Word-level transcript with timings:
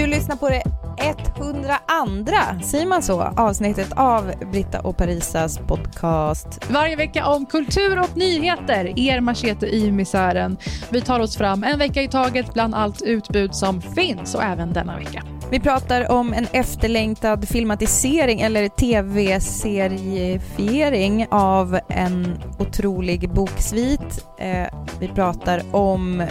Du 0.00 0.06
lyssnar 0.06 0.36
på 0.36 0.48
det 0.48 0.62
102, 0.98 2.64
säger 2.64 2.86
man 2.86 3.02
så, 3.02 3.22
avsnittet 3.22 3.92
av 3.96 4.32
Britta 4.52 4.80
och 4.80 4.96
Parisas 4.96 5.58
podcast. 5.58 6.70
Varje 6.70 6.96
vecka 6.96 7.26
om 7.26 7.46
kultur 7.46 8.00
och 8.00 8.16
nyheter, 8.16 8.98
er 8.98 9.20
machete 9.20 9.66
i 9.66 9.92
misären. 9.92 10.56
Vi 10.90 11.00
tar 11.00 11.20
oss 11.20 11.36
fram 11.36 11.64
en 11.64 11.78
vecka 11.78 12.02
i 12.02 12.08
taget 12.08 12.54
bland 12.54 12.74
allt 12.74 13.02
utbud 13.02 13.54
som 13.54 13.82
finns 13.82 14.34
och 14.34 14.42
även 14.42 14.72
denna 14.72 14.98
vecka. 14.98 15.22
Vi 15.50 15.60
pratar 15.60 16.10
om 16.10 16.32
en 16.32 16.46
efterlängtad 16.52 17.48
filmatisering 17.48 18.40
eller 18.40 18.68
tv-seriefiering 18.68 21.26
av 21.30 21.78
en 21.88 22.42
otrolig 22.58 23.30
boksvit. 23.30 24.24
Eh, 24.38 24.66
vi 25.00 25.08
pratar 25.08 25.62
om 25.72 26.26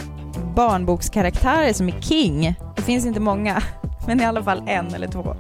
barnbokskaraktärer 0.55 1.73
som 1.73 1.87
är 1.87 2.01
king. 2.01 2.55
Det 2.79 2.85
finns 2.85 3.05
inte 3.05 3.19
många, 3.19 3.61
men 4.07 4.21
i 4.21 4.25
alla 4.25 4.43
fall 4.43 4.63
en 4.67 4.93
eller 4.93 5.07
två. 5.07 5.35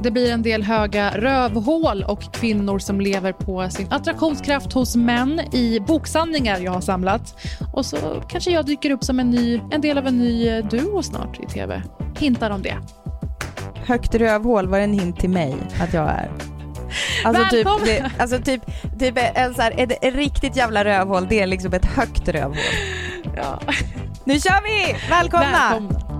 Det 0.00 0.10
blir 0.10 0.32
en 0.32 0.42
del 0.42 0.62
höga 0.62 1.10
rövhål 1.10 2.04
och 2.08 2.32
kvinnor 2.32 2.78
som 2.78 3.00
lever 3.00 3.32
på 3.32 3.70
sin 3.70 3.92
attraktionskraft 3.92 4.72
hos 4.72 4.96
män 4.96 5.40
i 5.52 5.80
boksamlingar 5.80 6.58
jag 6.58 6.72
har 6.72 6.80
samlat. 6.80 7.36
Och 7.72 7.86
så 7.86 7.96
kanske 8.28 8.50
jag 8.50 8.66
dyker 8.66 8.90
upp 8.90 9.04
som 9.04 9.20
en, 9.20 9.30
ny, 9.30 9.60
en 9.70 9.80
del 9.80 9.98
av 9.98 10.06
en 10.06 10.18
ny 10.18 10.62
duo 10.62 11.02
snart 11.02 11.40
i 11.40 11.46
tv. 11.46 11.82
Hintar 12.18 12.50
om 12.50 12.62
det. 12.62 12.76
Högt 13.86 14.14
rövhål 14.14 14.68
var 14.68 14.78
en 14.78 14.92
hint 14.92 15.20
till 15.20 15.30
mig 15.30 15.56
att 15.80 15.94
jag 15.94 16.08
är. 16.08 16.30
Alltså 17.24 17.44
typ, 17.50 17.68
det, 17.84 18.10
alltså 18.18 18.38
typ, 18.38 18.62
typ 18.98 19.18
en 19.34 19.54
så 19.54 19.62
här, 19.62 19.74
ett 19.76 20.14
riktigt 20.14 20.56
jävla 20.56 20.84
rövhål, 20.84 21.26
det 21.28 21.40
är 21.40 21.46
liksom 21.46 21.72
ett 21.72 21.86
högt 21.86 22.28
rövhål. 22.28 22.56
Ja. 23.36 23.60
Nu 24.24 24.40
kör 24.40 24.62
vi! 24.62 24.96
Välkomna! 25.10 25.70
Välkomna. 25.70 26.14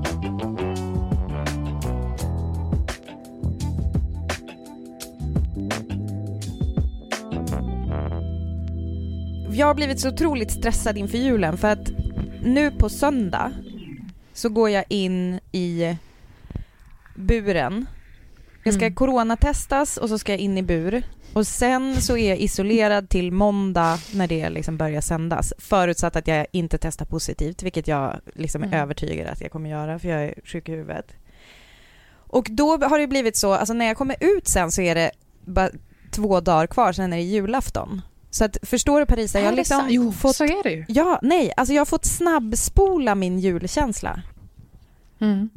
Jag 9.54 9.66
har 9.66 9.74
blivit 9.74 10.00
så 10.00 10.08
otroligt 10.08 10.50
stressad 10.50 10.98
inför 10.98 11.18
julen 11.18 11.56
för 11.58 11.68
att 11.68 11.90
nu 12.42 12.70
på 12.70 12.88
söndag 12.88 13.52
så 14.32 14.48
går 14.48 14.70
jag 14.70 14.84
in 14.88 15.40
i 15.52 15.96
buren. 17.16 17.86
Jag 18.64 18.74
ska 18.74 18.84
Mm. 18.84 18.94
coronatestas 18.94 19.96
och 19.96 20.08
så 20.08 20.18
ska 20.18 20.32
jag 20.32 20.40
in 20.40 20.58
i 20.58 20.62
bur. 20.62 21.02
Och 21.32 21.46
sen 21.46 22.00
så 22.00 22.16
är 22.16 22.28
jag 22.28 22.38
isolerad 22.38 23.08
till 23.08 23.32
måndag 23.32 23.98
när 24.14 24.26
det 24.28 24.50
liksom 24.50 24.76
börjar 24.76 25.00
sändas. 25.00 25.52
Förutsatt 25.58 26.16
att 26.16 26.28
jag 26.28 26.46
inte 26.52 26.78
testar 26.78 27.04
positivt, 27.06 27.62
vilket 27.62 27.88
jag 27.88 28.20
liksom 28.34 28.62
är 28.62 28.66
Mm. 28.66 28.80
övertygad 28.80 29.26
att 29.28 29.40
jag 29.40 29.50
kommer 29.50 29.70
göra 29.70 29.98
för 29.98 30.08
jag 30.08 30.24
är 30.24 30.34
sjuk 30.44 30.68
i 30.68 30.72
huvudet. 30.72 31.12
Och 32.12 32.46
då 32.50 32.76
har 32.78 32.98
det 32.98 33.06
blivit 33.06 33.36
så, 33.36 33.52
alltså 33.52 33.74
när 33.74 33.86
jag 33.86 33.96
kommer 33.96 34.16
ut 34.20 34.48
sen 34.48 34.72
så 34.72 34.82
är 34.82 34.94
det 34.94 35.10
bara 35.44 35.70
två 36.10 36.40
dagar 36.40 36.66
kvar, 36.66 36.92
sen 36.92 37.12
är 37.12 37.16
det 37.16 37.22
julafton. 37.22 38.02
Så 38.34 38.44
att, 38.44 38.56
förstår 38.62 39.00
du 39.00 39.06
Parisa, 39.06 39.40
jag 39.40 39.46
har 39.46 39.56
liksom 39.56 39.86
jo, 39.88 40.12
fått... 40.12 40.36
så 40.36 40.44
är 40.44 40.62
det 40.62 40.70
ju. 40.70 40.84
Ja, 40.88 41.18
nej, 41.22 41.52
alltså 41.56 41.74
jag 41.74 41.80
har 41.80 41.86
fått 41.86 42.04
snabbspola 42.04 43.14
min 43.14 43.38
julkänsla. 43.38 44.22
Mm. 45.20 45.50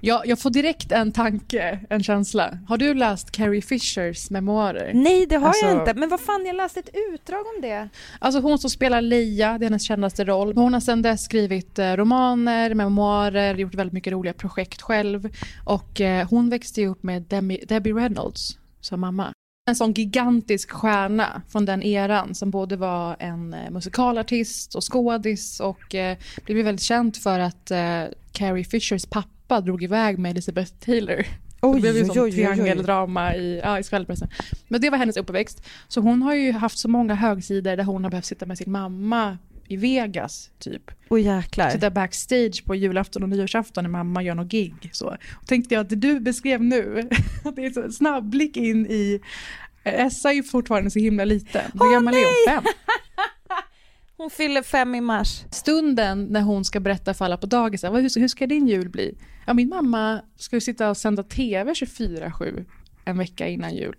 Ja, 0.00 0.22
jag 0.26 0.38
får 0.38 0.50
direkt 0.50 0.92
en 0.92 1.12
tanke, 1.12 1.80
en 1.90 2.02
känsla. 2.02 2.58
Har 2.68 2.76
du 2.76 2.94
läst 2.94 3.30
Carrie 3.30 3.62
Fishers 3.62 4.30
memoarer? 4.30 4.90
Nej, 4.94 5.26
det 5.26 5.36
har 5.36 5.42
jag 5.42 5.48
Alltså- 5.48 5.80
inte. 5.80 6.00
Men 6.00 6.08
vad 6.08 6.20
fan, 6.20 6.46
jag 6.46 6.56
läste 6.56 6.80
ett 6.80 6.90
utdrag 7.12 7.40
om 7.56 7.62
det. 7.62 7.88
Alltså 8.18 8.40
hon 8.40 8.58
som 8.58 8.70
spelar 8.70 9.00
Leia, 9.00 9.58
det 9.58 9.64
är 9.64 9.68
hennes 9.68 9.82
kändaste 9.86 10.24
roll. 10.24 10.54
Hon 10.54 10.72
har 10.74 10.80
sedan 10.80 11.02
dess 11.02 11.24
skrivit 11.24 11.78
eh, 11.78 11.92
romaner, 11.92 12.74
memoarer, 12.74 13.54
gjort 13.54 13.74
väldigt 13.74 13.92
mycket 13.94 14.12
roliga 14.12 14.32
projekt 14.32 14.82
själv. 14.82 15.28
Och 15.64 16.00
eh, 16.00 16.28
hon 16.30 16.50
växte 16.50 16.86
upp 16.86 17.02
med 17.02 17.22
Demi, 17.22 17.64
Debbie 17.68 17.92
Reynolds 17.92 18.58
som 18.80 19.00
mamma. 19.00 19.32
En 19.68 19.74
sån 19.74 19.92
gigantisk 19.92 20.70
stjärna 20.70 21.42
från 21.48 21.64
den 21.64 21.82
eran 21.82 22.34
som 22.34 22.50
både 22.50 22.76
var 22.76 23.16
en 23.18 23.54
eh, 23.54 23.70
musikalartist 23.70 24.74
och 24.74 24.92
skådis 24.92 25.60
och 25.60 25.94
eh, 25.94 26.16
blev 26.44 26.64
väldigt 26.64 26.82
känt 26.82 27.16
för 27.16 27.38
att 27.38 27.70
eh, 27.70 28.02
Carrie 28.32 28.64
Fishers 28.64 29.06
pappa 29.06 29.60
drog 29.60 29.82
iväg 29.82 30.18
med 30.18 30.30
Elizabeth 30.30 30.72
Taylor. 30.72 31.24
Oj, 31.62 31.80
det 31.80 31.92
blev 31.92 31.96
ju 31.96 32.22
oj. 32.22 32.32
triangeldrama 32.32 33.34
i, 33.34 33.60
ja, 33.64 33.78
i 33.78 33.82
skvallerpressen. 33.82 34.28
Men 34.68 34.80
det 34.80 34.90
var 34.90 34.98
hennes 34.98 35.16
uppväxt. 35.16 35.62
Så 35.88 36.00
hon 36.00 36.22
har 36.22 36.34
ju 36.34 36.52
haft 36.52 36.78
så 36.78 36.88
många 36.88 37.14
högsidor 37.14 37.76
där 37.76 37.84
hon 37.84 38.04
har 38.04 38.10
behövt 38.10 38.24
sitta 38.24 38.46
med 38.46 38.58
sin 38.58 38.72
mamma 38.72 39.38
i 39.68 39.76
Vegas, 39.76 40.50
typ. 40.58 40.90
Åh 41.08 41.20
jäklar. 41.22 41.70
Sitta 41.70 41.90
backstage 41.90 42.64
på 42.64 42.74
julafton 42.74 43.22
och 43.22 43.28
nyårsafton 43.28 43.84
när 43.84 43.90
mamma 43.90 44.22
gör 44.22 44.34
något 44.34 44.48
gig. 44.48 44.90
Så. 44.92 45.16
Och 45.40 45.46
tänkte 45.46 45.74
jag 45.74 45.80
att 45.80 45.88
det 45.88 45.96
du 45.96 46.20
beskrev 46.20 46.62
nu, 46.62 47.08
att 47.44 47.56
det 47.56 47.64
är 47.66 47.70
så 47.70 47.82
en 47.82 47.92
snabb 47.92 48.30
blick 48.30 48.56
in 48.56 48.86
i... 48.86 49.20
eh, 49.84 50.04
Essa 50.06 50.30
är 50.30 50.34
ju 50.34 50.42
fortfarande 50.42 50.90
så 50.90 50.98
himla 50.98 51.24
liten. 51.24 51.70
Hur 51.72 51.92
gammal 51.92 52.14
är 52.14 52.18
hon? 52.18 52.54
Fem? 52.62 52.64
Hon 54.16 54.30
fyller 54.30 54.62
fem 54.62 54.94
i 54.94 55.00
mars. 55.00 55.44
Stunden 55.50 56.24
när 56.30 56.40
hon 56.40 56.64
ska 56.64 56.80
berätta 56.80 57.14
för 57.14 57.24
alla 57.24 57.36
på 57.36 57.46
dagis, 57.46 57.84
hur, 57.84 58.20
hur 58.20 58.28
ska 58.28 58.46
din 58.46 58.68
jul 58.68 58.88
bli? 58.88 59.18
Ja, 59.46 59.54
min 59.54 59.68
mamma 59.68 60.22
ska 60.36 60.60
sitta 60.60 60.90
och 60.90 60.96
sända 60.96 61.22
tv 61.22 61.72
24-7 61.72 62.64
en 63.04 63.18
vecka 63.18 63.48
innan 63.48 63.74
jul. 63.76 63.94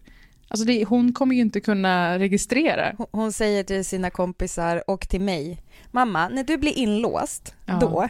Alltså 0.52 0.66
det, 0.66 0.86
hon 0.86 1.14
kommer 1.14 1.36
ju 1.36 1.42
inte 1.42 1.60
kunna 1.60 2.20
registrera. 2.20 2.94
Hon- 2.98 3.08
Hon 3.12 3.32
säger 3.34 3.64
till 3.64 3.86
sina 3.86 4.10
kompisar 4.10 4.84
och 4.90 5.10
till 5.10 5.22
mig. 5.22 5.62
Mamma, 5.92 6.30
när 6.30 6.44
du 6.44 6.58
blir 6.58 6.78
inlåst, 6.78 7.54
Ja. 7.66 7.78
då. 7.82 8.08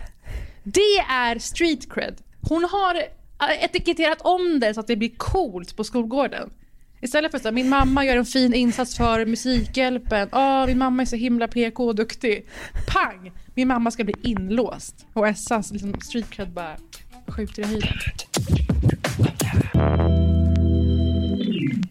Det 0.63 0.97
är 1.09 1.39
street 1.39 1.93
cred. 1.93 2.15
Hon 2.49 2.63
har 2.71 2.95
eh, 2.95 3.63
etiketterat 3.63 4.21
om 4.21 4.59
det 4.59 4.73
så 4.73 4.79
att 4.79 4.87
det 4.87 4.95
blir 4.95 5.11
coolt 5.17 5.75
på 5.77 5.83
skolgården. 5.83 6.49
Istället 7.01 7.31
för 7.31 7.47
att 7.49 7.53
min 7.53 7.69
mamma 7.69 8.05
gör 8.05 8.17
en 8.17 8.25
fin 8.25 8.53
insats 8.53 8.97
för 8.97 9.25
Musikhjälpen. 9.25 10.29
Åh, 10.31 10.65
min 10.67 10.77
mamma 10.77 11.01
är 11.01 11.05
så 11.05 11.15
himla 11.15 11.47
PK 11.47 11.85
och 11.85 11.95
duktig. 11.95 12.45
Pang! 12.87 13.31
Min 13.55 13.67
mamma 13.67 13.91
ska 13.91 14.03
bli 14.03 14.15
inlåst. 14.23 15.05
Och 15.13 15.27
Essas 15.27 15.71
liksom, 15.71 15.93
street 16.01 16.29
cred 16.29 16.49
bara 16.51 16.75
skjuter 17.27 17.61
i 17.61 17.65
höjden. 17.65 17.93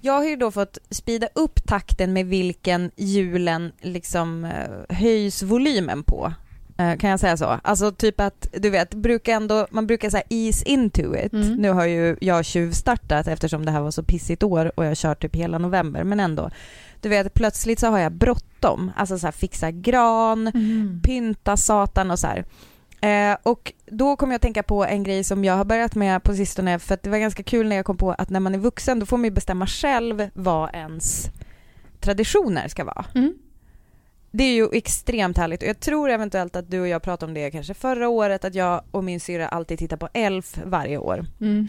Jag 0.00 0.12
har 0.12 0.24
ju 0.24 0.36
då 0.36 0.50
fått 0.50 0.78
spida 0.90 1.28
upp 1.34 1.66
takten 1.66 2.12
med 2.12 2.26
vilken 2.26 2.90
julen 2.96 3.72
liksom 3.80 4.44
eh, 4.44 4.96
höjs 4.96 5.42
volymen 5.42 6.02
på. 6.02 6.32
Eh, 6.78 6.96
Kan 6.96 7.10
jag 7.10 7.20
säga 7.20 7.36
så? 7.36 7.60
Alltså 7.62 7.92
typ 7.92 8.20
att, 8.20 8.48
du 8.52 8.70
vet, 8.70 8.94
brukar 8.94 9.32
ändå, 9.32 9.66
man 9.70 9.86
brukar 9.86 10.10
säga 10.10 10.22
ease 10.30 10.68
into 10.68 11.16
it. 11.16 11.32
Mm. 11.32 11.54
Nu 11.54 11.70
har 11.70 11.84
ju 11.86 12.16
jag 12.20 12.44
tjuvstartat 12.44 13.28
eftersom 13.28 13.64
det 13.64 13.70
här 13.70 13.80
var 13.80 13.90
så 13.90 14.02
pissigt 14.02 14.42
år 14.42 14.72
och 14.74 14.84
jag 14.84 14.96
kör 14.96 15.14
typ 15.14 15.36
hela 15.36 15.58
november, 15.58 16.04
men 16.04 16.20
ändå. 16.20 16.50
Du 17.00 17.08
vet, 17.08 17.34
plötsligt 17.34 17.80
så 17.80 17.86
har 17.86 17.98
jag 17.98 18.12
bråttom. 18.12 18.92
Alltså 18.96 19.18
så 19.18 19.26
här, 19.26 19.32
fixa 19.32 19.70
gran, 19.70 20.52
pynta 21.04 21.56
satan 21.56 22.10
och 22.10 22.18
så 22.18 22.26
här. 22.26 22.44
Eh, 23.00 23.36
och 23.42 23.72
då 23.86 24.16
kommer 24.16 24.32
jag 24.32 24.36
att 24.36 24.42
tänka 24.42 24.62
på 24.62 24.84
en 24.84 25.02
grej 25.02 25.24
som 25.24 25.44
jag 25.44 25.56
har 25.56 25.64
börjat 25.64 25.94
med 25.94 26.22
på 26.22 26.34
sistone 26.34 26.78
för 26.78 26.94
att 26.94 27.02
det 27.02 27.10
var 27.10 27.18
ganska 27.18 27.42
kul 27.42 27.68
när 27.68 27.76
jag 27.76 27.84
kom 27.84 27.96
på 27.96 28.12
att 28.12 28.30
när 28.30 28.40
man 28.40 28.54
är 28.54 28.58
vuxen 28.58 29.00
då 29.00 29.06
får 29.06 29.16
man 29.16 29.24
ju 29.24 29.30
bestämma 29.30 29.66
själv 29.66 30.30
vad 30.34 30.74
ens 30.74 31.30
traditioner 32.00 32.68
ska 32.68 32.84
vara. 32.84 33.04
Mm. 33.14 33.34
Det 34.30 34.44
är 34.44 34.54
ju 34.54 34.68
extremt 34.72 35.38
härligt 35.38 35.62
och 35.62 35.68
jag 35.68 35.80
tror 35.80 36.10
eventuellt 36.10 36.56
att 36.56 36.70
du 36.70 36.80
och 36.80 36.88
jag 36.88 37.02
pratade 37.02 37.30
om 37.30 37.34
det 37.34 37.50
kanske 37.50 37.74
förra 37.74 38.08
året 38.08 38.44
att 38.44 38.54
jag 38.54 38.82
och 38.90 39.04
min 39.04 39.20
syrra 39.20 39.48
alltid 39.48 39.78
tittar 39.78 39.96
på 39.96 40.08
Elf 40.12 40.58
varje 40.64 40.98
år. 40.98 41.26
Mm. 41.40 41.68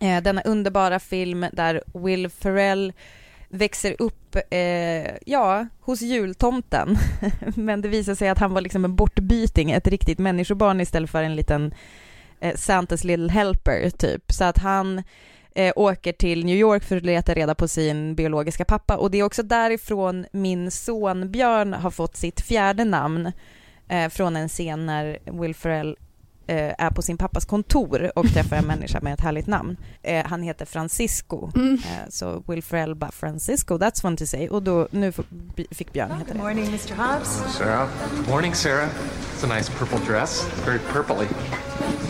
Eh, 0.00 0.22
denna 0.22 0.42
underbara 0.42 0.98
film 0.98 1.46
där 1.52 1.82
Will 1.94 2.28
Ferrell 2.28 2.92
växer 3.48 3.96
upp, 3.98 4.36
eh, 4.50 5.14
ja, 5.26 5.66
hos 5.80 6.02
jultomten. 6.02 6.96
Men 7.54 7.80
det 7.80 7.88
visar 7.88 8.14
sig 8.14 8.28
att 8.28 8.38
han 8.38 8.54
var 8.54 8.60
liksom 8.60 8.84
en 8.84 8.96
bortbyting, 8.96 9.70
ett 9.70 9.86
riktigt 9.86 10.18
människobarn 10.18 10.80
istället 10.80 11.10
för 11.10 11.22
en 11.22 11.36
liten 11.36 11.74
eh, 12.40 12.56
Santas 12.56 13.04
little 13.04 13.32
helper 13.32 13.90
typ. 13.90 14.32
Så 14.32 14.44
att 14.44 14.58
han 14.58 15.02
eh, 15.54 15.72
åker 15.76 16.12
till 16.12 16.44
New 16.44 16.56
York 16.56 16.84
för 16.84 16.96
att 16.96 17.04
leta 17.04 17.34
reda 17.34 17.54
på 17.54 17.68
sin 17.68 18.14
biologiska 18.14 18.64
pappa 18.64 18.96
och 18.96 19.10
det 19.10 19.18
är 19.18 19.22
också 19.22 19.42
därifrån 19.42 20.26
min 20.32 20.70
son 20.70 21.30
Björn 21.30 21.72
har 21.72 21.90
fått 21.90 22.16
sitt 22.16 22.40
fjärde 22.40 22.84
namn 22.84 23.32
eh, 23.88 24.08
från 24.08 24.36
en 24.36 24.48
scen 24.48 24.86
när 24.86 25.18
Will 25.40 25.54
Ferrell 25.54 25.96
är 26.54 26.90
på 26.90 27.02
sin 27.02 27.16
pappas 27.18 27.44
kontor 27.44 28.12
och 28.14 28.26
träffar 28.32 28.56
en 28.56 28.64
människa 28.66 29.00
med 29.02 29.12
ett 29.14 29.20
härligt 29.20 29.46
namn. 29.46 29.76
Eh, 30.02 30.26
han 30.26 30.42
heter 30.42 30.64
Francisco, 30.66 31.50
Mm. 31.54 31.74
eh, 31.74 32.08
så 32.08 32.42
Will 32.46 32.62
Ferrell 32.62 32.94
bara 32.94 33.10
Francisco, 33.10 33.78
that's 33.78 34.00
fun 34.02 34.16
to 34.16 34.26
say. 34.26 34.48
Och 34.48 34.62
då, 34.62 34.88
nu 34.90 35.12
fick 35.70 35.92
Björn 35.92 36.10
heta 36.18 36.32
det. 36.32 36.38
Morning, 36.38 36.66
Mr. 36.66 36.94
Hobbs. 36.96 37.42
Sarah. 37.58 37.88
Morning, 38.28 38.54
Sarah. 38.54 38.88
It's 39.40 39.50
a 39.52 39.54
nice 39.56 39.72
purple 39.78 39.98
dress. 40.12 40.46
Very 40.66 40.78
purpley. 40.92 41.26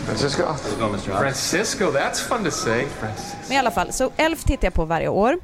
Francisco. 0.07 0.43
Francisco, 1.19 1.85
that's 1.93 2.15
fun 2.29 2.45
to 2.45 2.51
say. 2.51 2.85
Francisco. 3.01 3.37
Men 3.49 3.53
i 3.57 3.59
alla 3.59 3.71
fall, 3.71 3.93
så 3.93 4.11
Elf 4.17 4.45
tittar 4.45 4.67
jag 4.67 4.75
på 4.75 4.85
varje 4.85 5.09
år. 5.09 5.39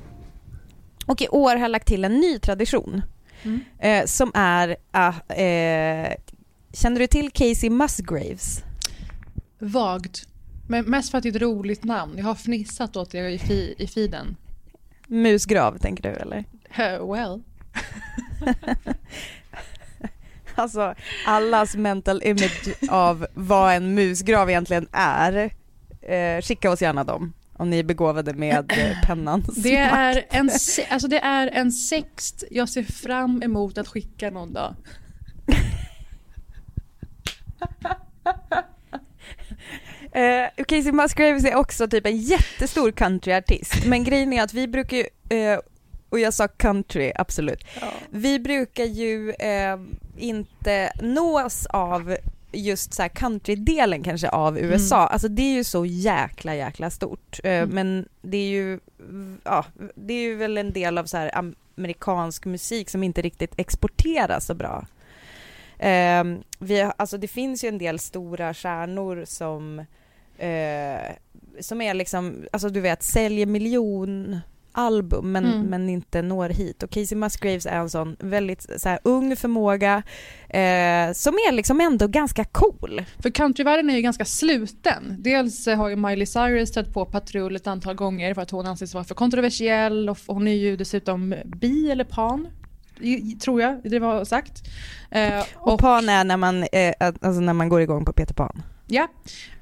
Och 1.06 1.23
i 1.23 1.29
år 1.29 1.50
har 1.50 1.58
jag 1.62 1.70
lagt 1.70 1.88
till 1.88 2.05
en 2.05 2.14
ny 2.20 2.38
tradition. 2.38 3.02
Eh, 3.79 4.05
som 4.06 4.31
är, 4.35 4.76
ah, 4.91 5.32
eh, 5.35 6.12
känner 6.73 6.99
du 7.00 7.06
till 7.06 7.31
Casey 7.31 7.70
Musgraves? 7.70 8.62
Vagt. 9.64 10.28
Men 10.69 10.84
mest 10.84 11.11
för 11.11 11.19
att 11.19 11.22
det 11.22 11.28
är 11.28 11.37
ett 11.37 11.43
roligt 11.43 11.84
namn. 11.84 12.14
Jag 12.19 12.25
har 12.25 12.34
fnissat 12.34 12.96
åt 12.96 13.11
det 13.11 13.31
i, 13.31 13.38
fi- 13.38 13.75
i 13.78 13.87
feeden. 13.87 14.37
Musgrav 15.06 15.78
tänker 15.78 16.02
du 16.02 16.08
eller? 16.08 16.38
Uh, 16.99 17.12
well. 17.12 17.43
Alltså 20.56 20.94
allas 21.26 21.76
mental 21.76 22.22
image 22.22 22.69
av 22.90 23.26
vad 23.34 23.75
en 23.75 23.94
musgrav 23.94 24.50
egentligen 24.50 24.88
är. 24.93 25.50
Eh, 26.02 26.40
skicka 26.43 26.70
oss 26.70 26.82
gärna 26.82 27.05
dem 27.05 27.32
om 27.52 27.70
ni 27.70 27.78
är 27.78 27.82
begåvade 27.84 28.34
med 28.34 28.72
eh, 28.72 29.00
pennans 29.06 29.46
Det 29.56 29.81
makt. 29.84 29.94
är, 29.96 30.25
en, 30.31 30.50
se- 30.50 30.87
alltså 30.90 31.08
det 31.08 31.19
är 31.19 31.46
en 31.49 31.72
sext 31.72 32.44
jag 32.50 32.69
ser 32.69 32.82
fram 32.82 33.43
emot 33.43 33.78
att 33.78 33.88
skicka 33.88 34.31
någon 34.31 34.52
dag. 34.52 34.75
Eh, 40.14 40.64
Casey 40.64 40.93
Musgraves 40.93 41.44
är 41.44 41.55
också 41.55 41.88
typ 41.88 42.06
en 42.06 42.16
jättestor 42.16 42.90
countryartist, 42.90 43.87
men 43.87 44.05
grejen 44.05 44.32
är 44.32 44.43
att 44.43 44.55
vi 44.55 44.69
brukar 44.69 44.96
ju, 44.96 45.06
eh, 45.38 45.58
och 46.08 46.19
jag 46.20 46.34
sa 46.34 46.49
country, 46.49 47.12
absolut, 47.14 47.64
vi 48.11 48.38
brukar 48.38 48.84
ju 48.84 49.31
eh, 49.31 49.78
inte 50.16 50.93
nås 51.02 51.66
av 51.66 52.16
just 52.52 52.94
så 52.94 53.02
här 53.02 53.08
countrydelen 53.08 54.02
kanske 54.02 54.28
av 54.28 54.58
USA, 54.58 55.06
alltså 55.06 55.28
det 55.28 55.43
är 55.43 55.55
ju 55.55 55.64
så 55.64 55.87
jäkla 55.87 56.55
jäkla 56.55 56.90
stort, 56.90 57.40
eh, 57.44 57.67
men 57.67 58.08
det 58.22 58.37
är 58.37 58.49
ju, 58.49 58.81
ja, 59.44 59.64
det 59.94 60.14
är 60.14 60.22
ju 60.22 60.34
väl 60.34 60.58
en 60.58 60.72
del 60.72 60.99
av 60.99 61.05
så 61.05 61.17
här 61.17 61.31
amerikansk 61.76 62.44
musik 62.44 62.90
som 62.90 63.02
inte 63.02 63.22
riktigt 63.22 63.55
exporteras 63.56 64.46
så 64.46 64.55
bra. 64.55 64.87
Eh, 65.78 66.25
vi, 66.58 66.90
alltså 66.96 67.19
det 67.19 67.28
finns 67.28 67.64
ju 67.64 67.69
en 67.69 67.78
del 67.78 67.99
stora 67.99 68.55
stjärnor 68.55 69.25
som, 69.26 69.84
eh, 70.38 71.12
som 71.60 71.81
är 71.81 71.94
liksom, 71.94 72.44
alltså 72.52 72.69
du 72.69 72.81
vet, 72.81 73.02
säljer 73.02 73.46
miljon 73.46 74.38
album 74.76 75.32
men, 75.32 75.44
Mm. 75.44 75.60
men 75.66 75.88
inte 75.88 76.22
når 76.22 76.48
hit. 76.48 76.82
Och 76.82 76.90
Casey 76.90 77.19
Musgraves 77.19 77.66
är 77.66 77.76
en 77.76 77.90
sån 77.90 78.16
väldigt 78.20 78.66
så 78.81 78.88
här, 78.88 78.98
ung 79.04 79.36
förmåga 79.36 80.02
eh, 80.48 81.12
som 81.12 81.34
är 81.34 81.52
liksom 81.52 81.81
ändå 81.81 82.06
ganska 82.08 82.44
cool. 82.44 83.02
För 83.22 83.31
countryvärlden 83.31 83.90
är 83.90 83.94
ju 83.96 84.00
ganska 84.02 84.25
sluten. 84.25 85.16
Dels 85.19 85.66
har 85.66 85.88
ju 85.88 85.96
Miley 85.96 86.26
Cyrus 86.26 86.69
stött 86.69 86.92
på 86.94 87.04
patrull 87.04 87.56
ett 87.56 87.66
antal 87.66 87.94
gånger 87.94 88.34
för 88.34 88.42
att 88.42 88.50
hon 88.50 88.66
anses 88.66 88.94
vara 88.94 89.04
för 89.04 89.14
kontroversiell 89.14 90.08
och 90.08 90.19
hon 90.26 90.48
är 90.48 90.54
ju 90.54 90.76
dessutom 90.76 91.34
bi 91.44 91.90
eller 91.90 92.04
pan. 92.04 92.48
Tror 93.44 93.60
jag 93.62 93.81
det 93.84 93.98
var 93.98 94.25
sagt. 94.25 94.62
Eh, 95.10 95.44
Och, 95.54 95.78
Pan 95.81 96.08
är 96.08 96.25
när 96.25 96.36
man, 96.36 96.62
eh, 96.72 96.94
alltså 97.00 97.40
när 97.40 97.52
man 97.52 97.69
går 97.69 97.81
igång 97.81 98.04
på 98.04 98.12
Peter 98.12 98.34
Pan. 98.34 98.62
Ja, 98.86 99.08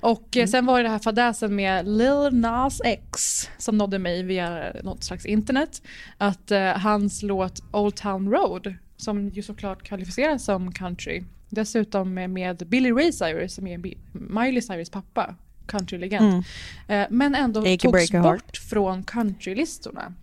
och 0.01 0.37
eh, 0.37 0.47
sen 0.47 0.67
var 0.67 0.79
det 0.79 0.83
det 0.83 0.89
här 0.89 0.99
fadäsen 0.99 1.57
med 1.57 1.89
Lil 1.89 2.29
Nas 2.33 2.81
X 2.85 3.13
som 3.59 3.79
nådde 3.79 3.99
mig 3.99 4.23
via 4.23 4.73
något 4.83 5.05
slags 5.05 5.27
internet. 5.27 5.83
Att 6.19 6.51
eh, 6.51 6.61
hans 6.63 7.23
låt 7.23 7.63
Old 7.73 7.95
Town 7.95 8.31
Road, 8.31 8.75
som 8.97 9.29
ju 9.29 9.43
såklart 9.43 9.83
kvalificeras 9.83 10.45
som 10.45 10.73
country, 10.73 11.23
dessutom 11.49 12.15
med, 12.15 12.57
Billy 12.67 12.93
Ray 12.93 13.13
Cyrus 13.13 13.55
som 13.55 13.67
är 13.67 13.79
Miley 14.13 14.63
Cyrus 14.63 14.91
pappa, 14.91 15.35
countrylegend. 15.67 16.25
Mm. 16.89 17.03
Eh, 17.03 17.07
men 17.11 17.35
ändå 17.35 17.77
togs 17.77 18.13
bort 18.13 18.57
från 18.57 19.05
countrylistorna. 19.05 20.15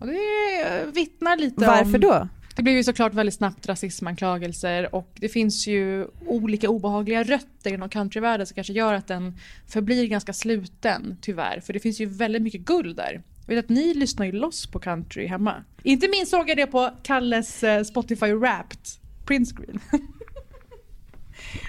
Och 0.00 0.06
det 0.06 0.80
eh, 0.80 0.86
vittnar 0.86 1.36
lite 1.36 1.66
Varför 1.66 1.94
om... 1.94 2.00
då? 2.00 2.28
Det 2.60 2.64
blev 2.64 2.76
ju 2.76 2.84
såklart 2.84 3.14
väldigt 3.14 3.34
snabbt 3.34 3.66
rasismanklagelser 3.66 4.94
och 4.94 5.10
det 5.14 5.28
finns 5.28 5.66
ju 5.66 6.06
olika 6.26 6.68
obehagliga 6.68 7.22
rötter 7.22 7.74
inom 7.74 7.88
countryvärlden 7.88 8.46
som 8.46 8.54
kanske 8.54 8.72
gör 8.72 8.94
att 8.94 9.06
den 9.06 9.38
förblir 9.68 10.06
ganska 10.06 10.32
sluten 10.32 11.18
tyvärr. 11.20 11.60
För 11.60 11.72
det 11.72 11.80
finns 11.80 12.00
ju 12.00 12.06
väldigt 12.06 12.42
mycket 12.42 12.60
guld 12.60 12.96
där. 12.96 13.22
Jag 13.46 13.54
vet 13.54 13.64
att 13.64 13.70
ni 13.70 13.94
lyssnar 13.94 14.26
ju 14.26 14.32
loss 14.32 14.66
på 14.66 14.78
country 14.78 15.26
hemma. 15.26 15.54
Inte 15.82 16.08
minst 16.08 16.30
såg 16.30 16.50
jag 16.50 16.56
det 16.56 16.66
på 16.66 16.90
Kalles 17.02 17.62
eh, 17.62 17.82
Spotify 17.82 18.32
Wrapped 18.32 18.86
printscreen. 19.26 19.80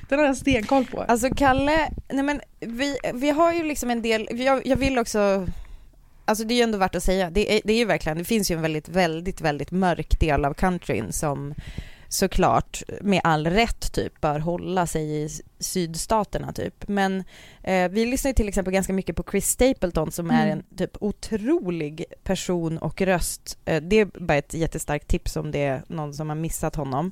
Den 0.09 0.19
har 0.19 0.25
jag 0.25 0.37
stenkoll 0.37 0.85
på. 0.85 1.01
Alltså 1.01 1.29
Kalle, 1.35 1.91
nej 2.09 2.23
men 2.23 2.41
vi, 2.59 2.97
vi 3.13 3.29
har 3.29 3.53
ju 3.53 3.63
liksom 3.63 3.89
en 3.89 4.01
del, 4.01 4.27
jag, 4.31 4.65
jag 4.67 4.77
vill 4.77 4.97
också, 4.97 5.47
alltså 6.25 6.43
det 6.43 6.53
är 6.53 6.55
ju 6.55 6.61
ändå 6.63 6.77
värt 6.77 6.95
att 6.95 7.03
säga, 7.03 7.29
det 7.29 7.57
är, 7.57 7.61
det 7.63 7.73
är 7.73 7.77
ju 7.77 7.85
verkligen, 7.85 8.17
det 8.17 8.23
finns 8.23 8.51
ju 8.51 8.55
en 8.55 8.61
väldigt, 8.61 8.89
väldigt, 8.89 9.41
väldigt 9.41 9.71
mörk 9.71 10.19
del 10.19 10.45
av 10.45 10.53
countryn 10.53 11.11
som 11.13 11.53
såklart 12.09 12.83
med 13.01 13.21
all 13.23 13.47
rätt 13.47 13.93
typ 13.93 14.21
bör 14.21 14.39
hålla 14.39 14.87
sig 14.87 15.23
i 15.23 15.29
sydstaterna 15.59 16.53
typ. 16.53 16.87
Men 16.87 17.23
eh, 17.63 17.89
vi 17.91 18.05
lyssnar 18.05 18.29
ju 18.29 18.33
till 18.35 18.47
exempel 18.47 18.73
ganska 18.73 18.93
mycket 18.93 19.15
på 19.15 19.23
Chris 19.31 19.49
Stapleton 19.49 20.11
som 20.11 20.31
är 20.31 20.45
Mm. 20.45 20.57
en 20.69 20.77
typ 20.77 20.97
otrolig 20.99 22.05
person 22.23 22.77
och 22.77 23.01
röst. 23.01 23.57
Eh, 23.65 23.81
det 23.83 23.95
är 23.95 24.05
bara 24.05 24.37
ett 24.37 24.53
jättestarkt 24.53 25.07
tips 25.07 25.35
om 25.35 25.51
det 25.51 25.63
är 25.63 25.83
någon 25.87 26.13
som 26.13 26.29
har 26.29 26.35
missat 26.35 26.75
honom. 26.75 27.11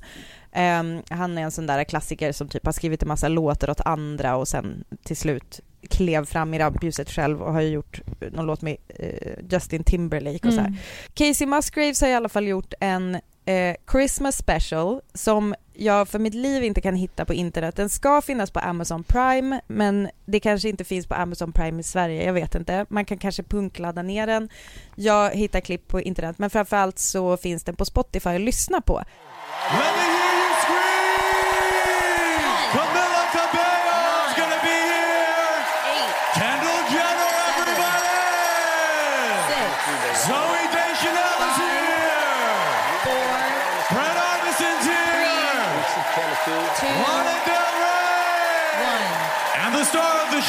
Ehm, 0.52 1.02
han 1.10 1.38
är 1.38 1.42
en 1.42 1.52
sån 1.52 1.68
där 1.68 1.84
klassiker 1.84 2.32
som 2.32 2.48
typ 2.50 2.66
har 2.66 2.74
skrivit 2.74 3.02
en 3.02 3.08
massa 3.08 3.28
låtar 3.28 3.70
åt 3.70 3.82
andra 3.82 4.36
och 4.36 4.48
sen 4.48 4.84
till 5.04 5.18
slut 5.18 5.60
klev 5.90 6.26
fram 6.26 6.54
i 6.54 6.60
rampljuset 6.60 7.10
själv 7.10 7.42
och 7.42 7.54
har 7.54 7.62
ju 7.62 7.70
gjort 7.70 8.02
någon 8.32 8.46
låt 8.46 8.62
med 8.62 8.78
eh, 8.88 9.34
Justin 9.50 9.84
Timberlake 9.84 10.48
och 10.48 10.54
så 10.54 10.60
här. 10.60 10.68
Mm. 10.68 10.80
Casey 11.14 11.48
Musgraves 11.48 12.02
har 12.02 12.08
i 12.08 12.14
alla 12.14 12.30
fall 12.30 12.48
gjort 12.48 12.74
en 12.80 13.16
eh, 13.46 13.76
Christmas 13.92 14.38
special 14.38 15.02
som 15.14 15.56
jag 15.74 16.08
för 16.08 16.20
mitt 16.20 16.34
liv 16.34 16.64
inte 16.64 16.82
kan 16.82 16.96
hitta 16.96 17.26
på 17.26 17.34
internet. 17.34 17.76
Den 17.76 17.90
ska 17.90 18.22
finnas 18.22 18.52
på 18.52 18.60
Amazon 18.60 19.04
Prime 19.04 19.62
men 19.68 20.10
det 20.26 20.40
kanske 20.40 20.70
inte 20.70 20.84
finns 20.84 21.08
på 21.08 21.16
Amazon 21.16 21.52
Prime 21.52 21.80
i 21.80 21.84
Sverige, 21.84 22.26
jag 22.26 22.34
vet 22.34 22.56
inte. 22.56 22.86
Man 22.90 23.06
kan 23.06 23.18
kanske 23.18 23.44
punkladda 23.44 24.02
ner 24.02 24.28
den. 24.28 24.50
Jag 24.96 25.32
hittar 25.32 25.60
klipp 25.60 25.88
på 25.88 26.02
internet 26.02 26.36
men 26.40 26.50
framförallt 26.50 27.00
så 27.00 27.38
finns 27.38 27.64
den 27.64 27.76
på 27.76 27.86
Spotify 27.86 28.30
att 28.30 28.42
lyssna 28.42 28.82
på. 28.82 29.04
Let 29.72 29.99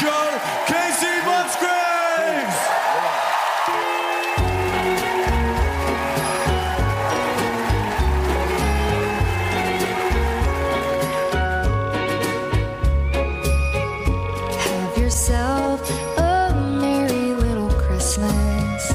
show, 0.00 0.40
Casey 0.66 1.16
Musgraves! 1.26 2.58
Have 14.64 15.02
yourself 15.02 15.80
a 16.16 16.54
merry 16.80 17.34
little 17.34 17.70
Christmas. 17.70 18.94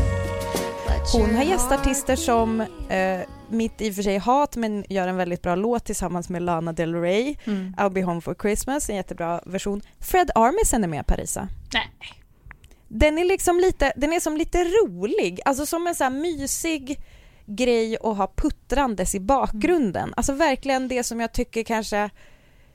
Let 0.88 1.14
Hon 1.14 1.22
your 1.22 1.38
har 1.38 1.44
gästat 1.44 1.80
artister 1.80 2.16
som 2.16 2.62
eh, 2.90 3.20
mitt 3.50 3.82
i 3.82 3.92
och 3.92 3.96
för 3.96 4.04
sig 4.04 4.18
hat 4.18 4.56
men 4.56 4.86
gör 4.90 5.08
en 5.08 5.18
väldigt 5.18 5.42
bra 5.42 5.56
låt 5.56 5.86
tillsammans 5.86 6.30
med 6.30 6.42
Lana 6.42 6.74
Del 6.74 6.96
Rey. 6.96 7.36
Mm. 7.46 7.74
I'll 7.78 7.90
be 7.90 8.04
home 8.04 8.22
for 8.22 8.36
Christmas, 8.42 8.90
en 8.90 8.96
jättebra 8.96 9.42
version. 9.46 9.82
Fred 10.00 10.32
Armisen 10.36 10.84
är 10.84 10.88
med 10.88 11.08
Parisa. 11.08 11.48
Nej. 11.74 11.90
Den 12.88 13.18
är 13.18 13.26
liksom 13.26 13.60
lite, 13.60 13.94
den 13.96 14.14
är 14.14 14.20
som 14.20 14.38
lite 14.38 14.64
rolig, 14.64 15.40
alltså 15.46 15.66
som 15.66 15.88
en 15.88 15.96
så 15.96 16.04
här 16.04 16.12
mysig 16.12 17.00
grej 17.46 17.98
att 18.04 18.18
ha 18.18 18.34
puttrandes 18.36 19.16
i 19.16 19.20
bakgrunden. 19.20 20.14
Alltså 20.18 20.34
verkligen 20.34 20.88
det 20.88 21.04
som 21.04 21.20
jag 21.20 21.34
tycker 21.34 21.64
kanske 21.64 22.10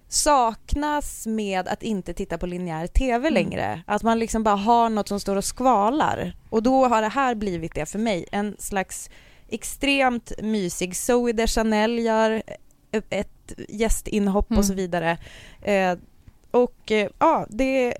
saknas 0.08 1.26
med 1.26 1.68
att 1.68 1.82
inte 1.82 2.14
titta 2.14 2.38
på 2.38 2.46
linjär 2.46 2.86
TV 2.86 3.30
längre. 3.30 3.82
Att 3.86 4.02
man 4.02 4.18
liksom 4.18 4.42
bara 4.42 4.56
har 4.56 4.88
något 4.88 5.08
som 5.08 5.20
står 5.20 5.36
och 5.36 5.44
skvalar. 5.44 6.36
Och 6.50 6.62
då 6.62 6.86
har 6.86 7.02
det 7.02 7.08
här 7.08 7.34
blivit 7.34 7.74
det 7.74 7.86
för 7.86 7.98
mig. 7.98 8.26
En 8.32 8.56
slags 8.58 9.10
extremt 9.50 10.32
mysig, 10.42 10.96
Zoe 10.96 11.32
de 11.32 11.46
Chanel 11.46 11.98
gör 11.98 12.42
ett 13.10 13.52
gästinhopp 13.68 14.50
och 14.50 14.64
så 14.64 14.74
vidare. 14.74 15.18
Eh, 15.62 15.98
och 16.50 16.92
eh, 16.92 17.08
ja, 17.18 17.46
det, 17.50 17.94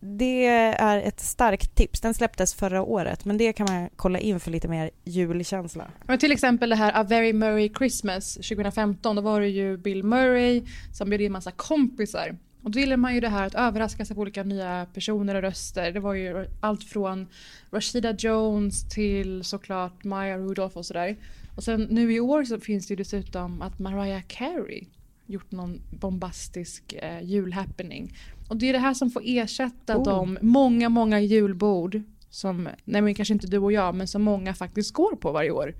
det 0.00 0.46
är 0.46 0.98
ett 0.98 1.20
starkt 1.20 1.74
tips. 1.74 2.00
Den 2.00 2.14
släpptes 2.14 2.54
förra 2.54 2.82
året 2.82 3.24
men 3.24 3.38
det 3.38 3.52
kan 3.52 3.66
man 3.70 3.88
kolla 3.96 4.18
in 4.18 4.40
för 4.40 4.50
lite 4.50 4.68
mer 4.68 4.90
julkänsla. 5.04 5.90
Men 6.06 6.18
till 6.18 6.32
exempel 6.32 6.70
det 6.70 6.76
här 6.76 7.00
A 7.00 7.02
Very 7.02 7.32
Murray 7.32 7.70
Christmas 7.78 8.34
2015. 8.34 9.16
Då 9.16 9.22
var 9.22 9.40
det 9.40 9.48
ju 9.48 9.76
Bill 9.76 10.04
Murray 10.04 10.62
som 10.92 11.08
bjöd 11.08 11.20
in 11.20 11.32
massa 11.32 11.50
kompisar. 11.50 12.36
Och 12.62 12.70
då 12.70 12.78
gillar 12.78 12.96
man 12.96 13.14
ju 13.14 13.20
det 13.20 13.28
här 13.28 13.46
att 13.46 13.54
överraska 13.54 14.04
sig 14.04 14.16
på 14.16 14.22
olika 14.22 14.42
nya 14.42 14.86
personer 14.94 15.34
och 15.34 15.42
röster. 15.42 15.92
Det 15.92 16.00
var 16.00 16.14
ju 16.14 16.46
allt 16.60 16.84
från 16.84 17.26
Rashida 17.70 18.12
Jones 18.18 18.88
till 18.88 19.44
såklart 19.44 20.04
Maya 20.04 20.38
Rudolph 20.38 20.76
och 20.76 20.86
sådär. 20.86 21.16
Och 21.56 21.64
sen 21.64 21.82
nu 21.90 22.12
i 22.12 22.20
år 22.20 22.44
så 22.44 22.60
finns 22.60 22.86
det 22.86 22.92
ju 22.92 22.96
dessutom 22.96 23.62
att 23.62 23.78
Mariah 23.78 24.22
Carey 24.26 24.84
gjort 25.26 25.50
någon 25.52 25.80
bombastisk 26.00 26.92
eh, 26.92 27.22
julhappening. 27.22 28.16
Och 28.48 28.56
det 28.56 28.68
är 28.68 28.72
det 28.72 28.78
här 28.78 28.94
som 28.94 29.10
får 29.10 29.22
ersätta 29.24 29.96
Oh. 29.98 30.04
de 30.04 30.38
många, 30.42 30.88
många 30.88 31.20
julbord 31.20 32.02
som, 32.30 32.68
nej 32.84 33.02
men 33.02 33.14
kanske 33.14 33.34
inte 33.34 33.46
du 33.46 33.58
och 33.58 33.72
jag, 33.72 33.94
men 33.94 34.08
som 34.08 34.22
många 34.22 34.54
faktiskt 34.54 34.92
går 34.92 35.16
på 35.16 35.32
varje 35.32 35.50
år. 35.50 35.74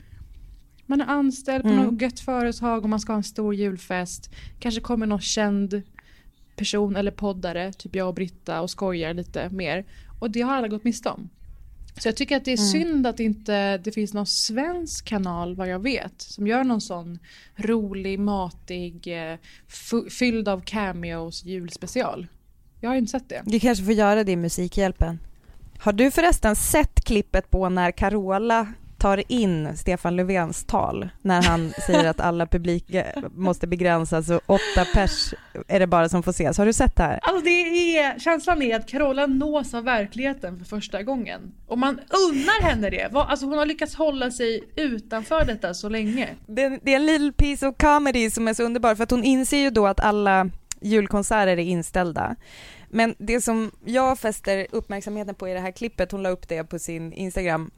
Man 0.87 1.01
är 1.01 1.07
anställd 1.07 1.63
på 1.63 1.69
Mm. 1.69 1.85
något 1.85 2.03
gött 2.03 2.21
företag 2.21 2.83
och 2.83 2.89
man 2.91 3.01
ska 3.01 3.13
ha 3.13 3.17
en 3.17 3.23
stor 3.23 3.55
julfest. 3.55 4.31
Kanske 4.61 4.81
kommer 4.81 5.07
någon 5.07 5.21
känd 5.21 5.83
person 6.63 6.97
eller 6.97 7.11
poddare, 7.11 7.73
typ 7.73 7.97
jag 7.97 8.09
och 8.09 8.15
Britta 8.15 8.61
och 8.61 8.71
skojar 8.71 9.15
lite 9.15 9.49
mer. 9.49 9.85
Och 10.21 10.31
det 10.31 10.41
har 10.41 10.55
alla 10.55 10.69
gått 10.69 10.85
miste 10.85 11.09
om. 11.09 11.29
Så 11.99 12.09
jag 12.09 12.17
tycker 12.17 12.37
att 12.37 12.45
det 12.45 12.53
är 12.53 12.57
synd 12.57 13.07
att 13.07 13.21
inte 13.21 13.79
det 13.79 13.93
finns 13.93 14.15
någon 14.15 14.27
svensk 14.27 15.05
kanal 15.05 15.55
vad 15.55 15.69
jag 15.69 15.79
vet 15.79 16.23
som 16.23 16.47
gör 16.47 16.65
någon 16.65 16.81
sån 16.81 17.19
rolig, 17.57 18.19
matig, 18.19 19.07
eh, 19.07 19.39
fylld 20.11 20.49
av 20.49 20.61
cameos 20.61 21.45
julspecial. 21.45 22.27
Jag 22.81 22.91
har 22.91 22.97
inte 22.97 23.11
sett 23.11 23.29
det. 23.29 23.43
Du 23.45 23.61
kanske 23.61 23.85
får 23.85 23.95
göra 23.95 24.25
det 24.25 24.33
i 24.33 24.37
Musikhjälpen. 24.37 25.19
Har 25.79 25.93
du 25.93 26.11
förresten 26.11 26.57
sett 26.57 27.05
klippet 27.05 27.51
på 27.51 27.69
när 27.69 27.91
Carola 27.91 28.73
tar 29.03 29.23
in 29.33 29.77
Stefan 29.77 30.17
Löfvens 30.17 30.65
tal 30.65 31.09
när 31.23 31.43
han 31.43 31.73
säger 31.87 32.11
att 32.11 32.21
alla 32.21 32.47
publik 32.47 32.85
måste 33.35 33.67
begränsas 33.67 34.31
och 34.31 34.41
åtta 34.47 34.85
pers 34.95 35.35
är 35.69 35.81
det 35.81 35.87
bara 35.87 36.09
som 36.09 36.23
får 36.23 36.31
ses. 36.31 36.59
Har 36.59 36.67
du 36.67 36.73
sett 36.73 36.97
det 36.97 37.03
här? 37.03 37.19
Alltså 37.23 37.45
det 37.45 37.51
är, 37.99 38.19
känslan 38.19 38.63
är 38.63 38.77
att 38.77 38.89
Carola 38.89 39.27
nås 39.27 39.75
av 39.75 39.85
verkligheten 39.85 40.59
för 40.59 40.65
första 40.65 41.03
gången. 41.03 41.41
Och 41.67 41.79
man 41.79 42.01
unnar 42.31 42.63
henne 42.63 42.91
det. 42.91 43.11
Alltså 43.15 43.47
hon 43.47 43.59
har 43.59 43.67
lyckats 43.67 43.95
hålla 43.95 44.31
sig 44.31 44.65
utanför 44.77 45.45
detta 45.45 45.75
så 45.75 45.89
länge. 45.89 46.29
Det, 46.47 46.79
det 46.83 46.93
är 46.93 46.97
en 46.97 47.07
little 47.07 47.33
piece 47.33 47.67
of 47.67 47.77
comedy 47.77 48.31
som 48.31 48.49
är 48.49 48.55
så 48.55 48.63
underbar 48.63 48.95
för 48.95 49.03
att 49.03 49.11
hon 49.11 49.25
inser 49.25 49.59
ju 49.59 49.71
då 49.71 49.87
att 49.87 50.01
alla 50.01 50.51
julkonserter 50.81 51.47
är 51.47 51.59
inställda. 51.59 52.37
Men 52.89 53.15
det 53.19 53.41
som 53.41 53.71
jag 53.85 54.19
fäster 54.19 54.67
uppmärksamheten 54.71 55.35
på 55.35 55.49
i 55.49 55.53
det 55.53 55.61
här 55.61 55.71
klippet, 55.71 56.13
hon 56.13 56.23
la 56.23 56.29
upp 56.29 56.49
det 56.49 56.65
på 56.65 56.79
sin 56.79 57.13
Instagram, 57.13 57.71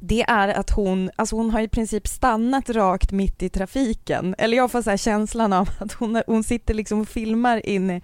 det 0.00 0.22
är 0.22 0.48
att 0.48 0.70
hon, 0.70 1.10
alltså 1.16 1.36
hon 1.36 1.50
har 1.50 1.60
i 1.60 1.68
princip 1.68 2.06
stannat 2.08 2.70
rakt 2.70 3.12
mitt 3.12 3.42
i 3.42 3.48
trafiken. 3.48 4.34
Eller 4.38 4.56
jag 4.56 4.70
får 4.70 4.82
så 4.82 4.96
känslan 4.96 5.52
av 5.52 5.68
att 5.78 5.92
hon, 5.92 6.22
hon 6.26 6.44
sitter 6.44 6.74
liksom 6.74 7.00
och 7.00 7.08
filmar 7.08 7.66
in, 7.66 8.00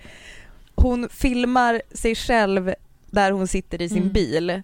hon 0.75 1.09
filmar 1.09 1.83
sig 1.93 2.15
själv 2.15 2.75
där 3.11 3.33
hon 3.33 3.49
sitter 3.49 3.83
i 3.83 3.88
sin 3.88 3.99
Mm. 3.99 4.12
bil 4.12 4.62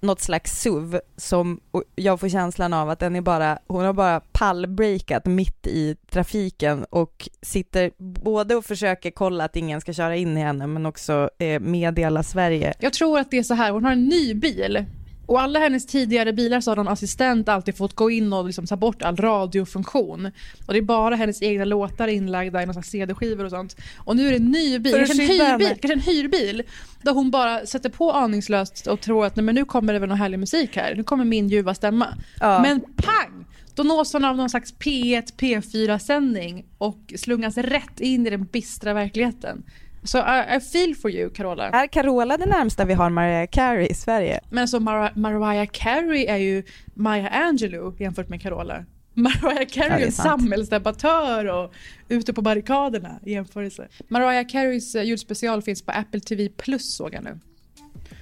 något 0.00 0.20
slags 0.20 0.60
SUV 0.60 1.00
som 1.16 1.60
jag 1.96 2.20
får 2.20 2.28
känslan 2.28 2.72
av 2.72 2.90
att 2.90 2.98
den 2.98 3.16
är 3.16 3.20
bara, 3.20 3.58
hon 3.66 3.84
har 3.84 3.92
bara 3.92 4.20
pallbreakat 4.20 5.26
mitt 5.26 5.66
i 5.66 5.96
trafiken 6.10 6.84
och 6.90 7.28
sitter 7.42 7.90
både 8.22 8.54
och 8.56 8.64
försöker 8.64 9.10
kolla 9.10 9.44
att 9.44 9.56
ingen 9.56 9.80
ska 9.80 9.92
köra 9.92 10.16
in 10.16 10.36
i 10.36 10.40
henne 10.40 10.66
men 10.66 10.86
också 10.86 11.30
eh, 11.38 11.60
meddela 11.60 12.22
Sverige. 12.22 12.74
Jag 12.78 12.92
tror 12.92 13.18
att 13.18 13.30
det 13.30 13.38
är 13.38 13.42
så 13.42 13.54
här, 13.54 13.70
hon 13.70 13.84
har 13.84 13.92
en 13.92 14.04
ny 14.08 14.34
bil. 14.34 14.84
Och 15.26 15.40
alla 15.40 15.58
hennes 15.58 15.86
tidigare 15.86 16.32
bilar 16.32 16.60
så 16.60 16.70
har 16.70 16.76
någon 16.76 16.88
assistent 16.88 17.48
alltid 17.48 17.76
fått 17.76 17.94
gå 17.94 18.10
in 18.10 18.32
och 18.32 18.46
liksom 18.46 18.66
ta 18.66 18.76
bort 18.76 19.02
all 19.02 19.16
radiofunktion. 19.16 20.30
Och 20.66 20.72
det 20.72 20.78
är 20.78 20.82
bara 20.82 21.14
hennes 21.14 21.42
egna 21.42 21.64
låtar 21.64 22.08
inlagda 22.08 22.62
i 22.62 22.66
någon 22.66 22.82
CD-skivor 22.82 23.44
och 23.44 23.50
sånt. 23.50 23.76
Och 23.98 24.16
nu 24.16 24.26
är 24.26 24.30
det 24.30 24.36
en 24.36 24.50
ny 24.50 24.78
bil, 24.78 24.94
kanske 24.94 25.22
en, 25.22 25.28
hyrbil, 25.28 25.68
kanske 25.68 25.92
en 25.92 26.00
hyrbil. 26.00 26.62
Där 27.02 27.12
hon 27.12 27.30
bara 27.30 27.66
sätter 27.66 27.90
på 27.90 28.12
aningslöst 28.12 28.86
och 28.86 29.00
tror 29.00 29.26
att 29.26 29.36
nej, 29.36 29.44
men 29.44 29.54
nu 29.54 29.64
kommer 29.64 29.92
det 29.92 29.98
väl 29.98 30.08
någon 30.08 30.18
härlig 30.18 30.38
musik 30.38 30.76
här. 30.76 30.94
Nu 30.94 31.04
kommer 31.04 31.24
min 31.24 31.48
ljuva 31.48 31.74
stämma. 31.74 32.06
Ja. 32.40 32.62
Men 32.62 32.80
pang! 32.80 33.44
Då 33.74 33.82
nås 33.82 34.12
hon 34.12 34.24
av 34.24 34.36
någon 34.36 34.50
slags 34.50 34.74
P1, 34.74 35.34
P4-sändning 35.36 36.66
och 36.78 37.12
slungas 37.16 37.56
rätt 37.56 38.00
in 38.00 38.26
i 38.26 38.30
den 38.30 38.44
bistra 38.44 38.94
verkligheten. 38.94 39.62
Så 40.04 40.18
I, 40.18 40.56
I 40.56 40.60
feel 40.60 40.94
for 40.94 41.10
you, 41.10 41.30
Carola. 41.30 41.68
Är 41.68 41.86
Carola 41.86 42.36
det 42.36 42.46
närmsta 42.46 42.84
vi 42.84 42.94
har 42.94 43.10
Mariah 43.10 43.46
Carey 43.50 43.86
i 43.86 43.94
Sverige? 43.94 44.40
Men 44.50 44.68
så 44.68 44.78
Mar- 44.78 45.16
Mariah 45.18 45.66
Carey 45.72 46.26
är 46.26 46.36
ju 46.36 46.62
Maya 46.94 47.28
Angelou 47.28 47.96
jämfört 47.98 48.28
med 48.28 48.42
Carola. 48.42 48.84
Mariah 49.14 49.66
Carey 49.70 49.90
Ja, 49.90 49.98
är 49.98 50.06
en 50.06 50.12
samhällsdebattör 50.12 51.44
och 51.46 51.72
ute 52.08 52.32
på 52.32 52.42
barrikaderna 52.42 53.18
i 53.24 53.32
jämförelse. 53.32 53.88
Mariah 54.08 54.46
Careys 54.48 54.94
eh, 54.94 55.02
julspecial 55.02 55.62
finns 55.62 55.82
på 55.82 55.92
Apple 55.92 56.20
TV 56.20 56.48
Plus 56.48 56.96
såg 56.96 57.14
jag 57.14 57.24
nu. 57.24 57.38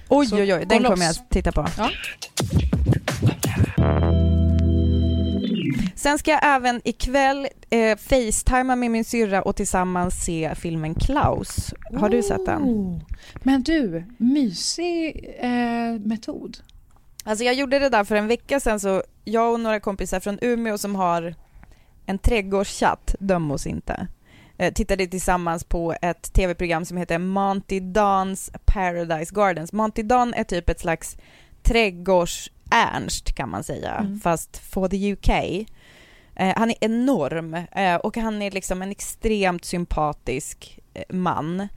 Oj 0.09 0.27
Så 0.27 0.35
oj 0.35 0.53
oj, 0.53 0.65
den 0.69 0.83
kommer 0.83 1.03
jag 1.05 1.11
att 1.11 1.29
titta 1.29 1.51
på. 1.51 1.67
Ja. 1.77 1.89
Sen 6.03 6.17
ska 6.19 6.31
jag 6.31 6.39
även 6.43 6.81
ikväll 6.83 7.47
eh, 7.69 7.97
facetima 7.97 8.75
med 8.75 8.91
min 8.91 9.05
syrra 9.05 9.41
och 9.41 9.55
tillsammans 9.55 10.23
se 10.25 10.55
filmen 10.55 10.95
Klaus. 10.95 11.73
Har 11.99 12.09
du 12.09 12.23
sett 12.23 12.45
den? 12.45 12.61
Oh. 12.63 13.01
Men 13.35 13.63
du, 13.63 14.03
mysig 14.17 15.35
eh, 15.39 15.99
metod. 15.99 16.57
Alltså 17.23 17.45
jag 17.45 17.53
gjorde 17.53 17.79
det 17.79 17.89
där 17.89 18.03
för 18.03 18.15
en 18.15 18.27
vecka 18.27 18.59
sedan 18.59 18.79
så 18.79 19.03
jag 19.23 19.53
och 19.53 19.59
några 19.59 19.79
kompisar 19.79 20.19
från 20.19 20.39
Umeå 20.41 20.77
som 20.77 20.95
har 20.95 21.35
en 22.05 22.17
trädgårdschatt, 22.17 23.15
döm 23.19 23.51
oss 23.51 23.67
inte, 23.67 24.07
eh, 24.57 24.73
tittade 24.73 25.07
tillsammans 25.07 25.63
på 25.63 25.95
ett 26.01 26.33
tv-program 26.33 26.85
som 26.85 26.97
heter 26.97 27.17
Monty 27.17 27.79
Dons 27.79 28.51
Paradise 28.65 29.35
Gardens. 29.35 29.73
Monty 29.73 30.03
Don 30.03 30.33
är 30.33 30.43
typ 30.43 30.69
ett 30.69 30.79
slags 30.79 31.17
trädgårds-Ernst 31.63 33.35
kan 33.35 33.49
man 33.49 33.63
säga, 33.63 33.91
Mm. 33.93 34.19
fast 34.19 34.57
for 34.57 34.87
the 34.87 35.11
UK. 35.13 35.29
Eh, 36.35 36.53
han 36.57 36.69
är 36.69 36.75
enorm 36.81 37.53
eh, 37.71 37.95
och 37.95 38.17
han 38.17 38.41
är 38.41 38.51
liksom 38.51 38.81
en 38.81 38.91
extremt 38.91 39.65
sympatisk 39.65 40.79
eh, 40.93 41.03
man 41.15 41.67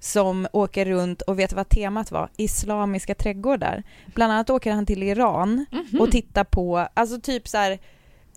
som 0.00 0.46
åker 0.52 0.84
runt 0.84 1.22
och 1.22 1.38
vet 1.38 1.52
vad 1.52 1.68
temat 1.68 2.10
var? 2.10 2.28
Islamiska 2.36 3.14
trädgårdar. 3.14 3.82
Bland 4.14 4.32
annat 4.32 4.50
åker 4.50 4.72
han 4.72 4.86
till 4.86 5.02
Iran 5.02 5.66
Mhm. 5.72 6.00
och 6.00 6.10
tittar 6.10 6.44
på, 6.44 6.88
alltså 6.94 7.20
typ 7.20 7.48
så 7.48 7.56
här 7.58 7.78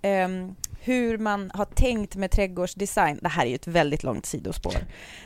ehm, 0.01 0.55
hur 0.81 1.17
man 1.17 1.51
har 1.53 1.65
tänkt 1.65 2.15
med 2.15 2.31
trädgårdsdesign. 2.31 3.19
Det 3.21 3.29
här 3.29 3.45
är 3.45 3.49
ju 3.49 3.55
ett 3.55 3.67
väldigt 3.67 4.03
långt 4.03 4.25
sidospår. 4.25 4.73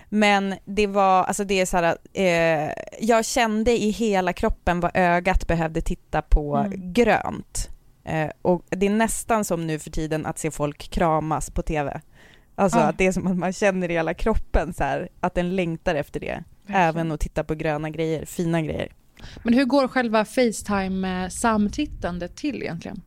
Men 0.10 0.56
det 0.66 0.88
var, 0.88 1.24
alltså 1.24 1.44
det 1.44 1.62
är 1.62 1.66
så 1.66 1.78
här, 1.78 1.98
eh, 2.14 2.72
jag 3.00 3.26
kände 3.26 3.72
i 3.84 3.90
hela 3.90 4.34
kroppen 4.34 4.80
vad 4.80 4.92
ögat 4.94 5.48
behövde 5.48 5.82
titta 5.82 6.22
på 6.22 6.56
Mm. 6.58 6.94
grönt. 6.94 7.70
Eh, 8.04 8.30
och 8.42 8.66
det 8.70 8.86
är 8.86 8.90
nästan 8.90 9.46
som 9.46 9.68
nu 9.68 9.80
för 9.80 9.90
tiden 9.92 10.26
att 10.26 10.40
se 10.40 10.52
folk 10.52 10.90
kramas 10.90 11.50
på 11.52 11.62
TV. 11.62 12.02
Alltså 12.56 12.80
Ja. 12.80 12.84
att 12.84 12.98
det 12.98 13.08
är 13.08 13.12
som 13.12 13.28
att 13.28 13.38
man 13.38 13.54
känner 13.54 13.92
i 13.92 13.94
hela 13.94 14.14
kroppen 14.14 14.74
så 14.74 14.84
här, 14.84 15.10
att 15.20 15.36
den 15.36 15.56
längtar 15.56 15.96
efter 15.96 16.20
det. 16.20 16.44
Även 16.68 17.12
att 17.12 17.20
titta 17.20 17.44
på 17.44 17.56
gröna 17.56 17.90
grejer, 17.90 18.26
fina 18.26 18.62
grejer. 18.62 18.92
Men 19.44 19.54
hur 19.54 19.66
går 19.66 19.88
själva 19.88 20.26
Facetime-samtittandet 20.26 22.36
till 22.36 22.62
egentligen? 22.64 23.02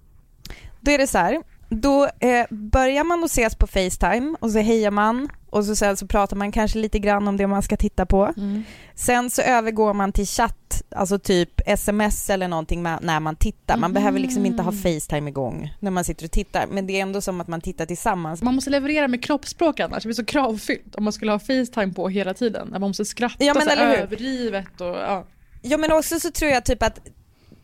Då 0.80 0.90
är 0.90 0.98
det 0.98 1.06
så 1.06 1.18
här 1.18 1.42
Då 1.68 2.04
eh, 2.04 2.46
börjar 2.50 3.04
man 3.04 3.24
att 3.24 3.30
ses 3.30 3.54
på 3.54 3.66
Facetime 3.66 4.36
och 4.40 4.50
så 4.50 4.58
hejar 4.58 4.90
man 4.90 5.28
och 5.50 5.64
så 5.64 5.76
sen 5.76 5.96
så 5.96 6.06
pratar 6.06 6.36
man 6.36 6.52
kanske 6.52 6.78
lite 6.78 6.98
grann 6.98 7.28
om 7.28 7.36
det 7.36 7.46
man 7.46 7.62
ska 7.62 7.76
titta 7.76 8.06
på. 8.06 8.32
Mm. 8.36 8.64
Sen 8.94 9.30
så 9.30 9.42
övergår 9.42 9.94
man 9.94 10.12
till 10.12 10.26
chatt, 10.26 10.82
alltså 10.90 11.18
typ 11.18 11.60
sms 11.66 12.30
eller 12.30 12.48
någonting 12.48 12.82
med, 12.82 12.98
när 13.02 13.20
man 13.20 13.36
tittar. 13.36 13.76
Man 13.76 13.92
behöver 13.92 14.18
liksom 14.18 14.46
inte 14.46 14.62
ha 14.62 14.72
Facetime 14.72 15.30
igång 15.30 15.74
när 15.80 15.90
man 15.90 16.04
sitter 16.04 16.24
och 16.24 16.30
tittar, 16.30 16.66
men 16.66 16.86
det 16.86 16.98
är 16.98 17.02
ändå 17.02 17.20
som 17.20 17.40
att 17.40 17.48
man 17.48 17.60
tittar 17.60 17.86
tillsammans. 17.86 18.42
Man 18.42 18.54
måste 18.54 18.70
leverera 18.70 19.08
med 19.08 19.24
kroppsspråk 19.24 19.80
annars, 19.80 20.02
det 20.02 20.06
blir 20.06 20.14
så 20.14 20.24
kravfyllt 20.24 20.94
om 20.94 21.04
man 21.04 21.12
skulle 21.12 21.32
ha 21.32 21.38
Facetime 21.38 21.92
på 21.92 22.08
hela 22.08 22.34
tiden. 22.34 22.68
Man 22.70 22.80
måste 22.80 23.04
skratta 23.04 23.44
Ja, 23.44 23.54
men 23.54 23.62
så 23.62 23.70
överdrivet 23.70 24.80
och 24.80 24.86
ja. 24.86 25.24
Ja 25.62 25.76
men 25.76 25.92
också 25.92 26.20
så 26.20 26.30
tror 26.30 26.50
jag 26.50 26.64
typ 26.64 26.82
att 26.82 27.00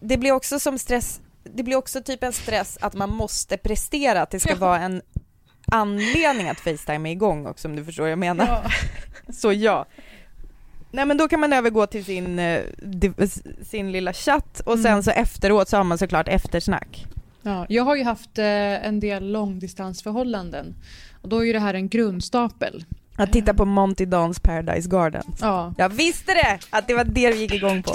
det 0.00 0.16
blir 0.16 0.32
också 0.32 0.60
som 0.60 0.78
stress, 0.78 1.20
det 1.44 1.62
blir 1.62 1.76
också 1.76 2.00
typ 2.02 2.22
en 2.22 2.32
stress 2.32 2.78
att 2.80 2.94
man 2.94 3.10
måste 3.10 3.56
prestera, 3.56 4.22
att 4.22 4.30
det 4.30 4.40
ska 4.40 4.50
Ja. 4.50 4.56
vara 4.56 4.78
en 4.78 5.02
anledning 5.72 6.48
att 6.48 6.60
Facetime 6.60 7.08
är 7.08 7.12
igång 7.12 7.46
också 7.46 7.68
om 7.68 7.76
du 7.76 7.84
förstår 7.84 8.02
vad 8.02 8.10
jag 8.12 8.18
menar. 8.18 8.46
ja. 8.46 8.70
Så 9.32 9.52
ja. 9.52 9.86
Nej 10.90 11.06
men 11.06 11.16
då 11.16 11.28
kan 11.28 11.40
man 11.40 11.52
övergå 11.52 11.86
till 11.86 12.04
sin, 12.04 12.38
eh, 12.38 12.60
sin 13.62 13.92
lilla 13.92 14.12
chatt 14.12 14.60
och 14.60 14.78
sen 14.78 14.86
Mm. 14.92 15.02
så 15.02 15.10
efteråt 15.10 15.68
så 15.68 15.76
har 15.76 15.84
man 15.84 15.98
såklart 15.98 16.28
eftersnack. 16.28 17.06
Ja, 17.42 17.66
jag 17.68 17.84
har 17.84 17.96
ju 17.96 18.04
haft 18.04 18.38
eh, 18.38 18.86
en 18.86 19.00
del 19.00 19.32
långdistansförhållanden 19.32 20.74
och 21.22 21.28
då 21.28 21.38
är 21.38 21.44
ju 21.44 21.52
det 21.52 21.60
här 21.60 21.74
en 21.74 21.88
grundstapel. 21.88 22.84
Att 23.16 23.32
titta 23.32 23.54
på 23.54 23.64
Monty 23.64 24.04
Dons 24.04 24.40
Paradise 24.40 24.88
Garden. 24.88 25.22
Ja. 25.40 25.74
Jag 25.78 25.88
visste 25.88 26.34
det! 26.34 26.58
Att 26.70 26.86
det 26.88 26.94
var 26.94 27.04
det 27.04 27.30
vi 27.32 27.40
gick 27.40 27.54
igång 27.54 27.82
på. 27.82 27.94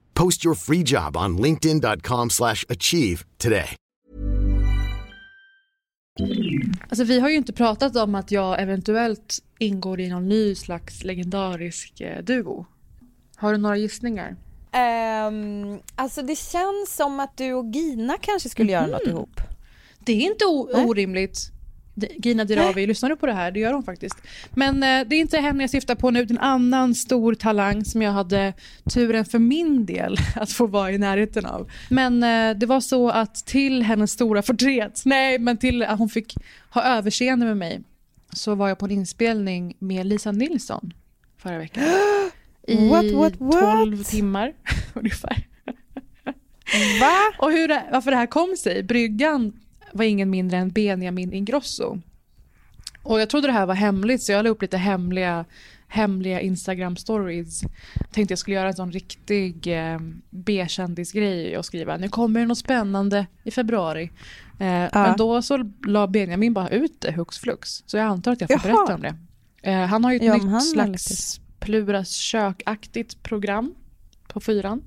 Post 0.21 0.45
your 0.45 0.55
free 0.55 0.83
job 0.85 1.17
on 1.17 1.37
linkedin.com/achieve 1.37 2.29
slash 2.29 2.65
achieve 2.69 3.23
today. 3.37 3.75
Alltså 6.89 7.03
vi 7.03 7.19
har 7.19 7.29
ju 7.29 7.35
inte 7.35 7.53
pratat 7.53 7.95
om 7.95 8.15
att 8.15 8.31
jag 8.31 8.61
eventuellt 8.61 9.39
ingår 9.59 9.99
i 9.99 10.09
någon 10.09 10.29
ny 10.29 10.55
slags 10.55 11.03
legendarisk 11.03 12.01
eh, 12.01 12.23
duo. 12.23 12.65
Har 13.35 13.51
du 13.51 13.57
några 13.57 13.77
gissningar? 13.77 14.35
Um, 15.27 15.79
alltså 15.95 16.21
det 16.21 16.35
känns 16.35 16.95
som 16.95 17.19
att 17.19 17.37
du 17.37 17.53
och 17.53 17.65
Gina 17.75 18.17
kanske 18.21 18.49
skulle 18.49 18.71
göra 18.71 18.87
något 18.87 19.07
ihop. 19.07 19.41
Det 19.99 20.11
är 20.11 20.21
inte 20.31 20.45
o- 20.45 20.69
Nej. 20.73 20.85
orimligt. 20.85 21.51
Gina 22.17 22.45
Dirawi, 22.45 22.87
lyssnar 22.87 23.09
du 23.09 23.15
på 23.15 23.25
det 23.25 23.33
här? 23.33 23.51
Det 23.51 23.59
gör 23.59 23.73
hon 23.73 23.83
faktiskt. 23.83 24.15
Men 24.51 24.75
eh, 24.75 25.07
det 25.07 25.15
är 25.15 25.19
inte 25.19 25.37
henne 25.37 25.63
jag 25.63 25.69
syftar 25.69 25.95
på 25.95 26.11
nu, 26.11 26.25
det 26.25 26.33
är 26.33 26.37
en 26.37 26.43
annan 26.43 26.95
stor 26.95 27.35
talang 27.35 27.85
som 27.85 28.01
jag 28.01 28.11
hade 28.11 28.53
turen 28.93 29.25
för 29.25 29.39
min 29.39 29.85
del 29.85 30.17
att 30.35 30.51
få 30.51 30.67
vara 30.67 30.91
i 30.91 30.97
närheten 30.97 31.45
av. 31.45 31.71
Men 31.89 32.23
eh, 32.23 32.57
det 32.57 32.65
var 32.65 32.79
så 32.79 33.09
att 33.09 33.35
till 33.35 33.83
hennes 33.83 34.11
stora 34.11 34.41
förtret, 34.41 35.01
nej 35.05 35.39
men 35.39 35.57
till 35.57 35.83
att 35.83 35.99
hon 35.99 36.09
fick 36.09 36.35
ha 36.69 36.83
överseende 36.83 37.45
med 37.45 37.57
mig, 37.57 37.81
så 38.33 38.55
var 38.55 38.67
jag 38.67 38.79
på 38.79 38.85
en 38.85 38.91
inspelning 38.91 39.75
med 39.79 40.05
Lisa 40.05 40.31
Nilsson 40.31 40.93
förra 41.37 41.57
veckan. 41.57 41.83
I 42.67 42.89
What, 42.89 43.11
what, 43.11 43.33
what? 43.37 43.59
12 43.59 44.03
timmar 44.03 44.53
ungefär. 44.93 45.47
Va? 46.99 47.45
Och 47.45 47.51
hur 47.51 47.67
det, 47.67 47.83
varför 47.91 48.11
det 48.11 48.17
här 48.17 48.25
kom 48.25 48.55
sig, 48.57 48.83
bryggan 48.83 49.60
var 49.93 50.05
ingen 50.05 50.29
mindre 50.29 50.57
än 50.57 50.69
Benjamin 50.69 51.33
Ingrosso. 51.33 52.01
Och 53.03 53.21
jag 53.21 53.29
trodde 53.29 53.47
det 53.47 53.51
här 53.53 53.65
var 53.65 53.73
hemligt 53.75 54.23
så 54.23 54.31
jag 54.31 54.43
la 54.43 54.49
upp 54.49 54.61
lite 54.61 54.77
hemliga, 54.77 55.45
hemliga 55.87 56.41
Instagram 56.41 56.95
stories. 56.97 57.61
Tänkte 58.11 58.31
jag 58.31 58.39
skulle 58.39 58.55
göra 58.55 58.67
en 58.67 58.75
sån 58.75 58.91
riktig 58.91 59.67
eh, 59.67 59.99
B-kändisgrej 60.29 61.57
och 61.57 61.65
skriva 61.65 61.97
nu 61.97 62.09
kommer 62.09 62.39
det 62.39 62.45
något 62.45 62.57
spännande 62.57 63.25
i 63.43 63.51
februari. 63.51 64.11
Eh, 64.59 64.87
Men 64.93 65.17
då 65.17 65.41
så 65.41 65.71
la 65.87 66.07
Benjamin 66.07 66.53
bara 66.53 66.69
ut 66.69 67.01
det 67.01 67.11
hux 67.11 67.39
flux. 67.39 67.83
Så 67.85 67.97
jag 67.97 68.05
antar 68.05 68.31
att 68.31 68.41
jag 68.41 68.61
får 68.61 68.69
Jaha. 68.71 68.77
berätta 68.77 68.95
om 68.95 69.01
det. 69.01 69.15
Eh, 69.71 69.85
han 69.85 70.03
har 70.03 70.11
ju 70.11 70.17
ett 70.17 70.23
Ja, 70.23 70.35
nytt 70.37 70.63
slags 70.71 71.41
Pluras 71.59 72.09
kökaktigt 72.11 73.23
program 73.23 73.75
på 74.27 74.39
fyran 74.39 74.81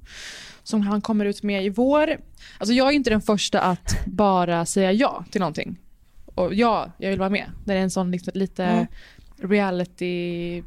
som 0.64 0.80
han 0.82 1.00
kommer 1.00 1.24
ut 1.24 1.42
med 1.42 1.64
i 1.64 1.68
vår. 1.68 2.16
Alltså 2.58 2.74
jag 2.74 2.88
är 2.88 2.92
inte 2.92 3.10
den 3.10 3.20
första 3.20 3.60
att 3.60 3.96
bara 4.06 4.66
säga 4.66 4.92
ja 4.92 5.24
till 5.30 5.40
någonting. 5.40 5.76
Och 6.34 6.54
ja, 6.54 6.92
jag 6.98 7.10
vill 7.10 7.18
vara 7.18 7.30
med. 7.30 7.44
Det 7.64 7.72
är 7.72 7.76
en 7.76 7.90
sån 7.90 8.10
liksom, 8.10 8.30
lite 8.34 8.64
Mm. 8.64 8.86
reality 9.38 10.62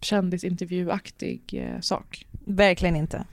kändisintervjuaktig 0.00 1.42
eh, 1.54 1.80
sak. 1.80 2.26
Verkligen 2.44 2.96
inte. 2.96 3.24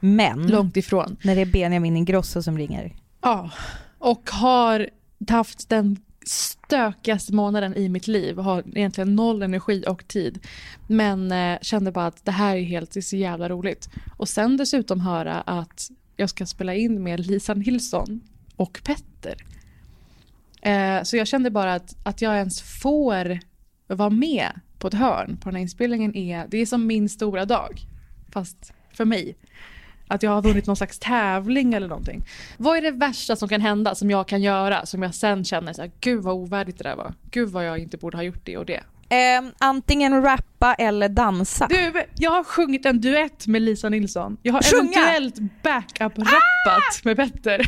Men 0.00 0.46
Långt 0.46 0.76
ifrån. 0.76 1.16
när 1.22 1.34
det 1.34 1.40
är 1.40 1.46
Benjamin 1.46 1.96
Ingrosso 1.96 2.42
som 2.42 2.58
ringer. 2.58 2.94
Ja, 3.20 3.50
och 3.98 4.30
har 4.30 4.88
haft 5.28 5.68
den 5.68 5.96
stökigaste 6.24 7.34
månaden 7.34 7.76
i 7.76 7.88
mitt 7.88 8.08
liv. 8.08 8.38
Har 8.38 8.64
egentligen 8.74 9.14
noll 9.14 9.42
energi 9.42 9.84
och 9.88 10.08
tid. 10.08 10.38
Men 10.86 11.32
eh, 11.32 11.58
kände 11.60 11.92
bara 11.92 12.06
att 12.06 12.24
det 12.24 12.32
här 12.32 12.56
är 12.56 12.62
helt, 12.62 12.90
det 12.90 13.00
är 13.00 13.02
så 13.02 13.16
jävla 13.16 13.48
roligt. 13.48 13.88
Och 14.16 14.28
sen 14.28 14.56
dessutom 14.56 15.00
höra 15.00 15.40
att 15.40 15.90
jag 16.16 16.30
ska 16.30 16.46
spela 16.46 16.74
in 16.74 17.02
med 17.02 17.26
Lisa 17.26 17.54
Nilsson 17.54 18.20
och 18.56 18.80
Petter. 18.84 19.44
Eh, 20.62 21.02
så 21.02 21.16
jag 21.16 21.26
kände 21.26 21.50
bara 21.50 21.74
att, 21.74 21.96
att 22.02 22.22
jag 22.22 22.36
ens 22.36 22.62
får 22.62 23.38
vara 23.86 24.10
med 24.10 24.60
på 24.78 24.88
ett 24.88 24.94
hörn 24.94 25.36
på 25.36 25.48
den 25.48 25.54
här 25.54 25.62
inspelningen 25.62 26.16
är, 26.16 26.46
det 26.48 26.58
är 26.58 26.66
som 26.66 26.86
min 26.86 27.08
stora 27.08 27.44
dag. 27.44 27.80
Fast 28.32 28.72
för 28.92 29.04
mig. 29.04 29.36
Att 30.08 30.22
jag 30.22 30.30
har 30.30 30.42
vunnit 30.42 30.66
någon 30.66 30.76
slags 30.76 30.98
tävling 30.98 31.74
eller 31.74 31.88
någonting. 31.88 32.24
Vad 32.56 32.76
är 32.76 32.82
det 32.82 32.90
värsta 32.90 33.36
som 33.36 33.48
kan 33.48 33.60
hända 33.60 33.94
som 33.94 34.10
jag 34.10 34.28
kan 34.28 34.42
göra 34.42 34.86
som 34.86 35.02
jag 35.02 35.14
sen 35.14 35.44
känner 35.44 35.72
så 35.72 35.82
här, 35.82 35.90
gud 36.00 36.22
vad 36.22 36.34
ovärdigt 36.34 36.78
det 36.78 36.84
där 36.84 36.96
var. 36.96 37.14
Gud 37.30 37.48
vad 37.48 37.66
jag 37.66 37.78
inte 37.78 37.96
borde 37.96 38.16
ha 38.16 38.22
gjort 38.22 38.44
det 38.44 38.56
och 38.56 38.66
det. 38.66 38.80
Eh, 39.08 39.42
antingen 39.58 40.22
rappa 40.22 40.74
eller 40.74 41.08
dansa. 41.08 41.66
Du, 41.70 41.92
jag 42.14 42.30
har 42.30 42.44
sjungit 42.44 42.86
en 42.86 43.00
duett 43.00 43.46
med 43.46 43.62
Lisa 43.62 43.88
Nilsson. 43.88 44.36
Jag 44.42 44.52
har 44.52 44.62
Sjunga! 44.62 44.92
eventuellt 45.00 45.62
backup-rappat 45.62 47.04
med 47.04 47.16
Petter. 47.16 47.60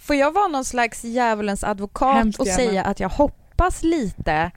Får 0.00 0.16
jag 0.16 0.32
vara 0.32 0.48
någon 0.48 0.64
slags 0.64 1.04
djävulens 1.04 1.64
advokat 1.64 2.16
Hemskt 2.16 2.40
och 2.40 2.46
gärna. 2.46 2.56
säga 2.56 2.84
att 2.84 3.00
jag 3.00 3.08
hoppas 3.08 3.82
lite 3.82 4.50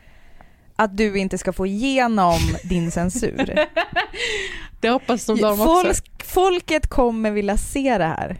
att 0.84 0.98
du 0.98 1.18
inte 1.18 1.38
ska 1.38 1.54
få 1.54 1.66
igenom 1.66 2.40
din 2.64 2.92
censur? 2.92 3.66
Det 4.80 4.90
hoppas 4.90 5.26
de, 5.26 5.38
de 5.38 5.52
också. 5.52 5.64
Folk, 5.64 6.24
folket 6.24 6.88
kommer 6.88 7.32
vilja 7.32 7.58
se 7.58 7.98
det 7.98 8.06
här. 8.06 8.38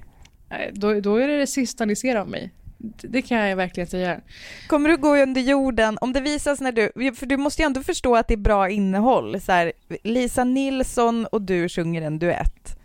Då, 0.74 1.00
då 1.00 1.16
är 1.16 1.28
det 1.28 1.38
det 1.38 1.48
sista 1.48 1.86
ni 1.86 1.96
ser 1.96 2.16
av 2.16 2.30
mig. 2.30 2.52
Det 3.02 3.22
kan 3.22 3.38
jag 3.38 3.56
verkligen 3.56 3.88
säga. 3.88 4.22
Kommer 4.68 4.90
du 4.90 4.98
gå 4.98 5.16
under 5.18 5.42
jorden 5.42 5.98
om 6.02 6.14
det 6.14 6.22
visas 6.22 6.62
när 6.62 6.72
du, 6.72 7.14
för 7.16 7.26
du 7.26 7.38
måste 7.38 7.62
ju 7.62 7.66
ändå 7.66 7.84
förstå 7.84 8.16
att 8.16 8.28
det 8.28 8.34
är 8.34 8.38
bra 8.38 8.70
innehåll. 8.70 9.42
Så 9.42 9.52
här, 9.52 9.74
Lisa 10.04 10.44
Nilsson 10.44 11.26
och 11.26 11.42
du 11.42 11.70
sjunger 11.70 12.02
en 12.02 12.20
duett. 12.20 12.80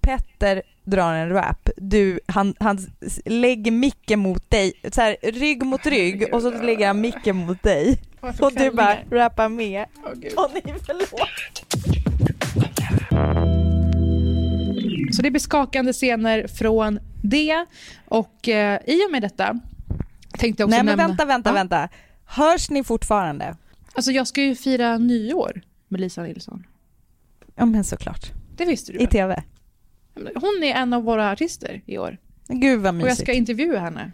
Petter 0.00 0.62
drar 0.84 1.14
en 1.14 1.28
rap. 1.28 1.70
Du, 1.76 2.20
han, 2.26 2.54
han 2.60 2.78
lägger 3.24 3.70
micken 3.70 4.18
mot 4.18 4.50
dig, 4.50 4.72
så 4.92 5.00
här, 5.00 5.16
rygg 5.22 5.62
mot 5.62 5.86
rygg 5.86 6.34
och 6.34 6.42
så 6.42 6.50
lägger 6.50 6.86
han 6.86 7.00
micken 7.00 7.36
mot 7.36 7.62
dig. 7.62 7.98
Och 8.20 8.52
du 8.54 8.70
bara 8.70 8.96
rappar 9.10 9.48
med. 9.48 9.84
Åh. 10.04 10.12
Åh 10.36 10.46
nej, 10.52 10.74
förlåt. 10.86 11.64
Så 15.16 15.22
det 15.22 15.30
blir 15.30 15.40
skakande 15.40 15.92
scener 15.92 16.46
från 16.46 16.98
det 17.22 17.66
och 18.08 18.48
eh, 18.48 18.80
i 18.86 19.06
och 19.06 19.12
med 19.12 19.22
detta 19.22 19.60
Tänkte 20.38 20.64
också 20.64 20.70
Nej 20.70 20.78
men 20.84 20.86
nämna. 20.86 21.06
vänta, 21.08 21.24
vänta, 21.24 21.50
Ja. 21.50 21.54
vänta. 21.54 21.88
Hörs 22.24 22.70
ni 22.70 22.84
fortfarande? 22.84 23.56
Alltså 23.92 24.10
jag 24.12 24.26
ska 24.26 24.42
ju 24.42 24.54
fira 24.54 24.98
nyår 24.98 25.60
med 25.88 26.00
Lisa 26.00 26.22
Nilsson. 26.22 26.66
Ja 27.56 27.64
men 27.66 27.84
såklart. 27.84 28.32
Det 28.56 28.64
visste 28.64 28.92
du 28.92 28.98
I 28.98 29.02
väl? 29.02 29.08
TV. 29.10 29.42
Hon 30.14 30.62
är 30.62 30.74
en 30.74 30.92
av 30.92 31.02
våra 31.02 31.30
artister 31.32 31.82
i 31.86 31.98
år. 31.98 32.16
Gud 32.48 32.80
vad 32.80 32.94
Och 32.94 33.00
jag 33.00 33.04
mysigt. 33.06 33.22
ska 33.22 33.32
intervjua 33.32 33.78
henne. 33.78 34.12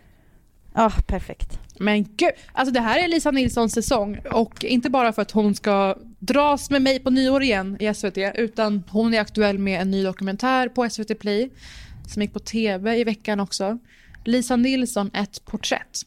Ja, 0.74 0.92
perfekt. 1.06 1.58
Men 1.78 2.04
gud, 2.16 2.30
alltså 2.52 2.74
det 2.74 2.80
här 2.80 3.04
är 3.04 3.08
Lisa 3.08 3.30
Nilssons 3.30 3.72
säsong 3.72 4.18
och 4.32 4.64
inte 4.64 4.90
bara 4.90 5.12
för 5.12 5.22
att 5.22 5.30
hon 5.30 5.54
ska 5.54 5.96
dras 6.18 6.70
med 6.70 6.82
mig 6.82 6.98
på 6.98 7.10
nyår 7.10 7.42
igen 7.42 7.76
i 7.80 7.94
SVT 7.94 8.18
utan 8.34 8.82
hon 8.90 9.14
är 9.14 9.20
aktuell 9.20 9.58
med 9.58 9.80
en 9.80 9.90
ny 9.90 10.04
dokumentär 10.04 10.68
på 10.68 10.90
SVT 10.90 11.18
Play 11.18 11.50
som 12.06 12.22
gick 12.22 12.32
på 12.32 12.38
TV 12.38 12.96
i 12.96 13.04
veckan 13.04 13.40
också. 13.40 13.78
Lisa 14.24 14.56
Nilsson, 14.56 15.10
ett 15.14 15.44
porträtt. 15.44 16.00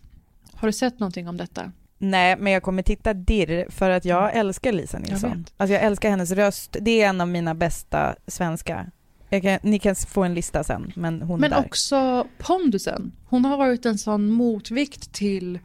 Har 0.54 0.68
du 0.68 0.74
sett 0.74 1.00
någonting 1.00 1.28
om 1.28 1.38
detta? 1.38 1.72
Nej, 1.98 2.36
men 2.40 2.54
jag 2.54 2.64
kommer 2.64 2.84
titta 2.84 3.14
dirr 3.14 3.70
för 3.70 3.90
att 3.90 4.06
jag 4.06 4.36
älskar 4.36 4.72
Lisa 4.72 5.00
Nilsson. 5.00 5.38
vet. 5.38 5.54
alltså 5.58 5.74
jag 5.74 5.84
älskar 5.84 6.10
hennes 6.10 6.32
röst. 6.32 6.78
Det 6.82 7.02
är 7.02 7.10
en 7.10 7.22
av 7.22 7.28
mina 7.28 7.56
bästa 7.56 8.16
svenska. 8.28 8.86
Kan, 9.30 9.60
ni 9.64 9.80
kan 9.80 9.96
få 9.96 10.24
en 10.24 10.34
lista 10.34 10.64
sen, 10.64 10.92
men 10.96 11.22
hon 11.22 11.40
Men 11.40 11.54
är 11.54 11.58
där. 11.58 11.66
också 11.66 12.28
pondusen. 12.38 13.12
Hon 13.26 13.46
har 13.46 13.58
varit 13.58 13.86
en 13.86 13.98
sån 13.98 14.32
motvikt 14.32 15.14
till 15.14 15.60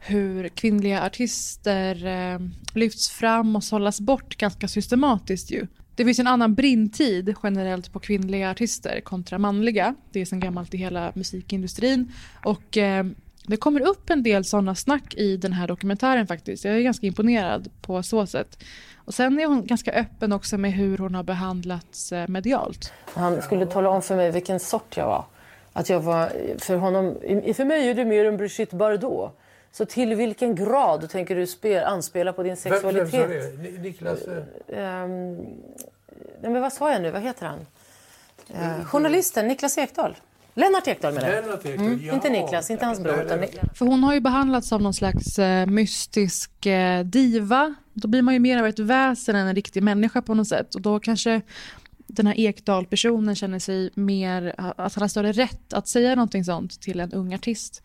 hur 0.00 0.48
kvinnliga 0.48 1.02
artister 1.02 2.06
eh, 2.06 2.40
lyfts 2.74 3.10
fram 3.10 3.56
och 3.56 3.64
sållas 3.64 4.00
bort 4.00 4.36
ganska 4.36 4.68
systematiskt 4.68 5.50
ju. 5.50 5.66
Det 5.94 6.04
finns 6.04 6.18
en 6.18 6.26
annan 6.26 6.54
brintid 6.54 7.34
generellt 7.42 7.92
på 7.92 7.98
kvinnliga 7.98 8.50
artister 8.50 9.00
kontra 9.00 9.38
manliga. 9.38 9.94
Det 10.12 10.20
är 10.20 10.24
sedan 10.24 10.40
gammalt 10.40 10.74
i 10.74 10.76
hela 10.76 11.12
musikindustrin. 11.14 12.12
Och 12.44 12.76
eh, 12.76 13.04
det 13.46 13.56
kommer 13.56 13.80
upp 13.80 14.10
en 14.10 14.22
del 14.22 14.44
sådana 14.44 14.74
snack 14.74 15.14
i 15.14 15.36
den 15.36 15.52
här 15.52 15.68
dokumentären 15.68 16.26
faktiskt. 16.26 16.64
Jag 16.64 16.76
är 16.76 16.80
ganska 16.80 17.06
imponerad 17.06 17.68
på 17.82 18.02
så 18.02 18.26
sätt. 18.26 18.64
Och 19.10 19.14
sen 19.14 19.38
är 19.40 19.46
hon 19.46 19.66
ganska 19.66 19.92
öppen 19.92 20.32
också 20.32 20.58
med 20.58 20.72
hur 20.72 20.98
hon 20.98 21.14
har 21.14 21.22
behandlats 21.22 22.12
eh, 22.12 22.28
medialt. 22.28 22.92
Han 23.14 23.42
skulle 23.42 23.66
tala 23.66 23.88
om 23.88 24.02
för 24.02 24.16
mig 24.16 24.30
vilken 24.30 24.60
sort 24.60 24.96
jag 24.96 25.06
var. 25.06 25.24
Att 25.72 25.88
jag 25.88 26.00
var 26.00 26.32
för 26.58 26.76
honom, 26.76 27.16
i- 27.22 27.54
för 27.54 27.64
mig 27.64 27.88
är 27.88 27.94
du 27.94 28.04
mer 28.04 28.24
en 28.24 28.36
Brigitte 28.36 28.76
Bardot. 28.76 29.38
Så 29.72 29.84
till 29.84 30.14
vilken 30.14 30.54
grad 30.54 31.10
tänker 31.10 31.34
du 31.36 31.46
spe, 31.46 31.84
anspela 31.84 32.32
på 32.32 32.42
din 32.42 32.56
sexualitet? 32.56 33.54
Niklas... 33.82 34.18
Ehm, 34.68 35.34
nej, 36.40 36.50
men 36.50 36.60
vad 36.60 36.72
sa 36.72 36.92
jag 36.92 37.02
nu? 37.02 37.10
Vad 37.10 37.22
heter 37.22 37.46
han? 37.46 37.58
Eh, 38.48 38.84
journalisten 38.84 39.48
Niklas 39.48 39.78
Ekdahl. 39.78 40.16
Lennart 40.54 40.88
Ekdahl 40.88 41.14
menar 41.14 41.28
jag. 41.28 41.44
Lennart 41.44 41.64
Ekdahl, 41.66 41.86
Mm, 41.86 42.00
ja. 42.06 42.14
inte 42.14 42.28
Niklas, 42.30 42.70
inte 42.70 42.84
hans 42.86 43.00
bror. 43.00 43.22
Utan 43.22 43.44
För 43.74 43.86
hon 43.86 44.04
har 44.04 44.14
ju 44.14 44.20
behandlats 44.20 44.68
som 44.68 44.82
någon 44.82 44.94
slags 44.94 45.38
mystisk 45.66 46.50
diva. 47.04 47.74
Då 48.00 48.08
blir 48.08 48.22
man 48.22 48.34
ju 48.34 48.40
mer 48.40 48.58
av 48.58 48.66
ett 48.66 48.78
väsen 48.78 49.36
än 49.36 49.46
en 49.46 49.54
riktig 49.54 49.82
människa 49.82 50.22
på 50.22 50.34
något 50.34 50.48
sätt. 50.48 50.74
Och 50.74 50.80
då 50.80 51.00
kanske 51.00 51.42
den 52.06 52.26
här 52.26 52.40
Ekdahl-personen 52.40 53.34
känner 53.34 53.58
sig 53.58 53.90
mer, 53.94 54.54
att 54.58 54.94
han 54.94 55.02
har 55.02 55.08
större 55.08 55.32
rätt 55.32 55.72
att 55.72 55.88
säga 55.88 56.14
någonting 56.14 56.44
sånt 56.44 56.80
till 56.80 57.00
en 57.00 57.12
ung 57.12 57.34
artist. 57.34 57.82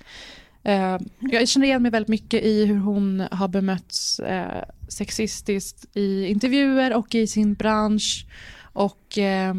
Eh, 0.64 1.00
jag 1.20 1.48
känner 1.48 1.68
igen 1.68 1.82
mig 1.82 1.92
väldigt 1.92 2.10
mycket 2.10 2.44
i 2.44 2.66
hur 2.66 2.78
hon 2.78 3.28
har 3.32 3.48
bemötts 3.48 4.20
eh, 4.20 4.64
sexistiskt 4.88 5.86
i 5.94 6.26
intervjuer 6.26 6.94
och 6.94 7.16
i 7.16 7.28
sin 7.28 7.54
bransch. 7.54 8.26
Och 8.74 9.18
eh, 9.18 9.54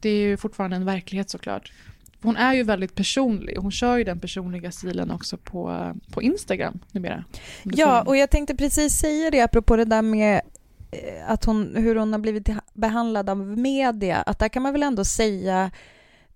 det 0.00 0.08
är 0.08 0.28
ju 0.28 0.36
fortfarande 0.36 0.76
en 0.76 0.84
verklighet 0.84 1.30
såklart. 1.30 1.72
Hon 2.22 2.36
är 2.36 2.54
ju 2.54 2.62
väldigt 2.62 2.94
personlig. 2.94 3.56
Hon 3.56 3.70
kör 3.70 3.96
ju 3.96 4.04
den 4.04 4.20
personliga 4.20 4.72
stilen 4.72 5.10
också 5.10 5.36
på, 5.36 5.94
på 6.12 6.22
Instagram 6.22 6.78
numera. 6.92 7.24
Ja, 7.62 8.02
och 8.02 8.16
jag 8.16 8.30
tänkte 8.30 8.56
precis 8.56 8.92
säga 8.92 9.30
det 9.30 9.40
apropå 9.40 9.76
det 9.76 9.84
där 9.84 10.02
med 10.02 10.40
eh, 10.90 11.30
att 11.30 11.44
hon, 11.44 11.76
hur 11.76 11.96
hon 11.96 12.12
har 12.12 12.20
blivit 12.20 12.48
behandlad 12.72 13.30
av 13.30 13.38
media, 13.58 14.16
att 14.16 14.38
där 14.38 14.48
kan 14.48 14.62
man 14.62 14.72
väl 14.72 14.82
ändå 14.82 15.04
säga 15.04 15.70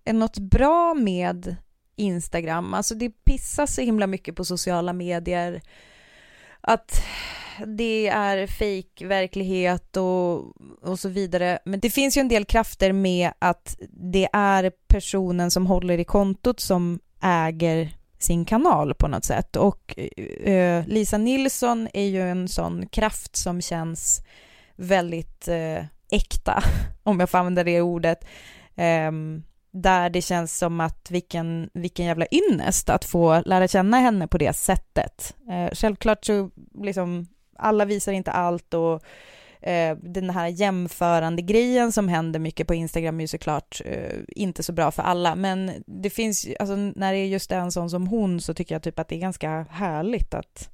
är 0.04 0.12
något 0.12 0.38
bra 0.38 0.94
med 0.94 1.56
Instagram. 1.96 2.74
Alltså 2.74 2.94
det 2.94 3.10
pissas 3.10 3.74
så 3.74 3.80
himla 3.80 4.06
mycket 4.06 4.36
på 4.36 4.44
sociala 4.44 4.92
medier. 4.92 5.62
Att 6.60 7.02
det 7.66 8.08
är 8.08 8.46
fake 8.46 9.06
verklighet 9.06 9.96
och, 9.96 10.34
och 10.82 10.98
så 10.98 11.08
vidare. 11.08 11.58
Men 11.64 11.80
det 11.80 11.90
finns 11.90 12.16
ju 12.16 12.20
en 12.20 12.28
del 12.28 12.44
krafter 12.44 12.92
med 12.92 13.32
att 13.38 13.76
det 13.90 14.28
är 14.32 14.72
personen 14.88 15.50
som 15.50 15.66
håller 15.66 15.98
i 15.98 16.04
kontot 16.04 16.60
som 16.60 17.00
äger 17.22 17.96
sin 18.18 18.44
kanal 18.44 18.94
på 18.94 19.08
något 19.08 19.24
sätt. 19.24 19.56
Och 19.56 19.98
eh, 20.44 20.86
Lisa 20.86 21.18
Nilsson 21.18 21.88
är 21.94 22.06
ju 22.06 22.30
en 22.30 22.48
sån 22.48 22.86
kraft 22.86 23.36
som 23.36 23.60
känns 23.60 24.24
väldigt 24.76 25.48
eh, 25.48 25.84
äkta, 26.10 26.62
om 27.02 27.20
jag 27.20 27.30
får 27.30 27.38
använda 27.38 27.64
det 27.64 27.80
ordet. 27.80 28.24
Ehm, 28.76 29.42
där 29.70 30.10
det 30.10 30.22
känns 30.22 30.58
som 30.58 30.80
att 30.80 31.10
vilken, 31.10 31.70
vilken 31.74 32.06
jävla 32.06 32.26
ynnest 32.30 32.90
att 32.90 33.04
få 33.04 33.42
lära 33.46 33.68
känna 33.68 33.96
henne 33.96 34.28
på 34.28 34.38
det 34.38 34.52
sättet. 34.52 35.36
Eh, 35.50 35.74
självklart 35.74 36.24
så 36.24 36.50
liksom, 36.82 37.26
alla 37.58 37.84
visar 37.84 38.12
inte 38.12 38.30
allt 38.30 38.74
och 38.74 39.02
eh, 39.64 39.96
den 40.02 40.30
här 40.30 40.48
jämförande 40.48 41.42
grejen 41.42 41.92
som 41.92 42.08
händer 42.08 42.40
mycket 42.40 42.66
på 42.66 42.74
Instagram 42.74 43.20
är 43.20 43.24
ju 43.24 43.28
såklart 43.28 43.80
eh, 43.84 44.18
inte 44.28 44.62
så 44.62 44.72
bra 44.72 44.90
för 44.90 45.02
alla, 45.02 45.34
men 45.34 45.72
det 45.86 46.10
finns, 46.10 46.46
alltså 46.60 46.76
när 46.76 47.12
det 47.12 47.18
är 47.18 47.26
just 47.26 47.52
en 47.52 47.72
sån 47.72 47.90
som 47.90 48.06
hon 48.06 48.40
så 48.40 48.54
tycker 48.54 48.74
jag 48.74 48.82
typ 48.82 48.98
att 48.98 49.08
det 49.08 49.16
är 49.16 49.20
ganska 49.20 49.66
härligt 49.70 50.34
att, 50.34 50.70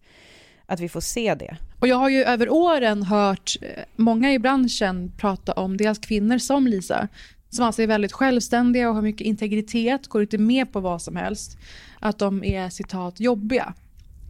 att 0.66 0.80
vi 0.80 0.88
får 0.88 1.00
se 1.00 1.34
det. 1.34 1.56
Och 1.80 1.88
jag 1.88 1.96
har 1.96 2.08
ju 2.08 2.24
över 2.24 2.52
åren 2.52 3.02
hört 3.02 3.56
eh, 3.62 3.84
många 3.96 4.32
i 4.32 4.38
branschen 4.38 5.12
prata 5.18 5.52
om 5.52 5.76
dels 5.76 5.98
kvinnor 5.98 6.38
som 6.38 6.66
Lisa, 6.66 7.08
som 7.50 7.64
alltså 7.64 7.82
är 7.82 7.86
väldigt 7.86 8.12
självständiga 8.12 8.88
och 8.88 8.94
har 8.94 9.02
mycket 9.02 9.26
integritet, 9.26 10.06
går 10.06 10.22
inte 10.22 10.38
med 10.38 10.72
på 10.72 10.80
vad 10.80 11.02
som 11.02 11.16
helst, 11.16 11.58
att 12.00 12.18
de 12.18 12.44
är 12.44 12.68
citat 12.68 13.20
jobbiga. 13.20 13.74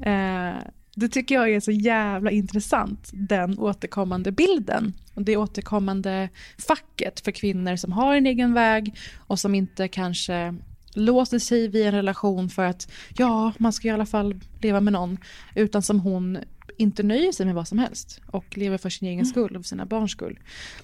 Eh, 0.04 0.56
det 0.94 1.08
tycker 1.08 1.34
jag 1.34 1.50
är 1.50 1.60
så 1.60 1.70
jävla 1.70 2.30
intressant, 2.30 3.10
den 3.12 3.58
återkommande 3.58 4.32
bilden. 4.32 4.92
Och 5.14 5.22
det 5.22 5.36
återkommande 5.36 6.28
facket 6.58 7.20
för 7.20 7.32
kvinnor 7.32 7.76
som 7.76 7.92
har 7.92 8.14
en 8.14 8.26
egen 8.26 8.54
väg 8.54 8.94
och 9.18 9.38
som 9.38 9.54
inte 9.54 9.88
kanske 9.88 10.54
låser 10.94 11.38
sig 11.38 11.68
vid 11.68 11.86
en 11.86 11.92
relation 11.92 12.48
för 12.48 12.64
att 12.64 12.92
ja, 13.16 13.52
man 13.58 13.72
ska 13.72 13.88
i 13.88 13.90
alla 13.90 14.06
fall 14.06 14.40
leva 14.60 14.80
med 14.80 14.92
någon, 14.92 15.18
utan 15.54 15.82
som 15.82 16.00
hon 16.00 16.38
inte 16.76 17.02
nöjer 17.02 17.32
sig 17.32 17.46
med 17.46 17.54
vad 17.54 17.68
som 17.68 17.78
helst 17.78 18.20
och 18.26 18.58
lever 18.58 18.78
för 18.78 18.90
sin 18.90 19.08
egen 19.08 19.26
skull 19.26 19.56
och 19.56 19.62
för 19.62 19.68
sina 19.68 19.86
barns 19.86 20.12
skull. 20.12 20.38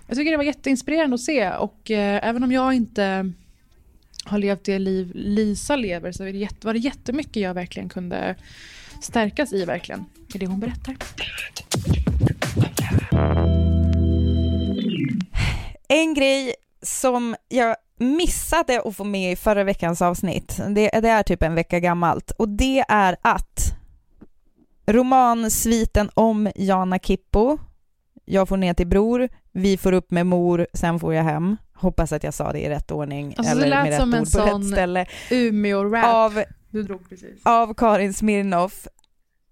Jag 0.06 0.16
tycker 0.16 0.30
det 0.30 0.36
var 0.36 0.44
jätteinspirerande 0.44 1.14
att 1.14 1.20
se 1.20 1.50
och 1.50 1.90
eh, 1.90 2.28
även 2.28 2.44
om 2.44 2.52
jag 2.52 2.74
inte 2.74 3.32
har 4.24 4.38
levt 4.38 4.64
det 4.64 4.78
liv 4.78 5.12
Lisa 5.14 5.76
lever 5.76 6.12
så 6.12 6.24
var 6.24 6.32
det, 6.32 6.38
jätte, 6.38 6.66
var 6.66 6.74
det 6.74 6.78
jättemycket 6.78 7.36
jag 7.36 7.54
verkligen 7.54 7.88
kunde 7.88 8.36
stärkas 9.00 9.52
i 9.52 9.64
verkligen, 9.64 10.04
i 10.34 10.38
det 10.38 10.46
hon 10.46 10.60
berättar. 10.60 10.96
En 15.88 16.14
grej 16.14 16.54
som 16.82 17.36
jag 17.48 17.76
missade 17.98 18.82
att 18.84 18.96
få 18.96 19.04
med 19.04 19.32
i 19.32 19.36
förra 19.36 19.64
veckans 19.64 20.02
avsnitt, 20.02 20.60
det, 20.68 20.90
det 20.90 21.08
är 21.08 21.22
typ 21.22 21.42
en 21.42 21.54
vecka 21.54 21.80
gammalt, 21.80 22.30
och 22.30 22.48
det 22.48 22.84
är 22.88 23.16
att 23.22 23.76
romansviten 24.86 26.10
om 26.14 26.50
Jana 26.56 26.98
Kippo, 26.98 27.58
jag 28.24 28.48
får 28.48 28.56
ner 28.56 28.74
till 28.74 28.86
bror, 28.86 29.28
vi 29.52 29.76
får 29.76 29.92
upp 29.92 30.10
med 30.10 30.26
mor, 30.26 30.66
sen 30.72 31.00
får 31.00 31.14
jag 31.14 31.24
hem. 31.24 31.56
Hoppas 31.74 32.12
att 32.12 32.24
jag 32.24 32.34
sa 32.34 32.52
det 32.52 32.60
i 32.60 32.68
rätt 32.68 32.90
ordning 32.90 33.34
Alltså, 33.38 33.54
det 33.54 33.64
eller 33.64 33.68
lät 33.68 33.84
med 33.84 33.90
rätt 33.90 34.00
som 34.00 34.14
en 34.14 34.20
ord 34.20 34.24
på 34.24 34.30
sån. 34.30 35.04
Umeå-rap 35.30 36.04
Av, 36.04 36.44
du 36.70 36.82
drog 36.82 37.08
precis. 37.08 37.40
av 37.44 37.74
Karin 37.74 38.14
Smirnoff 38.14 38.88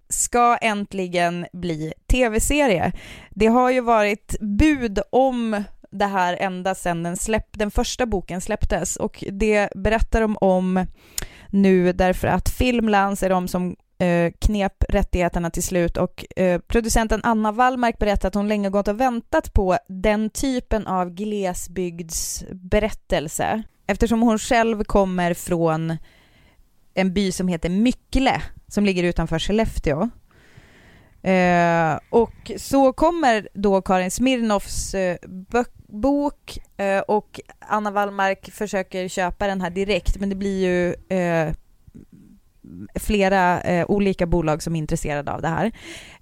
ska 0.08 0.56
äntligen 0.56 1.46
bli 1.52 1.92
tv-serie. 2.06 2.92
Det 3.30 3.46
har 3.46 3.70
ju 3.70 3.80
varit 3.80 4.36
bud 4.40 4.98
om 5.10 5.64
det 5.90 6.06
här 6.06 6.36
ända 6.40 6.74
sedan 6.74 7.02
den, 7.02 7.16
släpp, 7.16 7.48
den 7.52 7.70
första 7.70 8.06
boken 8.06 8.40
släpptes 8.40 8.96
och 8.96 9.24
det 9.32 9.68
berättar 9.74 10.20
de 10.20 10.36
om 10.36 10.86
nu 11.50 11.92
därför 11.92 12.28
att 12.28 12.48
Filmlands 12.48 13.22
är 13.22 13.30
de 13.30 13.48
som 13.48 13.76
eh, 13.98 14.32
knep 14.38 14.84
rättigheterna 14.88 15.50
till 15.50 15.62
slut 15.62 15.96
och 15.96 16.24
eh, 16.36 16.60
producenten 16.60 17.20
Anna 17.22 17.52
Wallmark 17.52 17.98
berättar 17.98 18.28
att 18.28 18.34
hon 18.34 18.48
länge 18.48 18.70
gått 18.70 18.88
och 18.88 19.00
väntat 19.00 19.54
på 19.54 19.78
den 19.88 20.30
typen 20.30 20.86
av 20.86 21.10
glesbygdsberättelse 21.10 23.62
eftersom 23.86 24.22
hon 24.22 24.38
själv 24.38 24.84
kommer 24.84 25.34
från 25.34 25.96
en 26.94 27.12
by 27.12 27.32
som 27.32 27.48
heter 27.48 27.70
Myckle 27.70 28.42
som 28.68 28.84
ligger 28.84 29.04
utanför 29.04 29.38
Skellefteå. 29.38 30.10
Eh, 31.22 31.98
och 32.10 32.52
så 32.56 32.92
kommer 32.92 33.48
då 33.54 33.82
Karin 33.82 34.10
Smirnoffs 34.10 34.94
eh, 34.94 35.16
bok 35.88 36.58
eh, 36.76 36.98
och 36.98 37.40
Anna 37.58 37.90
Wallmark 37.90 38.50
försöker 38.50 39.08
köpa 39.08 39.46
den 39.46 39.60
här 39.60 39.70
direkt 39.70 40.20
men 40.20 40.28
det 40.28 40.34
blir 40.34 40.64
ju 40.64 40.94
eh, 41.18 41.52
flera 42.94 43.60
eh, 43.60 43.90
olika 43.90 44.26
bolag 44.26 44.62
som 44.62 44.74
är 44.74 44.78
intresserade 44.78 45.32
av 45.32 45.42
det 45.42 45.48
här. 45.48 45.72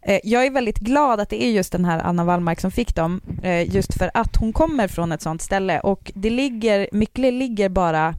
Eh, 0.03 0.21
jag 0.25 0.47
är 0.47 0.51
väldigt 0.51 0.79
glad 0.79 1.21
att 1.21 1.29
det 1.29 1.45
är 1.45 1.51
just 1.51 1.73
den 1.73 1.85
här 1.85 1.99
Anna 1.99 2.25
Wallmark 2.25 2.61
som 2.61 2.71
fick 2.71 2.95
dem, 2.95 3.21
eh, 3.43 3.75
just 3.75 3.99
för 3.99 4.11
att 4.15 4.37
hon 4.37 4.53
kommer 4.53 4.89
från 4.89 5.13
ett 5.13 5.23
sånt 5.23 5.43
ställe 5.43 5.81
och 5.81 6.13
det 6.15 6.31
ligger, 6.31 6.89
Myckle 6.93 7.31
ligger 7.31 7.69
bara 7.69 8.15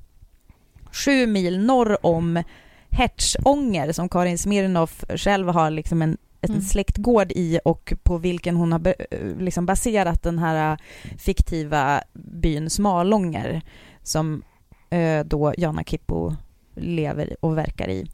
sju 0.93 1.27
mil 1.27 1.59
norr 1.65 2.05
om 2.05 2.43
Hertsånger 2.89 3.91
som 3.91 4.09
Karin 4.09 4.37
Smirnoff 4.37 5.03
själv 5.15 5.47
har 5.47 5.69
liksom 5.69 6.01
en, 6.01 6.17
en 6.41 6.49
Mm. 6.49 6.61
släktgård 6.61 7.31
i 7.31 7.59
och 7.65 7.93
på 8.03 8.17
vilken 8.17 8.55
hon 8.55 8.71
har 8.71 8.95
liksom 9.41 9.65
baserat 9.65 10.23
den 10.23 10.39
här 10.39 10.71
äh, 10.71 10.77
fiktiva 11.17 12.01
byn 12.13 12.69
Smalånger 12.69 13.61
som 14.03 14.43
eh, 14.89 15.25
då 15.25 15.53
Jana 15.57 15.83
Kippo 15.83 16.33
lever 16.75 17.35
och 17.39 17.57
verkar 17.57 17.89
i. 17.89 18.05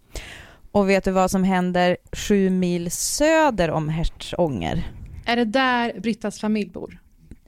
Och 0.72 0.90
vet 0.90 1.04
du 1.04 1.12
vad 1.12 1.32
som 1.32 1.44
händer 1.44 1.98
sju 2.12 2.50
mil 2.50 2.92
söder 2.92 3.72
om 3.72 3.90
Hertsånger? 3.90 4.92
Är 5.26 5.36
det 5.36 5.46
där 5.46 6.00
Brittas 6.00 6.40
familj 6.40 6.70
bor? 6.70 7.00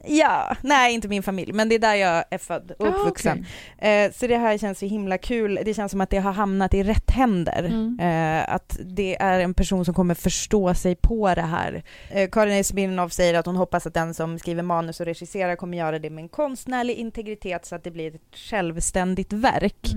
Ja, 0.06 0.56
nej 0.62 0.94
inte 0.94 1.08
min 1.08 1.24
familj, 1.24 1.54
men 1.54 1.70
det 1.70 1.76
är 1.76 1.80
där 1.80 1.96
jag 1.96 2.24
är 2.30 2.38
född 2.38 2.72
och 2.80 2.88
Ah, 2.88 2.90
uppvuxen. 2.90 3.46
okej. 3.78 4.06
Eh, 4.06 4.12
så 4.12 4.28
det 4.28 4.38
här 4.38 4.58
känns 4.58 4.80
så 4.80 4.86
himla 4.86 5.18
kul. 5.18 5.60
Det 5.66 5.74
känns 5.74 5.92
som 5.92 6.02
att 6.02 6.10
det 6.10 6.18
har 6.18 6.32
hamnat 6.32 6.74
i 6.74 6.84
rätt 6.84 7.12
händer. 7.12 7.64
Mm. 7.64 8.00
Eh, 8.00 8.54
att 8.56 8.80
det 8.86 9.22
är 9.22 9.40
en 9.40 9.54
person 9.54 9.86
som 9.86 9.94
kommer 9.94 10.16
förstå 10.16 10.74
sig 10.74 10.96
på 10.96 11.36
det 11.36 11.42
här. 11.42 11.84
Eh, 12.10 12.30
Karin 12.30 12.54
Esmirnov 12.54 13.10
säger 13.10 13.34
att 13.34 13.46
hon 13.46 13.56
hoppas 13.56 13.88
att 13.88 13.94
den 13.94 14.14
som 14.14 14.40
skriver 14.40 14.64
manus 14.64 15.00
och 15.00 15.06
regisserar 15.06 15.56
kommer 15.56 15.78
göra 15.78 16.00
det 16.00 16.10
med 16.10 16.22
en 16.22 16.30
konstnärlig 16.30 16.96
integritet 16.96 17.66
så 17.66 17.76
att 17.76 17.84
det 17.84 17.92
blir 17.92 18.16
ett 18.16 18.36
självständigt 18.36 19.34
verk. 19.34 19.88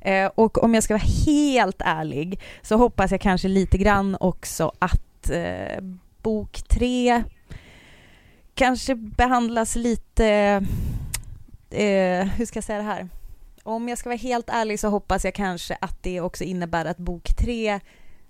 Eh, 0.00 0.30
och 0.34 0.64
om 0.64 0.74
jag 0.74 0.82
ska 0.82 0.94
vara 0.94 1.02
helt 1.26 1.82
ärlig 1.84 2.40
så 2.62 2.76
hoppas 2.76 3.10
jag 3.10 3.20
kanske 3.20 3.48
lite 3.48 3.78
grann 3.78 4.16
också 4.20 4.72
att 4.78 5.30
bok 6.22 6.62
tre 6.68 7.22
kanske 8.54 8.94
behandlas 8.94 9.76
lite, 9.76 10.26
eh, 11.70 12.26
hur 12.26 12.46
ska 12.46 12.56
jag 12.56 12.64
säga 12.64 12.78
det 12.78 12.84
här? 12.84 13.08
Om 13.62 13.88
jag 13.88 13.98
ska 13.98 14.08
vara 14.08 14.18
helt 14.18 14.50
ärlig 14.50 14.80
så 14.80 14.88
hoppas 14.88 15.24
jag 15.24 15.34
kanske 15.34 15.76
att 15.80 16.02
det 16.02 16.20
också 16.20 16.44
innebär 16.44 16.84
att 16.84 16.96
bok 16.96 17.36
tre 17.36 17.80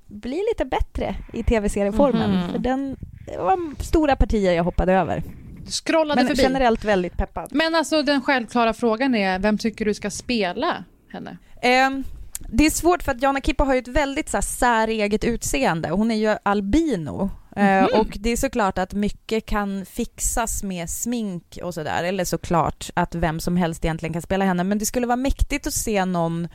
blir 0.07 0.51
lite 0.53 0.65
bättre 0.65 1.17
i 1.33 1.43
tv-serieformen. 1.43 2.31
Mhm. 2.31 2.51
För 2.53 2.59
den, 2.59 2.97
det 3.27 3.39
var 3.39 3.83
stora 3.83 4.17
partier 4.17 4.53
jag 4.53 4.65
hoppade 4.65 4.93
över. 4.93 5.23
Scrollade 5.67 6.21
Men 6.21 6.29
förbi. 6.29 6.43
generellt 6.43 6.85
väldigt 6.85 7.17
peppad. 7.17 7.49
Men 7.53 7.75
alltså 7.75 8.03
den 8.03 8.23
självklara 8.23 8.75
frågan 8.75 9.15
är, 9.15 9.39
vem 9.39 9.59
tycker 9.59 9.85
du 9.85 9.95
ska 9.95 10.11
spela 10.11 10.85
henne? 11.13 11.39
Ehm, 11.63 12.05
det 12.49 12.67
är 12.67 12.71
svårt 12.71 13.03
för 13.03 13.13
att 13.13 13.23
Jana 13.23 13.41
Kippo 13.41 13.65
har 13.65 13.75
ju 13.75 13.79
ett 13.79 13.89
väldigt 13.89 14.29
så 14.29 14.37
här, 14.37 14.43
säreget 14.43 15.25
utseende. 15.25 15.89
Hon 15.89 16.11
är 16.11 16.15
ju 16.15 16.37
albino. 16.43 17.31
Eh, 17.57 17.83
Mhm. 17.83 18.01
och 18.01 18.17
det 18.21 18.31
är 18.31 18.37
såklart 18.37 18.79
att 18.79 18.95
mycket 18.95 19.47
kan 19.47 19.85
fixas 19.87 20.63
med 20.63 20.91
smink 20.91 21.59
och 21.63 21.75
sådär. 21.75 22.05
Eller 22.05 22.25
såklart 22.25 22.91
att 22.95 23.15
vem 23.15 23.41
som 23.41 23.57
helst 23.57 23.85
egentligen 23.85 24.13
kan 24.13 24.23
spela 24.23 24.45
henne. 24.45 24.65
Men 24.65 24.79
det 24.79 24.87
skulle 24.87 25.07
vara 25.07 25.17
mäktigt 25.17 25.67
att 25.67 25.73
se 25.75 26.05
någon 26.05 26.49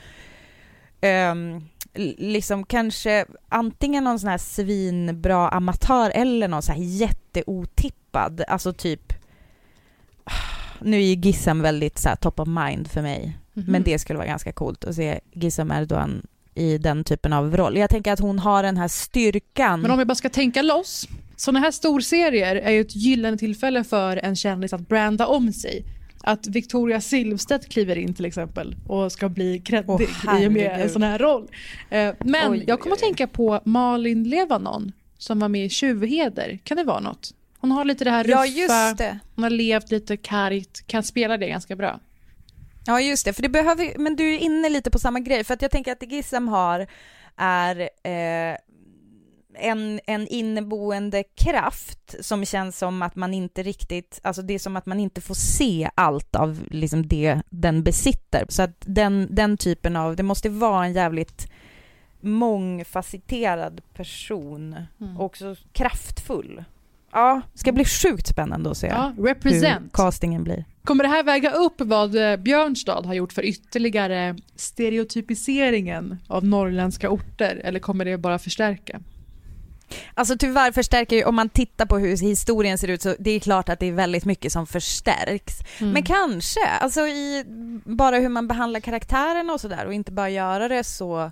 l- 1.02 2.16
liksom 2.18 2.66
kanske 2.66 3.26
antingen 3.50 4.04
någon 4.04 4.20
sån 4.20 4.30
här 4.30 4.38
svinbra 4.38 5.50
amatör 5.50 6.12
eller 6.16 6.48
någon 6.48 6.62
så 6.62 6.72
här 6.72 6.80
jätteotippad. 6.80 8.42
Alltså 8.48 8.74
typ 8.74 9.14
nu 10.82 10.98
är 10.98 11.02
ju 11.02 11.16
Gissem 11.16 11.62
väldigt 11.62 11.98
så 12.00 12.10
här, 12.10 12.16
top 12.16 12.40
of 12.40 12.48
mind 12.48 12.88
för 12.92 13.02
mig. 13.02 13.38
Mhm. 13.54 13.66
Men 13.72 13.84
det 13.84 14.00
skulle 14.00 14.18
vara 14.18 14.28
ganska 14.28 14.52
coolt 14.52 14.86
att 14.86 14.96
se 14.96 15.20
Gissem 15.34 15.72
Erdogan 15.72 16.28
i 16.60 16.78
den 16.78 17.04
typen 17.04 17.34
av 17.34 17.58
roll. 17.58 17.78
Jag 17.78 17.90
tänker 17.90 18.12
att 18.12 18.20
hon 18.20 18.40
har 18.40 18.64
den 18.64 18.78
här 18.78 18.88
styrkan. 18.88 19.82
Men 19.82 19.92
om 19.92 19.98
vi 19.98 20.06
bara 20.06 20.16
ska 20.16 20.30
tänka 20.30 20.62
loss. 20.62 21.08
Sådana 21.36 21.60
här 21.60 21.72
storserier 21.72 22.56
är 22.56 22.72
ju 22.72 22.82
ett 22.82 22.96
gyllene 22.96 23.38
tillfälle 23.38 23.84
för 23.84 24.18
en 24.18 24.36
kändis 24.36 24.74
att 24.74 24.88
branda 24.88 25.28
om 25.28 25.54
sig. 25.54 25.84
Att 26.24 26.48
Victoria 26.48 27.02
Silvstedt 27.02 27.70
kliver 27.70 27.96
in 27.98 28.14
till 28.14 28.26
exempel 28.26 28.76
och 28.88 29.12
ska 29.12 29.30
bli 29.30 29.60
kreddig 29.60 29.90
Åh, 30.28 30.42
i 30.44 30.48
och 30.48 30.52
med 30.52 30.82
en 30.82 30.90
sån 30.90 31.04
här 31.04 31.20
roll. 31.20 31.48
Eh, 31.90 32.14
Men 32.20 32.52
Oj, 32.52 32.64
jag 32.68 32.80
kommer 32.80 32.96
att 32.96 33.00
tänka 33.02 33.28
på 33.28 33.62
Malin 33.66 34.24
Levanon 34.24 34.92
som 35.18 35.40
var 35.40 35.48
med 35.50 35.66
i 35.66 35.70
Tjuvheder. 35.70 36.60
Kan 36.64 36.78
det 36.78 36.84
vara 36.84 37.00
något? 37.00 37.32
Hon 37.60 37.72
har 37.72 37.86
lite 37.86 38.04
det 38.04 38.12
här 38.12 38.24
ruffa, 38.24 38.32
Ja, 38.32 38.46
just 38.46 38.98
det. 38.98 39.20
hon 39.36 39.44
har 39.44 39.50
levt 39.50 39.92
lite 39.92 40.18
kargt, 40.18 40.88
kan 40.88 41.04
spela 41.04 41.38
det 41.38 41.48
ganska 41.48 41.76
bra. 41.76 42.00
Ja, 42.90 43.02
just 43.02 43.26
det. 43.26 43.34
För 43.34 43.42
det 43.42 43.50
behöver, 43.50 43.98
men 43.98 44.16
du 44.16 44.34
är 44.34 44.38
inne 44.38 44.70
lite 44.70 44.92
på 44.92 45.00
samma 45.00 45.20
grej. 45.20 45.44
För 45.44 45.54
att 45.54 45.62
jag 45.62 45.72
tänker 45.72 45.92
att 45.92 46.00
det 46.00 46.06
Gissem 46.06 46.48
har 46.48 46.88
är 47.36 47.80
eh, 48.04 48.58
en, 49.54 50.00
en 50.06 50.28
inneboende 50.28 51.24
kraft 51.24 52.16
som 52.20 52.46
känns 52.46 52.78
som 52.78 53.02
att 53.02 53.16
man 53.16 53.34
inte 53.34 53.64
riktigt, 53.64 54.20
alltså 54.24 54.42
det 54.42 54.54
är 54.54 54.60
som 54.60 54.76
att 54.76 54.86
man 54.86 55.00
inte 55.00 55.22
får 55.22 55.36
se 55.36 55.90
allt 55.96 56.36
av 56.36 56.60
liksom 56.72 57.08
det 57.08 57.42
den 57.50 57.84
besitter. 57.84 58.46
Så 58.50 58.62
att 58.62 58.76
den, 58.80 59.28
den 59.32 59.58
typen 59.58 59.96
av, 59.96 60.16
det 60.16 60.24
måste 60.24 60.50
vara 60.50 60.86
en 60.86 60.94
jävligt 60.94 61.52
mångfacetterad 62.22 63.82
person 63.94 64.76
Mm. 65.02 65.18
och 65.18 65.26
också 65.26 65.56
kraftfull. 65.72 66.64
Ja, 67.12 67.42
det 67.54 67.60
ska 67.60 67.72
bli 67.72 67.86
sjukt 67.86 68.28
spännande 68.28 68.72
att 68.72 68.78
se 68.78 68.88
Ja, 68.88 69.14
hur 69.18 69.90
castingen 69.94 70.44
blir. 70.44 70.66
Kommer 70.90 71.04
det 71.04 71.10
här 71.10 71.24
väga 71.24 71.52
upp 71.52 71.82
vad 71.82 72.16
eh, 72.16 72.38
Björnstad 72.38 73.06
har 73.06 73.14
gjort 73.14 73.34
för 73.34 73.46
ytterligare 73.46 74.36
stereotypiseringen 74.56 76.20
av 76.28 76.46
norrländska 76.46 77.10
orter 77.10 77.62
eller 77.64 77.80
kommer 77.80 78.06
det 78.06 78.18
bara 78.18 78.40
förstärka? 78.40 79.00
Alltså 80.14 80.38
tyvärr 80.38 80.72
förstärker 80.72 81.16
ju, 81.16 81.24
om 81.24 81.36
man 81.36 81.50
tittar 81.50 81.86
på 81.86 81.98
hur 81.98 82.18
historien 82.18 82.78
ser 82.78 82.88
ut 82.88 83.02
så 83.02 83.16
det 83.20 83.32
är 83.32 83.40
klart 83.40 83.70
att 83.70 83.80
det 83.80 83.86
är 83.86 83.92
väldigt 83.92 84.26
mycket 84.26 84.52
som 84.52 84.68
förstärks. 84.68 85.54
Mm. 85.80 85.94
Men 85.94 86.04
kanske, 86.04 86.66
alltså 86.66 87.02
i 87.02 87.46
bara 87.86 88.18
hur 88.18 88.30
man 88.30 88.48
behandlar 88.48 88.80
karaktärerna 88.80 89.54
och 89.54 89.62
sådär 89.62 89.86
och 89.86 89.94
inte 89.94 90.12
bara 90.12 90.30
göra 90.30 90.68
det 90.68 90.84
så 90.84 91.32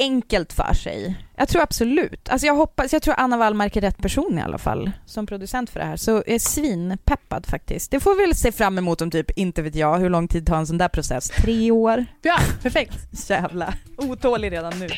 enkelt 0.00 0.52
för 0.52 0.74
sig. 0.74 1.16
Jag 1.36 1.48
tror 1.48 1.62
absolut, 1.62 2.28
alltså 2.28 2.46
jag 2.46 2.54
hoppas, 2.54 2.92
jag 2.92 3.02
tror 3.02 3.14
Anna 3.18 3.36
Wallmark 3.36 3.76
är 3.76 3.80
rätt 3.80 3.98
person 3.98 4.38
i 4.38 4.42
alla 4.42 4.58
fall 4.58 4.90
som 5.06 5.26
producent 5.26 5.70
för 5.70 5.80
det 5.80 5.86
här. 5.86 5.96
Så 5.96 6.10
jag 6.10 6.28
är 6.28 6.38
svinpeppad 6.38 7.46
faktiskt. 7.46 7.90
Det 7.90 8.00
får 8.00 8.14
vi 8.14 8.26
väl 8.26 8.34
se 8.34 8.52
fram 8.52 8.78
emot 8.78 9.00
om 9.02 9.10
typ, 9.10 9.30
inte 9.38 9.62
vet 9.62 9.74
jag, 9.74 9.98
hur 9.98 10.10
lång 10.10 10.28
tid 10.28 10.46
tar 10.46 10.56
en 10.56 10.66
sån 10.66 10.78
där 10.78 10.88
process? 10.88 11.28
Tre 11.28 11.70
år? 11.70 12.06
Ja, 12.22 12.38
perfekt. 12.62 12.98
Jävla 13.28 13.74
otålig 13.96 14.52
redan 14.52 14.72
nu. 14.78 14.88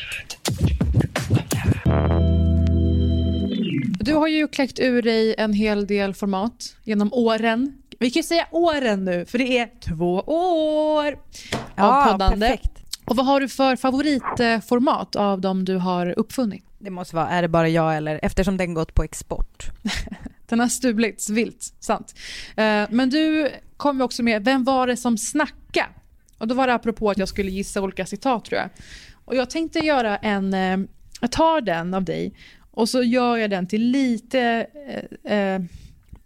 Du 3.99 4.13
har 4.13 4.27
ju 4.27 4.47
kläckt 4.47 4.79
ur 4.79 5.01
dig 5.01 5.35
en 5.37 5.53
hel 5.53 5.87
del 5.87 6.13
format 6.13 6.75
genom 6.83 7.13
åren. 7.13 7.77
Vi 7.99 8.11
kan 8.11 8.19
ju 8.19 8.23
säga 8.23 8.47
åren 8.51 9.05
nu, 9.05 9.25
för 9.25 9.37
det 9.37 9.57
är 9.57 9.69
två 9.79 10.23
år 10.27 11.17
av 11.77 12.11
poddande. 12.11 12.47
perfekt. 12.47 12.72
Och 13.13 13.17
vad 13.17 13.25
har 13.25 13.39
du 13.39 13.47
för 13.49 13.75
favoritformat 13.75 15.15
av 15.15 15.41
de 15.41 15.65
du 15.65 15.75
har 15.75 16.19
uppfunnit? 16.19 16.63
Det 16.79 16.89
måste 16.89 17.15
vara, 17.15 17.29
är 17.29 17.41
det 17.41 17.47
bara 17.47 17.69
jag 17.69 17.97
eller, 17.97 18.19
eftersom 18.23 18.57
den 18.57 18.73
gått 18.73 18.93
på 18.93 19.03
export. 19.03 19.71
Den 20.47 20.59
har 20.59 20.67
stulits 20.67 21.29
vilt, 21.29 21.73
sant. 21.79 22.15
Eh, 22.55 22.83
Men 22.89 23.09
du 23.09 23.51
kom 23.77 24.01
också 24.01 24.23
med, 24.23 24.45
vem 24.45 24.63
var 24.63 24.87
det 24.87 24.97
som 24.97 25.17
snacka? 25.17 25.89
Och 26.37 26.47
då 26.47 26.55
var 26.55 26.67
det 26.67 26.73
apropå 26.73 27.09
att 27.09 27.17
jag 27.17 27.27
skulle 27.27 27.51
gissa 27.51 27.81
olika 27.81 28.05
citat 28.05 28.45
tror 28.45 28.59
jag. 28.61 28.69
Och 29.25 29.35
jag 29.35 29.49
tänkte 29.49 29.79
göra 29.79 30.17
en, 30.17 30.53
eh, 30.53 30.77
jag 31.21 31.31
tar 31.31 31.61
den 31.61 31.93
av 31.93 32.03
dig 32.03 32.33
och 32.71 32.89
så 32.89 33.03
gör 33.03 33.37
jag 33.37 33.49
den 33.49 33.67
till 33.67 33.81
lite, 33.91 34.67
eh, 35.23 35.37
eh, 35.37 35.61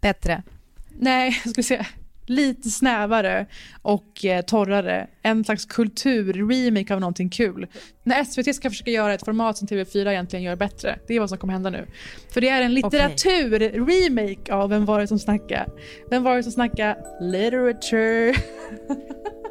Bättre. 0.02 0.44
nej, 0.90 1.42
jag 1.44 1.52
skulle 1.52 1.64
säga 1.64 1.86
lite 2.30 2.70
snävare 2.70 3.46
och 3.82 4.26
eh, 4.26 4.42
torrare. 4.42 5.08
En 5.22 5.44
slags 5.44 5.66
kultur-remake 5.66 6.94
av 6.94 7.00
någonting 7.00 7.30
kul. 7.30 7.68
När 8.04 8.24
SVT 8.24 8.56
ska 8.56 8.70
försöka 8.70 8.92
göra 8.92 9.14
ett 9.14 9.26
format 9.26 9.58
som 9.58 9.68
TV4 9.68 10.12
egentligen 10.12 10.44
gör 10.44 10.56
bättre. 10.56 11.00
Det 11.08 11.16
är 11.16 11.20
vad 11.20 11.30
som 11.30 11.38
kommer 11.38 11.54
hända 11.54 11.70
nu. 11.70 11.88
För 12.34 12.42
det 12.42 12.50
är 12.50 12.62
en 12.62 12.74
litteratur-remake 12.74 14.54
av 14.54 14.70
Vem 14.70 14.86
var 14.86 15.00
det 15.00 15.08
som 15.08 15.20
snackade? 15.20 15.66
Vem 16.10 16.24
var 16.24 16.36
det 16.36 16.44
som 16.44 16.52
snackade? 16.52 16.98
Literature. 17.22 18.36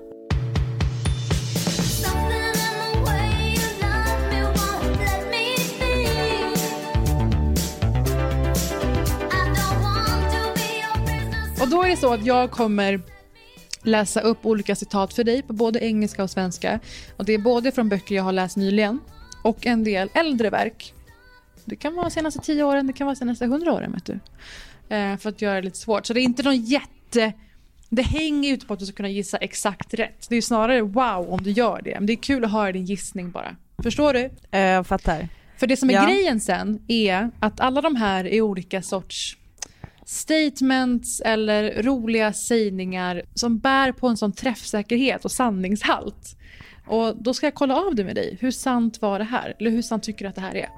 Och 11.67 11.71
då 11.73 11.83
är 11.83 11.89
det 11.89 11.97
så 11.97 12.13
att 12.13 12.27
jag 12.27 12.51
kommer 12.51 13.01
läsa 13.83 14.21
upp 14.21 14.47
olika 14.47 14.75
citat 14.77 15.15
för 15.15 15.25
dig 15.25 15.43
på 15.43 15.53
både 15.53 15.85
engelska 15.85 16.23
och 16.23 16.31
svenska. 16.31 16.81
Och 17.17 17.25
det 17.25 17.35
är 17.35 17.39
både 17.39 17.73
från 17.73 17.89
böcker 17.89 18.15
jag 18.15 18.23
har 18.23 18.33
läst 18.33 18.57
nyligen 18.57 19.01
och 19.43 19.67
en 19.67 19.85
del 19.85 20.09
äldre 20.15 20.51
verk. 20.51 20.95
Det 21.65 21.77
kan 21.77 21.95
vara 21.95 22.11
senaste 22.11 22.41
tio 22.41 22.63
åren, 22.65 22.87
det 22.87 22.93
kan 22.93 23.07
vara 23.07 23.17
senaste 23.17 23.47
hundra 23.47 23.73
åren 23.73 23.93
vet 23.93 24.05
du. 24.07 24.13
Eh, 24.97 25.17
för 25.17 25.29
att 25.29 25.43
göra 25.43 25.55
det 25.55 25.63
lite 25.63 25.79
svårt. 25.79 26.07
Så 26.07 26.13
det 26.15 26.21
är 26.21 26.23
inte 26.23 26.43
någon 26.43 26.57
jätte... 26.65 27.33
Det 27.89 28.03
hänger 28.03 28.49
ju 28.49 28.55
inte 28.55 28.67
på 28.67 28.73
att 28.75 28.81
du 28.81 28.87
ska 28.87 28.97
kunna 28.97 29.09
gissa 29.09 29.37
exakt 29.37 29.95
rätt. 29.95 30.27
Det 30.29 30.37
är 30.37 30.43
snarare 30.43 30.81
wow 30.83 31.29
om 31.33 31.43
du 31.43 31.51
gör 31.51 31.81
det. 31.85 31.95
Men 31.95 32.07
det 32.07 32.13
är 32.13 32.17
kul 32.17 32.45
att 32.45 32.53
höra 32.53 32.73
din 32.73 32.85
gissning 32.85 33.31
bara. 33.31 33.57
Förstår 33.83 34.13
du? 34.13 34.31
Eh, 34.51 34.61
Jag 34.61 34.87
fattar. 34.87 35.29
För 35.57 35.67
det 35.67 35.77
som 35.77 35.91
är 35.91 35.95
Ja. 35.95 36.07
grejen 36.07 36.41
sen 36.41 36.83
är 36.89 37.31
att 37.41 37.61
alla 37.61 37.81
de 37.81 37.97
här 37.97 38.25
är 38.27 38.41
olika 38.41 38.83
sorts 38.83 39.37
statements 40.07 41.21
eller 41.21 41.83
roliga 41.83 42.33
sägningar 42.33 43.23
som 43.35 43.59
bär 43.59 43.93
på 43.93 44.09
en 44.09 44.17
sån 44.17 44.33
träffsäkerhet 44.33 45.25
och 45.25 45.33
sanningshalt. 45.33 46.39
Och 46.87 47.23
då 47.23 47.35
ska 47.35 47.47
jag 47.47 47.55
kolla 47.55 47.77
av 47.77 47.95
det 47.95 48.05
med 48.05 48.15
dig. 48.15 48.37
Hur 48.41 48.51
sant 48.51 49.03
var 49.03 49.19
det 49.19 49.25
här? 49.25 49.57
Eller 49.59 49.71
hur 49.71 49.83
sant 49.83 50.03
tycker 50.03 50.25
du 50.25 50.29
att 50.29 50.35
det 50.35 50.41
här 50.41 50.57
är? 50.57 50.69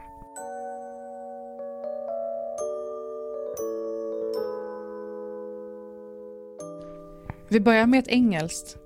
Vi 7.51 7.61
börjar 7.61 7.87
med 7.87 7.99
ett 7.99 8.09
engelskt. 8.09 8.77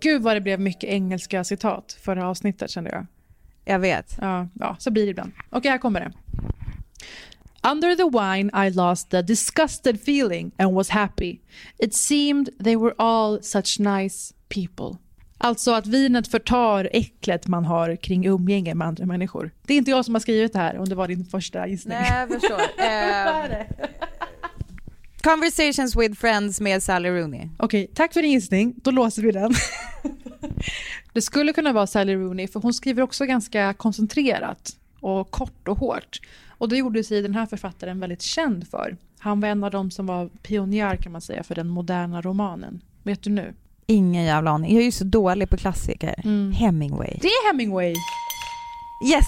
Gud 0.00 0.22
vad 0.22 0.36
det 0.36 0.40
blev 0.40 0.60
mycket 0.60 0.90
engelska 0.90 1.44
citat 1.44 1.98
förra 2.00 2.28
avsnittet 2.28 2.70
kände 2.70 2.90
jag. 2.90 3.06
Jag 3.64 3.78
vet. 3.78 4.18
Ja, 4.20 4.48
ja 4.54 4.76
så 4.78 4.90
blir 4.90 5.04
det 5.04 5.10
ibland. 5.10 5.32
Okej, 5.50 5.70
här 5.70 5.78
kommer 5.78 6.00
det. 6.00 6.12
Under 7.72 7.96
the 7.96 8.08
wine 8.08 8.50
I 8.66 8.70
lost 8.70 9.10
the 9.10 9.22
disgusted 9.22 10.00
feeling 10.00 10.52
and 10.58 10.74
was 10.74 10.88
happy. 10.90 11.40
It 11.78 11.94
seemed 11.94 12.50
they 12.64 12.76
were 12.76 12.94
all 12.98 13.42
such 13.42 13.80
nice 13.80 14.34
people. 14.48 14.98
Alltså 15.38 15.72
att 15.72 15.86
vinet 15.86 16.28
förtar 16.28 16.90
äcklet 16.92 17.46
man 17.46 17.64
har 17.64 17.96
kring 17.96 18.26
umgänge 18.26 18.74
med 18.74 18.88
andra 18.88 19.06
människor. 19.06 19.50
Det 19.66 19.74
är 19.74 19.78
inte 19.78 19.90
jag 19.90 20.04
som 20.04 20.14
har 20.14 20.20
skrivit 20.20 20.52
det 20.52 20.58
här 20.58 20.78
om 20.78 20.88
det 20.88 20.94
var 20.94 21.08
din 21.08 21.24
första 21.24 21.66
gissning. 21.66 21.98
Nej, 22.00 22.26
jag 22.30 22.40
förstår. 22.40 22.60
Eh, 22.78 23.66
Conversations 25.22 25.96
with 25.96 26.14
friends 26.14 26.60
med 26.60 26.82
Sally 26.82 27.08
Rooney. 27.08 27.48
Okej, 27.58 27.90
tack 27.94 28.12
för 28.12 28.22
din 28.22 28.30
gissning. 28.30 28.74
Då 28.76 28.90
låser 28.90 29.22
vi 29.22 29.30
den. 29.32 29.54
det 31.12 31.22
skulle 31.22 31.52
kunna 31.52 31.72
vara 31.72 31.86
Sally 31.86 32.14
Rooney, 32.14 32.48
för 32.48 32.60
hon 32.60 32.74
skriver 32.74 33.02
också 33.02 33.24
ganska 33.24 33.74
koncentrerat 33.74 34.76
och 35.00 35.30
kort 35.30 35.68
och 35.68 35.78
hårt. 35.78 36.20
Och 36.58 36.68
det 36.68 36.76
gjorde 36.76 37.04
sig 37.04 37.22
den 37.22 37.34
här 37.34 37.46
författaren 37.46 38.00
väldigt 38.00 38.22
känd 38.22 38.68
för. 38.68 38.96
Han 39.18 39.40
var 39.40 39.48
en 39.48 39.64
av 39.64 39.70
de 39.70 39.90
som 39.90 40.06
var 40.06 40.28
pionjär 40.42 40.96
kan 40.96 41.12
man 41.12 41.20
säga 41.20 41.42
för 41.42 41.54
den 41.54 41.68
moderna 41.68 42.22
romanen. 42.22 42.80
Vet 43.02 43.22
du 43.22 43.30
nu? 43.30 43.54
Ingen 43.86 44.24
jävla 44.24 44.50
aning. 44.50 44.72
Jag 44.72 44.80
är 44.80 44.84
ju 44.84 44.92
så 44.92 45.04
dålig 45.04 45.50
på 45.50 45.56
klassiker. 45.56 46.14
Mm. 46.24 46.52
Hemingway. 46.52 47.18
Det 47.20 47.28
är 47.28 47.46
Hemingway! 47.52 47.94
Yes! 49.12 49.26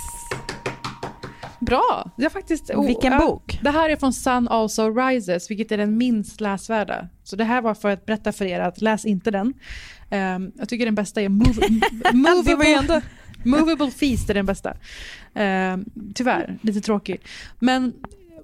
Bra! 1.61 2.11
Det 2.17 2.25
är 2.25 2.29
faktiskt, 2.31 2.71
Vilken 2.87 3.13
ja, 3.13 3.19
bok? 3.19 3.59
Det 3.63 3.71
här 3.71 3.91
är 3.91 3.97
från 3.97 4.13
Sun 4.13 4.49
Also 4.49 4.91
Rises, 4.91 5.51
vilket 5.51 5.73
är 5.73 5.77
den 5.77 5.99
minst 5.99 6.41
läsvärda. 6.41 7.09
Så 7.25 7.37
det 7.37 7.45
här 7.45 7.63
var 7.63 7.75
för 7.75 7.89
att 7.89 8.07
berätta 8.07 8.33
för 8.33 8.45
er 8.45 8.61
att 8.61 8.81
läs 8.81 9.05
inte 9.05 9.31
den. 9.31 9.55
Ehm, 10.11 10.53
jag 10.59 10.69
tycker 10.69 10.85
den 10.85 10.95
bästa 10.95 11.21
är 11.21 11.29
move, 11.29 11.69
movable, 12.15 13.03
movable 13.45 13.91
Feast 13.91 14.31
är 14.31 14.35
den 14.35 14.47
bästa. 14.47 14.77
Ehm, 15.35 15.85
tyvärr, 16.15 16.59
lite 16.63 16.81
tråkig. 16.81 17.21
Men 17.59 17.93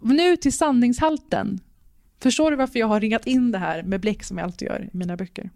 nu 0.03 0.37
till 0.37 0.53
sanningshalten. 0.53 1.61
Förstår 2.23 2.51
du 2.51 2.57
varför 2.57 2.79
jag 2.79 2.87
har 2.87 3.01
ringat 3.01 3.27
in 3.27 3.53
det 3.53 3.59
här 3.59 3.83
med 3.83 4.01
bläck 4.01 4.25
som 4.25 4.39
jag 4.39 4.45
alltid 4.45 4.69
gör 4.69 4.89
i 4.93 4.97
mina 4.97 5.17
böcker? 5.17 5.51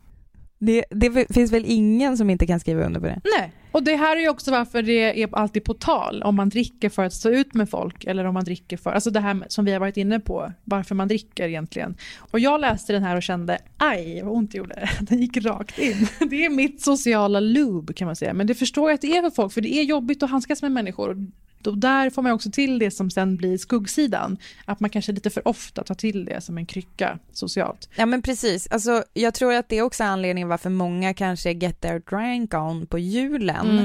Det, 0.58 0.84
det 0.90 1.34
finns 1.34 1.52
väl 1.52 1.64
ingen 1.66 2.16
som 2.16 2.30
inte 2.30 2.46
kan 2.46 2.60
skriva 2.60 2.84
under 2.84 3.00
på 3.00 3.06
det? 3.06 3.20
Nej. 3.38 3.52
Och 3.78 3.84
det 3.84 3.96
här 3.96 4.16
är 4.16 4.20
ju 4.20 4.28
också 4.28 4.50
varför 4.50 4.82
det 4.82 5.22
är 5.22 5.34
alltid 5.34 5.64
på 5.64 5.74
tal. 5.74 6.22
Om 6.22 6.36
man 6.36 6.48
dricker 6.48 6.88
för 6.88 7.04
att 7.04 7.12
stå 7.12 7.30
ut 7.30 7.54
med 7.54 7.70
folk 7.70 8.04
eller 8.04 8.24
om 8.24 8.34
man 8.34 8.44
dricker 8.44 8.76
för, 8.76 8.92
alltså 8.92 9.10
det 9.10 9.20
här 9.20 9.44
som 9.48 9.64
vi 9.64 9.72
har 9.72 9.80
varit 9.80 9.96
inne 9.96 10.20
på, 10.20 10.52
varför 10.64 10.94
man 10.94 11.08
dricker 11.08 11.48
egentligen. 11.48 11.96
Och 12.18 12.40
jag 12.40 12.60
läste 12.60 12.92
den 12.92 13.02
här 13.02 13.16
och 13.16 13.22
kände, 13.22 13.58
aj 13.76 14.22
vad 14.22 14.36
ont 14.36 14.52
det 14.52 14.58
gjorde. 14.58 14.90
Den 15.00 15.20
gick 15.20 15.36
rakt 15.36 15.78
in. 15.78 16.08
Det 16.30 16.44
är 16.44 16.50
mitt 16.50 16.82
sociala 16.82 17.40
lube 17.40 17.92
kan 17.92 18.06
man 18.06 18.16
säga. 18.16 18.34
Men 18.34 18.46
det 18.46 18.54
förstår 18.54 18.90
jag 18.90 18.94
att 18.94 19.00
det 19.00 19.16
är 19.16 19.22
för 19.22 19.30
folk, 19.30 19.52
för 19.52 19.60
det 19.60 19.74
är 19.74 19.82
jobbigt 19.82 20.22
att 20.22 20.30
handskas 20.30 20.62
med 20.62 20.72
människor. 20.72 21.26
Då 21.60 21.70
där 21.70 22.10
får 22.10 22.22
man 22.22 22.32
också 22.32 22.50
till 22.50 22.78
det 22.78 22.90
som 22.90 23.10
sen 23.10 23.36
blir 23.36 23.58
skuggsidan. 23.58 24.38
Att 24.64 24.80
man 24.80 24.90
kanske 24.90 25.12
lite 25.12 25.30
för 25.30 25.48
ofta 25.48 25.84
tar 25.84 25.94
till 25.94 26.24
det 26.24 26.40
som 26.40 26.58
en 26.58 26.66
krycka 26.66 27.18
socialt. 27.32 27.88
Ja 27.96 28.06
men 28.06 28.22
precis, 28.22 28.68
alltså, 28.70 29.04
jag 29.12 29.34
tror 29.34 29.54
att 29.54 29.68
det 29.68 29.78
är 29.78 29.82
också 29.82 30.04
anledningen 30.04 30.48
varför 30.48 30.70
många 30.70 31.14
kanske 31.14 31.52
get 31.52 31.80
their 31.80 31.98
drink 31.98 32.54
on 32.54 32.86
på 32.86 32.98
julen. 32.98 33.78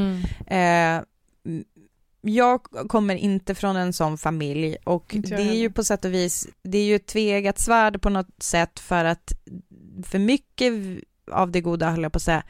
Mm. 0.47 0.97
Eh, 0.97 1.03
jag 2.25 2.63
kommer 2.63 3.15
inte 3.15 3.55
från 3.55 3.75
en 3.75 3.93
sån 3.93 4.17
familj 4.17 4.77
och 4.83 5.15
det 5.27 5.33
är 5.33 5.53
ju 5.53 5.71
på 5.71 5.83
sätt 5.83 6.05
och 6.05 6.13
vis, 6.13 6.47
det 6.63 6.77
är 6.77 6.85
ju 6.85 6.95
ett 6.95 7.07
tveeggat 7.07 7.59
svärd 7.59 8.01
på 8.01 8.09
något 8.09 8.43
sätt 8.43 8.79
för 8.79 9.05
att 9.05 9.33
för 10.03 10.19
mycket 10.19 10.73
av 11.31 11.51
det 11.51 11.61
goda 11.61 11.89
höll 11.89 12.03
jag 12.03 12.11
på 12.11 12.17
att 12.17 12.23
säga, 12.23 12.43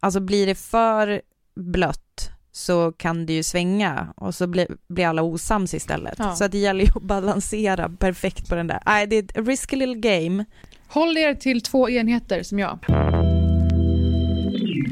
alltså 0.00 0.20
blir 0.20 0.46
det 0.46 0.54
för 0.54 1.22
blött 1.54 2.05
så 2.56 2.92
kan 2.92 3.26
det 3.26 3.32
ju 3.32 3.42
svänga 3.42 4.14
och 4.16 4.34
så 4.34 4.46
blir, 4.46 4.66
blir 4.88 5.06
alla 5.06 5.22
osams 5.22 5.74
istället. 5.74 6.14
Ja. 6.18 6.36
Så 6.36 6.44
att 6.44 6.52
det 6.52 6.58
gäller 6.58 6.84
ju 6.84 6.90
att 6.94 7.02
balansera 7.02 7.88
perfekt 7.88 8.48
på 8.48 8.54
den 8.54 8.66
där. 8.66 8.82
Nej, 8.86 9.06
det 9.06 9.16
är 9.16 9.22
ett 9.22 9.48
risky 9.48 9.76
little 9.76 9.94
game. 9.94 10.44
Håll 10.88 11.16
er 11.16 11.34
till 11.34 11.60
två 11.60 11.90
enheter 11.90 12.42
som 12.42 12.58
jag. 12.58 12.78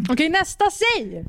Okej, 0.09 0.29
nästa 0.29 0.65
säg! 0.71 1.25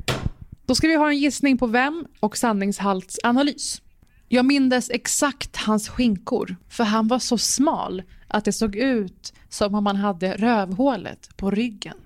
Då 0.65 0.76
ska 0.76 0.88
vi 0.88 0.95
ha 0.95 1.10
en 1.10 1.17
gissning 1.17 1.58
på 1.58 1.67
vem 1.67 2.06
och 2.19 2.38
sanningshaltsanalys. 2.38 3.82
Jag 4.28 4.45
mindes 4.45 4.89
exakt 4.89 5.56
hans 5.58 5.89
skinkor, 5.89 6.56
för 6.69 6.84
han 6.84 7.08
var 7.08 7.19
så 7.19 7.38
smal 7.38 8.04
att 8.28 8.45
det 8.45 8.54
såg 8.54 8.76
ut 8.76 9.34
som 9.50 9.76
om 9.76 9.86
han 9.86 9.95
hade 9.95 10.34
rövhålet 10.34 11.38
på 11.38 11.52
ryggen. 11.52 11.98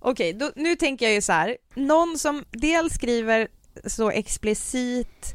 Okej, 0.00 0.32
då, 0.32 0.50
nu 0.56 0.76
tänker 0.76 1.06
jag 1.06 1.14
ju 1.14 1.20
så 1.20 1.32
här, 1.32 1.56
någon 1.74 2.18
som 2.18 2.44
dels 2.50 2.94
skriver 2.94 3.48
så 3.86 4.10
explicit 4.10 5.34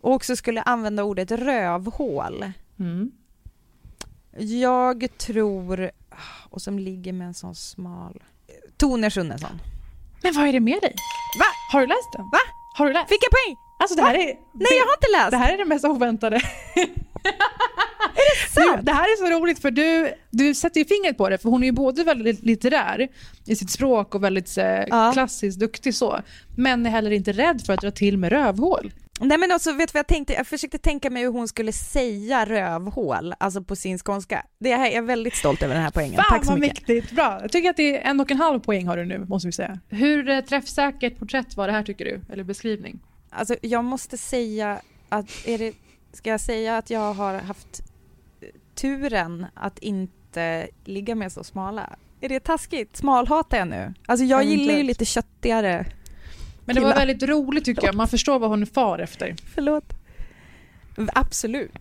och 0.00 0.12
också 0.12 0.36
skulle 0.36 0.62
använda 0.62 1.04
ordet 1.04 1.30
rövhål. 1.30 2.52
Mm. 2.78 3.12
Jag 4.38 5.18
tror, 5.18 5.90
och 6.50 6.62
som 6.62 6.78
ligger 6.78 7.12
med 7.12 7.26
en 7.26 7.34
sån 7.34 7.54
smal, 7.54 8.22
Tone 8.76 9.10
Schunnesson. 9.10 9.60
Men 10.22 10.34
vad 10.34 10.48
är 10.48 10.52
det 10.52 10.60
med 10.60 10.80
dig? 10.82 10.94
Va? 11.38 11.46
Har 11.72 11.80
du 11.80 11.86
läst 11.86 12.12
den? 12.12 12.22
Va? 12.22 12.38
Har 12.76 12.86
du 12.86 12.92
läst? 12.92 13.08
Fick 13.08 13.24
jag 13.24 13.30
poäng? 13.30 13.56
Alltså 13.78 13.96
det 13.96 14.02
här 14.02 14.14
är... 14.14 14.24
Nej, 14.52 14.78
jag 14.78 14.86
har 14.86 14.94
inte 14.94 15.12
läst. 15.12 15.30
Det 15.30 15.36
här 15.36 15.52
är 15.52 15.58
det 15.58 15.64
mest 15.64 15.84
oväntade. 15.84 16.36
är 18.60 18.64
det 18.64 18.66
sant? 18.68 18.76
Nu, 18.78 18.82
det 18.84 18.92
här 18.92 19.04
är 19.04 19.26
så 19.26 19.38
roligt 19.40 19.58
för 19.58 19.70
du, 19.70 20.12
du 20.30 20.54
sätter 20.54 20.80
ju 20.80 20.84
fingret 20.86 21.16
på 21.18 21.28
det 21.28 21.38
för 21.38 21.48
hon 21.48 21.62
är 21.62 21.66
ju 21.66 21.72
både 21.72 22.04
väldigt 22.04 22.42
litterär 22.42 23.08
i 23.46 23.56
sitt 23.56 23.70
språk 23.70 24.14
och 24.14 24.24
väldigt 24.24 24.58
eh, 24.58 24.64
Ja. 24.64 25.10
klassiskt 25.12 25.60
duktig 25.60 25.94
så. 25.94 26.20
Men 26.56 26.86
är 26.86 26.90
heller 26.90 27.10
inte 27.10 27.32
rädd 27.32 27.62
för 27.66 27.72
att 27.72 27.80
dra 27.80 27.90
till 27.90 28.18
med 28.18 28.32
rövhål. 28.32 28.92
Nej 29.20 29.38
men 29.38 29.52
alltså 29.52 29.72
vet 29.72 29.88
du 29.88 29.92
vad 29.92 29.98
jag 29.98 30.06
tänkte? 30.06 30.32
Jag 30.32 30.46
försökte 30.46 30.78
tänka 30.78 31.10
mig 31.10 31.22
hur 31.22 31.30
hon 31.30 31.48
skulle 31.48 31.72
säga 31.72 32.46
rövhål, 32.46 33.34
alltså 33.38 33.62
på 33.62 33.76
sin 33.76 33.98
skånska. 33.98 34.46
Det 34.60 34.74
här, 34.76 34.84
jag 34.86 34.94
är 34.94 35.02
väldigt 35.02 35.34
stolt 35.36 35.62
över 35.62 35.74
den 35.74 35.82
här 35.82 35.90
poängen. 35.90 36.14
Fan 36.16 36.24
Tack 36.28 36.44
så 36.44 36.50
vad 36.50 36.60
mycket. 36.60 36.88
mäktigt, 36.88 37.12
bra. 37.16 37.38
Jag 37.42 37.52
tycker 37.52 37.70
att 37.70 37.76
det 37.76 37.96
är 37.96 38.10
en 38.10 38.20
och 38.20 38.30
en 38.30 38.36
halv 38.36 38.60
poäng 38.60 38.86
har 38.86 38.96
du 38.96 39.04
nu 39.04 39.18
måste 39.18 39.48
vi 39.48 39.52
säga. 39.52 39.78
Hur 39.88 40.28
eh, 40.28 40.40
träffsäkert 40.40 41.18
porträtt 41.18 41.56
var 41.56 41.66
det 41.66 41.72
här 41.72 41.82
tycker 41.82 42.04
du? 42.04 42.20
Eller 42.32 42.44
beskrivning? 42.44 43.00
Alltså 43.30 43.56
jag 43.62 43.84
måste 43.84 44.18
säga 44.18 44.80
att, 45.08 45.26
är 45.46 45.58
det, 45.58 45.72
ska 46.12 46.30
jag 46.30 46.40
säga 46.40 46.76
att 46.76 46.90
jag 46.90 47.14
har 47.14 47.34
haft 47.34 47.82
turen 48.74 49.46
att 49.54 49.78
inte 49.78 50.68
ligga 50.84 51.14
med 51.14 51.32
så 51.32 51.44
smala? 51.44 51.96
Är 52.20 52.28
det 52.28 52.40
taskigt? 52.40 52.96
Smalhatar 52.96 53.58
jag 53.58 53.68
nu? 53.68 53.94
Alltså 54.06 54.24
jag 54.24 54.44
gillar 54.44 54.74
ju 54.74 54.82
lite 54.82 55.04
köttigare. 55.04 55.86
Men 56.64 56.74
det 56.74 56.80
var 56.80 56.92
Killar. 56.92 57.06
väldigt 57.06 57.28
roligt 57.28 57.64
tycker 57.64 57.86
jag. 57.86 57.94
Man 57.94 58.08
förstår 58.08 58.38
vad 58.38 58.50
hon 58.50 58.62
är 58.62 58.66
far 58.66 58.98
efter. 58.98 59.36
Förlåt. 59.54 59.92
Absolut. 61.14 61.72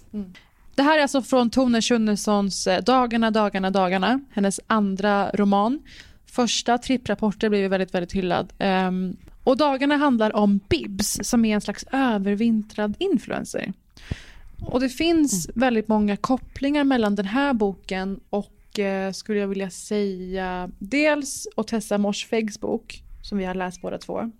Det 0.75 0.83
här 0.83 0.97
är 0.97 1.01
alltså 1.01 1.21
från 1.21 1.49
Tone 1.49 1.81
Schunnesons 1.81 2.67
eh, 2.67 2.83
Dagarna, 2.83 3.31
dagarna, 3.31 3.69
dagarna. 3.69 4.19
Hennes 4.31 4.59
andra 4.67 5.31
roman. 5.33 5.79
Första 6.25 6.77
tripprapporter 6.77 7.49
blev 7.49 7.61
ju 7.61 7.67
väldigt, 7.67 7.93
väldigt 7.93 8.11
hyllad. 8.13 8.53
Ehm, 8.57 9.17
och 9.43 9.57
Dagarna 9.57 9.97
handlar 9.97 10.35
om 10.35 10.59
Bibs 10.69 11.19
som 11.23 11.45
är 11.45 11.55
en 11.55 11.61
slags 11.61 11.85
övervintrad 11.91 12.95
influencer. 12.99 13.73
Och 14.65 14.79
det 14.79 14.89
finns 14.89 15.49
väldigt 15.55 15.87
många 15.87 16.17
kopplingar 16.17 16.83
mellan 16.83 17.15
den 17.15 17.25
här 17.25 17.53
boken 17.53 18.19
och 18.29 18.79
eh, 18.79 19.11
skulle 19.11 19.39
jag 19.39 19.47
vilja 19.47 19.69
säga 19.69 20.69
dels 20.79 21.47
Otessa 21.55 21.97
Morsfeggs 21.97 22.59
bok 22.59 23.03
som 23.21 23.37
vi 23.37 23.45
har 23.45 23.55
läst 23.55 23.81
båda 23.81 23.97
två. 23.97 24.31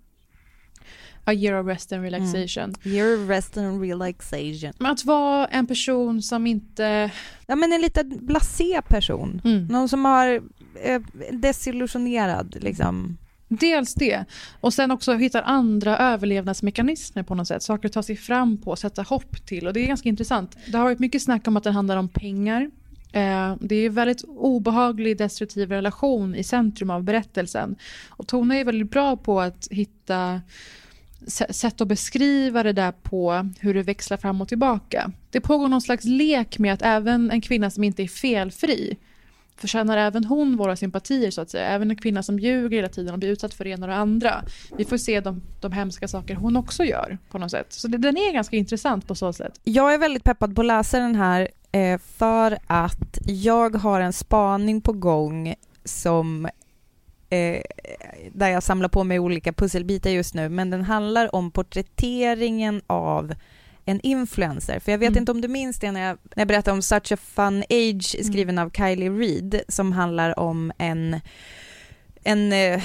A 1.26 1.34
year 1.34 1.60
of 1.60 1.68
rest 1.68 1.92
and 1.92 2.04
relaxation. 2.04 2.74
Your 2.84 3.28
rest 3.28 3.58
and 3.58 3.82
relaxation. 3.82 4.74
Men 4.80 4.92
att 4.92 5.06
vara 5.06 5.48
en 5.48 5.68
person 5.68 6.22
som 6.22 6.48
inte... 6.48 7.12
Ja 7.48 7.56
men 7.56 7.74
en 7.74 7.82
lite 7.82 8.04
blasé 8.04 8.82
person. 8.88 9.42
Mm. 9.44 9.66
Någon 9.66 9.90
som 9.90 10.06
har 10.06 10.42
eh, 10.84 11.02
desillusionerad 11.32 12.58
liksom. 12.62 13.18
Dels 13.60 13.94
det, 13.94 14.26
och 14.60 14.74
sen 14.74 14.92
också 14.92 15.14
hittar 15.14 15.42
andra 15.42 15.98
överlevnadsmekanismer 15.98 17.24
på 17.24 17.36
något 17.36 17.48
sätt. 17.48 17.64
Saker 17.64 17.88
att 17.88 17.94
ta 17.94 18.04
sig 18.04 18.16
fram 18.16 18.58
på, 18.58 18.76
sätta 18.76 19.02
hopp 19.02 19.46
till. 19.46 19.68
Och 19.68 19.74
det 19.74 19.80
är 19.80 19.88
ganska 19.88 20.10
intressant. 20.10 20.58
Det 20.68 20.78
har 20.78 20.84
varit 20.84 21.00
mycket 21.00 21.22
snack 21.22 21.48
om 21.48 21.58
att 21.58 21.64
den 21.64 21.74
handlar 21.74 21.98
om 21.98 22.10
pengar. 22.10 22.72
Eh, 23.12 23.56
det 23.60 23.76
är 23.76 23.86
en 23.86 23.94
väldigt 23.94 24.24
obehaglig 24.28 25.18
destruktiv 25.18 25.70
relation 25.70 26.36
i 26.36 26.44
centrum 26.44 26.90
av 26.90 27.04
berättelsen. 27.04 27.76
Och 28.10 28.28
Tone 28.28 28.60
är 28.60 28.66
väldigt 28.66 28.92
bra 28.92 29.18
på 29.18 29.42
att 29.42 29.68
hitta 29.72 30.42
sätt 31.28 31.82
att 31.82 31.88
beskriva 31.88 32.64
det 32.64 32.74
där 32.74 32.92
på 32.92 33.50
hur 33.60 33.74
det 33.74 33.84
växlar 33.84 34.18
fram 34.18 34.42
och 34.42 34.48
tillbaka. 34.48 35.12
Det 35.30 35.42
pågår 35.42 35.68
någon 35.68 35.82
slags 35.82 36.04
lek 36.04 36.60
med 36.60 36.74
att 36.74 36.82
även 36.82 37.32
en 37.32 37.42
kvinna 37.42 37.70
som 37.70 37.84
inte 37.84 38.04
är 38.04 38.08
felfri 38.08 38.98
förtjänar 39.62 39.98
även 39.98 40.26
hon 40.26 40.58
våra 40.58 40.76
sympatier 40.76 41.32
så 41.32 41.42
att 41.42 41.50
säga. 41.50 41.66
Även 41.66 41.92
en 41.92 41.98
kvinna 41.98 42.24
som 42.24 42.40
ljuger 42.40 42.78
hela 42.78 42.90
tiden 42.90 43.14
och 43.14 43.20
blir 43.20 43.30
utsatt 43.30 43.54
för 43.54 43.64
det 43.64 43.70
ena 43.70 43.86
och 43.86 43.90
det 43.90 43.96
andra. 43.96 44.44
Vi 44.78 44.86
får 44.86 44.98
se 44.98 45.20
de, 45.20 45.42
de 45.62 45.72
hemska 45.72 46.08
saker 46.08 46.36
hon 46.36 46.58
också 46.58 46.84
gör 46.84 47.18
på 47.30 47.38
något 47.38 47.52
sätt. 47.52 47.74
Så 47.74 47.88
det, 47.88 47.98
den 47.98 48.18
är 48.18 48.34
ganska 48.34 48.56
intressant 48.56 49.08
på 49.08 49.16
så 49.16 49.34
sätt. 49.34 49.60
Jag 49.64 49.94
är 49.94 49.98
väldigt 49.98 50.24
peppad 50.24 50.56
på 50.56 50.62
att 50.62 50.68
läsa 50.68 51.00
den 51.00 51.16
här 51.16 51.48
eh, 51.72 52.00
för 52.00 52.58
att 52.68 53.18
jag 53.26 53.76
har 53.76 54.02
en 54.02 54.14
spaning 54.14 54.82
på 54.82 54.94
gång 54.94 55.56
som 55.84 56.46
eh, 57.30 57.62
där 58.34 58.48
jag 58.48 58.64
samlar 58.64 58.90
på 58.90 59.04
mig 59.04 59.20
olika 59.20 59.54
pusselbitar 59.54 60.10
just 60.10 60.34
nu, 60.34 60.50
men 60.50 60.70
den 60.70 60.82
handlar 60.82 61.36
om 61.36 61.52
porträtteringen 61.52 62.82
av 62.88 63.34
en 63.86 64.02
influencer. 64.02 64.80
För 64.80 64.92
jag 64.92 65.00
vet 65.00 65.10
mm. 65.10 65.22
inte 65.22 65.32
om 65.32 65.42
du 65.42 65.48
minns 65.48 65.80
det 65.80 65.92
när 65.92 66.08
jag, 66.08 66.18
när 66.36 66.42
jag 66.42 66.48
berättade 66.48 66.74
om 66.74 66.82
Such 66.82 67.12
a 67.12 67.18
fun 67.18 67.64
age 67.70 68.16
mm. 68.16 68.24
skriven 68.24 68.58
mm. 68.58 68.66
av 68.66 68.70
Kylie 68.70 69.10
Reid 69.10 69.62
som 69.68 69.92
handlar 69.92 70.40
om 70.40 70.72
en 70.78 71.22
en 72.24 72.54
eh, 72.54 72.82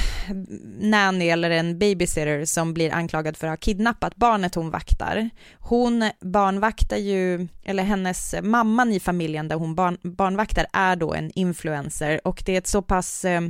nanny 0.81 1.29
eller 1.29 1.51
en 1.51 1.79
babysitter 1.79 2.45
som 2.45 2.75
blir 2.75 2.95
anklagad 2.95 3.37
för 3.37 3.47
att 3.47 3.51
ha 3.51 3.57
kidnappat 3.57 4.17
barnet 4.17 4.55
hon 4.55 4.71
vaktar. 4.71 5.31
Hon 5.59 6.11
barnvaktar 6.21 6.97
ju, 6.97 7.49
eller 7.65 7.83
hennes 7.83 8.35
mamman 8.43 8.93
i 8.93 9.01
familjen 9.01 9.49
där 9.49 9.57
hon 9.57 9.75
barn, 9.75 9.99
barnvaktar 10.03 10.67
är 10.73 10.97
då 10.97 11.15
en 11.15 11.31
influencer 11.35 12.21
och 12.27 12.43
det 12.47 12.55
är 12.55 12.59
ett 12.59 12.67
så 12.67 12.83
pass 12.83 13.25
eh, 13.25 13.41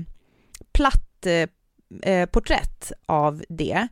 platt 0.72 1.26
eh, 1.26 1.48
eh 2.12 2.26
porträtt 2.26 2.92
av 3.06 3.44
det. 3.48 3.88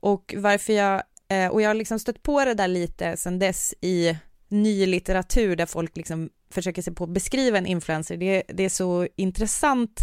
Och 0.00 0.34
varför 0.38 0.72
jag 0.72 1.02
Eh, 1.28 1.48
och 1.48 1.62
jag 1.62 1.68
har 1.68 1.74
liksom 1.74 1.98
stött 1.98 2.22
på 2.22 2.44
det 2.44 2.54
där 2.54 2.68
lite 2.68 3.16
sen 3.16 3.38
dess 3.38 3.74
i 3.80 4.16
ny 4.48 4.86
litteratur 4.86 5.56
där 5.56 5.66
folk 5.66 5.96
liksom 5.96 6.30
försöker 6.50 6.82
sig 6.82 6.94
på 6.94 7.04
att 7.04 7.10
beskriva 7.10 7.58
en 7.58 7.66
influencer. 7.66 8.16
Det, 8.16 8.42
det 8.48 8.64
är 8.64 8.68
så 8.68 9.08
intressant 9.16 10.00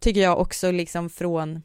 tycker 0.00 0.20
jag 0.20 0.40
också 0.40 0.70
liksom 0.70 1.10
från 1.10 1.62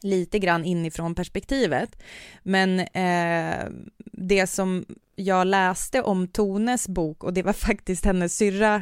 lite 0.00 0.38
grann 0.38 0.64
inifrån 0.64 1.14
perspektivet. 1.14 2.02
Men 2.42 2.80
eh, 2.80 3.68
det 4.12 4.46
som 4.46 4.86
jag 5.14 5.46
läste 5.46 6.02
om 6.02 6.28
Tones 6.28 6.88
bok 6.88 7.24
och 7.24 7.32
det 7.32 7.42
var 7.42 7.52
faktiskt 7.68 8.04
hennes 8.04 8.36
syrra, 8.36 8.74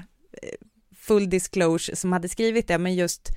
eh, 0.43 0.49
full 0.97 1.31
disclosure, 1.31 1.97
som 1.97 2.13
hade 2.13 2.29
skrivit 2.29 2.69
det, 2.69 2.79
men 2.79 2.95
just 2.95 3.31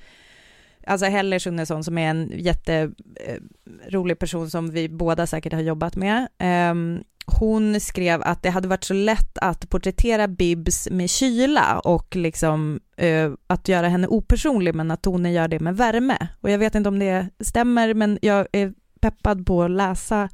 alltså 0.88 1.06
Heller 1.06 1.38
Sunnesson 1.38 1.84
som 1.84 1.98
är 1.98 2.10
en 2.10 2.32
jätterolig 2.34 4.14
eh, 4.14 4.18
person 4.18 4.50
som 4.50 4.70
vi 4.70 4.88
båda 4.88 5.26
säkert 5.26 5.52
har 5.52 5.60
jobbat 5.60 5.96
med. 5.96 6.28
Ehm, 6.38 7.02
hon 7.26 7.80
skrev 7.80 8.22
att 8.22 8.42
det 8.42 8.50
hade 8.50 8.68
varit 8.68 8.84
så 8.84 8.94
lätt 8.94 9.38
att 9.38 9.70
porträttera 9.70 10.28
Bibs 10.28 10.88
med 10.90 11.10
kyla 11.10 11.78
och 11.78 12.16
liksom 12.16 12.80
eh, 12.96 13.30
att 13.46 13.68
göra 13.68 13.88
henne 13.88 14.06
opersonlig 14.06 14.74
men 14.74 14.90
att 14.90 15.02
Tone 15.02 15.32
gör 15.32 15.48
det 15.48 15.60
med 15.60 15.76
värme. 15.76 16.28
Och 16.40 16.50
jag 16.50 16.58
vet 16.58 16.74
inte 16.74 16.88
om 16.88 16.98
det 16.98 17.28
stämmer 17.40 17.94
men 17.94 18.18
jag 18.22 18.46
är 18.52 18.72
peppad 19.00 19.46
på 19.46 19.62
att 19.62 19.70
läsa 19.70 20.28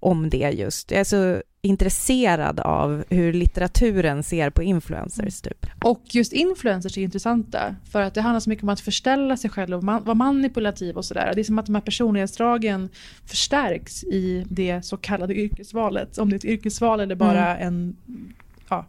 om 0.00 0.30
det 0.30 0.50
just. 0.50 0.90
Jag 0.90 1.00
är 1.00 1.04
så 1.04 1.42
intresserad 1.62 2.60
av 2.60 3.04
hur 3.08 3.32
litteraturen 3.32 4.22
ser 4.22 4.50
på 4.50 4.62
influencers. 4.62 5.40
Typ. 5.40 5.66
Och 5.84 6.02
just 6.10 6.32
influencers 6.32 6.98
är 6.98 7.02
intressanta 7.02 7.74
för 7.90 8.02
att 8.02 8.14
det 8.14 8.20
handlar 8.20 8.40
så 8.40 8.50
mycket 8.50 8.62
om 8.62 8.68
att 8.68 8.80
förställa 8.80 9.36
sig 9.36 9.50
själv 9.50 9.76
och 9.76 9.84
vara 9.84 10.14
manipulativ 10.14 10.96
och 10.96 11.04
sådär. 11.04 11.32
Det 11.34 11.40
är 11.40 11.44
som 11.44 11.58
att 11.58 11.66
de 11.66 11.74
här 11.74 11.82
personlighetsdragen 11.82 12.88
förstärks 13.26 14.04
i 14.04 14.44
det 14.48 14.82
så 14.82 14.96
kallade 14.96 15.34
yrkesvalet. 15.34 16.18
Om 16.18 16.30
det 16.30 16.34
är 16.34 16.38
ett 16.38 16.44
yrkesval 16.44 17.00
eller 17.00 17.14
bara 17.14 17.56
mm. 17.56 17.66
en, 17.66 17.96
ja, 18.68 18.84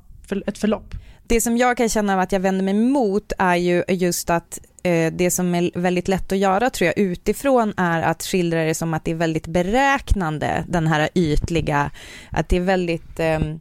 ett 0.46 0.58
förlopp. 0.58 0.96
Det 1.30 1.42
som 1.42 1.58
jag 1.58 1.78
kan 1.78 1.90
känna 1.90 2.22
att 2.22 2.32
jag 2.32 2.40
vänder 2.40 2.64
mig 2.64 2.74
emot 2.74 3.34
är 3.38 3.56
ju 3.56 3.84
just 3.88 4.30
att 4.30 4.60
eh, 4.84 5.14
det 5.14 5.32
som 5.32 5.56
är 5.56 5.72
väldigt 5.80 6.08
lätt 6.08 6.32
att 6.32 6.38
göra 6.38 6.70
tror 6.70 6.86
jag 6.86 6.98
utifrån 6.98 7.74
är 7.78 8.02
att 8.02 8.24
skildra 8.24 8.64
det 8.64 8.76
som 8.76 8.94
att 8.94 9.06
det 9.06 9.12
är 9.12 9.16
väldigt 9.16 9.48
beräknande, 9.48 10.64
den 10.68 10.88
här 10.88 11.10
ytliga, 11.14 11.92
att 12.30 12.50
det 12.50 12.58
är 12.58 12.62
väldigt 12.62 13.20
ehm, 13.20 13.60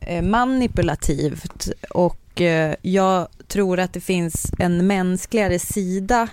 eh, 0.00 0.22
manipulativt. 0.22 1.68
Och 1.90 2.40
eh, 2.40 2.74
jag 2.82 3.28
tror 3.48 3.80
att 3.80 3.92
det 3.92 4.00
finns 4.00 4.52
en 4.58 4.86
mänskligare 4.86 5.58
sida 5.58 6.28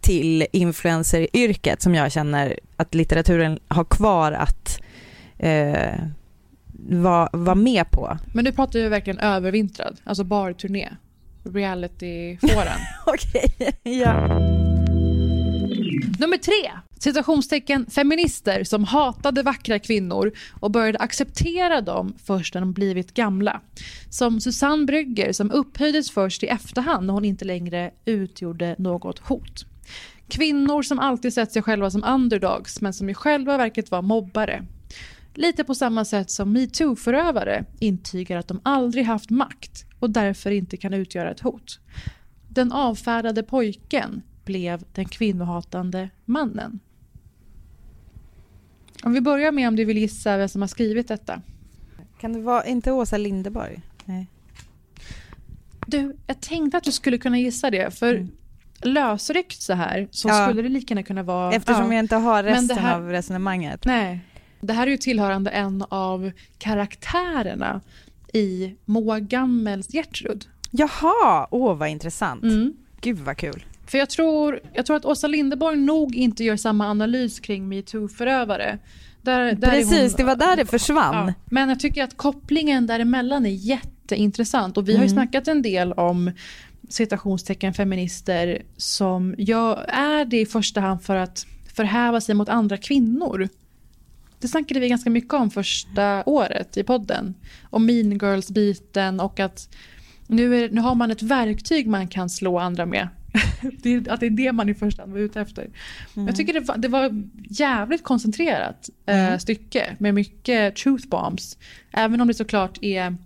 till 0.00 0.46
influenceryrket 0.52 1.82
som 1.82 1.94
jag 1.94 2.12
känner 2.12 2.58
att 2.76 2.94
litteraturen 2.94 3.58
har 3.68 3.84
kvar 3.84 4.32
att 4.32 4.80
eh, 5.38 5.94
vara 6.88 7.28
var 7.32 7.54
med 7.54 7.90
på. 7.90 8.18
Men 8.34 8.44
du 8.44 8.52
pratar 8.52 8.78
ju 8.78 8.88
verkligen 8.88 9.18
övervintrad, 9.18 10.00
alltså 10.04 10.24
barturné 10.24 10.88
reality-fåren. 11.44 12.78
Okej, 13.06 13.72
ja. 13.82 14.28
Nummer 16.20 16.36
tre. 16.36 16.70
Situationstecken 16.98 17.86
feminister 17.86 18.64
som 18.64 18.84
hatade 18.84 19.42
vackra 19.42 19.78
kvinnor 19.78 20.32
och 20.60 20.70
började 20.70 20.98
acceptera 20.98 21.80
dem 21.80 22.14
först 22.24 22.54
när 22.54 22.60
de 22.60 22.72
blivit 22.72 23.14
gamla. 23.14 23.60
Som 24.10 24.40
Susanne 24.40 24.84
Brygger 24.84 25.32
som 25.32 25.50
upphöjdes 25.50 26.10
först 26.10 26.42
i 26.42 26.46
efterhand 26.46 27.06
när 27.06 27.14
hon 27.14 27.24
inte 27.24 27.44
längre 27.44 27.90
utgjorde 28.04 28.74
något 28.78 29.18
hot. 29.18 29.64
Kvinnor 30.28 30.82
som 30.82 30.98
alltid 30.98 31.34
sett 31.34 31.52
sig 31.52 31.62
själva 31.62 31.90
som 31.90 32.04
underdogs 32.04 32.80
men 32.80 32.92
som 32.92 33.08
i 33.08 33.14
själva 33.14 33.56
verket 33.56 33.90
var 33.90 34.02
mobbare. 34.02 34.64
Lite 35.34 35.64
på 35.64 35.74
samma 35.74 36.04
sätt 36.04 36.30
som 36.30 36.52
metoo-förövare 36.52 37.64
intygar 37.78 38.38
att 38.38 38.48
de 38.48 38.60
aldrig 38.62 39.04
haft 39.04 39.30
makt 39.30 39.84
och 39.98 40.10
därför 40.10 40.50
inte 40.50 40.76
kan 40.76 40.94
utgöra 40.94 41.30
ett 41.30 41.40
hot. 41.40 41.80
Den 42.48 42.72
avfärdade 42.72 43.42
pojken 43.42 44.22
blev 44.44 44.84
den 44.94 45.04
kvinnohatande 45.04 46.10
mannen. 46.24 46.80
Om 49.02 49.12
vi 49.12 49.20
börjar 49.20 49.52
med 49.52 49.68
om 49.68 49.76
du 49.76 49.84
vill 49.84 49.98
gissa 49.98 50.36
vem 50.36 50.48
som 50.48 50.60
har 50.60 50.68
skrivit 50.68 51.08
detta. 51.08 51.42
Kan 52.20 52.32
det 52.32 52.40
vara, 52.40 52.64
inte 52.64 52.92
Åsa 52.92 53.16
Lindeborg? 53.16 53.80
Nej. 54.04 54.26
Du, 55.86 56.16
jag 56.26 56.40
tänkte 56.40 56.76
att 56.76 56.84
du 56.84 56.92
skulle 56.92 57.18
kunna 57.18 57.38
gissa 57.38 57.70
det, 57.70 57.98
för 57.98 58.14
mm. 58.14 58.30
lösryckt 58.82 59.62
så 59.62 59.72
här 59.72 60.08
så 60.10 60.28
ja. 60.28 60.46
skulle 60.46 60.62
det 60.62 60.68
lika 60.68 60.94
gärna 60.94 61.02
kunna 61.02 61.22
vara... 61.22 61.52
Eftersom 61.52 61.86
ja. 61.86 61.94
jag 61.94 62.04
inte 62.04 62.16
har 62.16 62.42
resten 62.42 62.78
här, 62.78 62.96
av 62.96 63.08
resonemanget. 63.08 63.84
Nej. 63.84 64.20
Det 64.60 64.72
här 64.72 64.86
är 64.86 64.90
ju 64.90 64.96
tillhörande 64.96 65.50
en 65.50 65.84
av 65.88 66.30
karaktärerna 66.58 67.80
i 68.32 68.74
Moa 68.84 69.20
Gammels 69.20 69.94
Gertrud. 69.94 70.44
Jaha, 70.70 71.48
åh 71.50 71.76
vad 71.76 71.88
intressant. 71.88 72.42
Mm. 72.42 72.72
Gud 73.00 73.18
vad 73.18 73.36
kul. 73.36 73.64
För 73.86 73.98
jag 73.98 74.10
tror, 74.10 74.60
jag 74.72 74.86
tror 74.86 74.96
att 74.96 75.04
Åsa 75.04 75.26
Linderborg 75.26 75.76
nog 75.76 76.16
inte 76.16 76.44
gör 76.44 76.56
samma 76.56 76.88
analys 76.88 77.40
kring 77.40 77.68
metoo-förövare. 77.68 78.78
Där, 79.22 79.52
där 79.52 79.70
Precis, 79.70 80.12
hon, 80.12 80.16
det 80.16 80.24
var 80.24 80.36
där 80.36 80.56
det 80.56 80.66
försvann. 80.66 81.26
Ja. 81.26 81.34
Men 81.44 81.68
jag 81.68 81.80
tycker 81.80 82.04
att 82.04 82.16
kopplingen 82.16 82.86
däremellan 82.86 83.46
är 83.46 83.50
jätteintressant 83.50 84.76
och 84.76 84.88
vi 84.88 84.92
har 84.92 85.04
ju 85.04 85.10
mm. 85.10 85.16
snackat 85.16 85.48
en 85.48 85.62
del 85.62 85.92
om 85.92 86.32
citationstecken 86.88 87.74
feminister 87.74 88.62
som 88.76 89.34
gör, 89.38 89.84
är 89.88 90.24
det 90.24 90.40
i 90.40 90.46
första 90.46 90.80
hand 90.80 91.02
för 91.02 91.16
att 91.16 91.46
förhäva 91.74 92.20
sig 92.20 92.34
mot 92.34 92.48
andra 92.48 92.76
kvinnor. 92.76 93.48
Det 94.40 94.48
snackade 94.48 94.80
vi 94.80 94.88
ganska 94.88 95.10
mycket 95.10 95.34
om 95.34 95.50
första 95.50 96.22
året 96.26 96.76
i 96.76 96.82
podden. 96.82 97.34
Om 97.62 97.86
mean 97.86 98.18
girls-biten 98.18 99.20
och 99.20 99.40
att 99.40 99.68
nu, 100.26 100.64
är, 100.64 100.70
nu 100.70 100.80
har 100.80 100.94
man 100.94 101.10
ett 101.10 101.22
verktyg 101.22 101.86
man 101.86 102.08
kan 102.08 102.30
slå 102.30 102.58
andra 102.58 102.86
med. 102.86 103.08
det, 103.82 104.08
att 104.08 104.20
det 104.20 104.26
är 104.26 104.30
det 104.30 104.52
man 104.52 104.68
i 104.68 104.74
första 104.74 105.02
hand 105.02 105.12
var 105.12 105.20
ute 105.20 105.40
efter. 105.40 105.62
Mm. 106.16 106.26
Jag 106.26 106.36
tycker 106.36 106.52
det 106.52 106.60
var, 106.60 106.76
det 106.76 106.88
var 106.88 107.22
jävligt 107.48 108.04
koncentrerat 108.04 108.90
eh, 109.06 109.26
mm. 109.26 109.40
stycke 109.40 109.96
med 109.98 110.14
mycket 110.14 110.76
truth 110.76 111.08
bombs. 111.08 111.58
Även 111.92 112.20
om 112.20 112.28
det 112.28 112.34
såklart 112.34 112.78
är, 112.82 113.16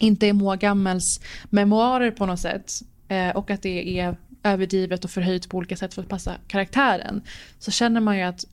inte 0.00 0.26
är 0.26 0.32
Moa 0.32 0.56
Gammels 0.56 1.20
memoarer 1.50 2.10
på 2.10 2.26
något 2.26 2.40
sätt. 2.40 2.72
Eh, 3.08 3.28
och 3.28 3.50
att 3.50 3.62
det 3.62 3.98
är 3.98 4.16
överdrivet 4.42 5.04
och 5.04 5.10
förhöjt 5.10 5.48
på 5.48 5.56
olika 5.56 5.76
sätt 5.76 5.94
för 5.94 6.02
att 6.02 6.08
passa 6.08 6.34
karaktären. 6.48 7.22
Så 7.58 7.70
känner 7.70 8.00
man 8.00 8.16
ju 8.16 8.22
att 8.22 8.44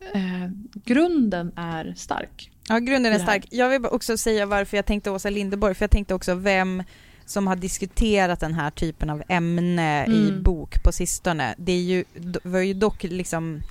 eh, 0.00 0.50
grunden 0.84 1.52
är 1.56 1.94
stark. 1.96 2.50
Ja, 2.68 2.78
grunden 2.78 3.12
är 3.12 3.18
stark. 3.18 3.46
Jag 3.50 3.68
vill 3.68 3.86
också 3.86 4.16
säga 4.16 4.46
varför 4.46 4.76
jag 4.76 4.86
tänkte 4.86 5.10
Åsa 5.10 5.30
Linderborg, 5.30 5.74
för 5.74 5.82
jag 5.82 5.90
tänkte 5.90 6.14
också 6.14 6.34
vem 6.34 6.82
som 7.26 7.46
har 7.46 7.56
diskuterat 7.56 8.40
den 8.40 8.54
här 8.54 8.70
typen 8.70 9.10
av 9.10 9.22
ämne 9.28 10.04
mm. 10.04 10.28
i 10.28 10.32
bok 10.32 10.82
på 10.82 10.92
sistone. 10.92 11.54
Det 11.58 11.72
är 11.72 11.82
ju, 11.82 12.04
var 12.42 12.60
ju 12.60 12.74
dock 12.74 13.02
liksom 13.02 13.62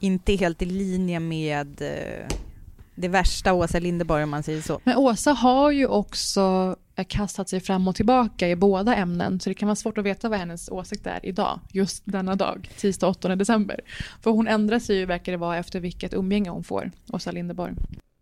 inte 0.00 0.32
helt 0.32 0.62
i 0.62 0.64
linje 0.64 1.20
med 1.20 1.82
eh, 1.82 2.36
det 3.00 3.08
värsta 3.08 3.52
Åsa 3.52 3.78
Linderborg 3.78 4.22
om 4.24 4.30
man 4.30 4.42
säger 4.42 4.62
så. 4.62 4.80
Men 4.84 4.96
Åsa 4.96 5.32
har 5.32 5.70
ju 5.70 5.86
också 5.86 6.76
kastat 7.08 7.48
sig 7.48 7.60
fram 7.60 7.88
och 7.88 7.96
tillbaka 7.96 8.48
i 8.48 8.56
båda 8.56 8.94
ämnen 8.94 9.40
så 9.40 9.50
det 9.50 9.54
kan 9.54 9.66
vara 9.66 9.76
svårt 9.76 9.98
att 9.98 10.04
veta 10.04 10.28
vad 10.28 10.38
hennes 10.38 10.68
åsikt 10.68 11.06
är 11.06 11.20
idag, 11.22 11.60
just 11.72 12.02
denna 12.06 12.34
dag, 12.34 12.70
tisdag 12.76 13.08
8 13.08 13.36
december. 13.36 13.80
För 14.22 14.30
hon 14.30 14.48
ändrar 14.48 14.78
sig 14.78 14.96
ju, 14.96 15.06
verkar 15.06 15.32
det 15.32 15.38
vara, 15.38 15.58
efter 15.58 15.80
vilket 15.80 16.14
umgänge 16.14 16.50
hon 16.50 16.64
får, 16.64 16.90
Åsa 17.12 17.30
Linderborg. 17.30 17.72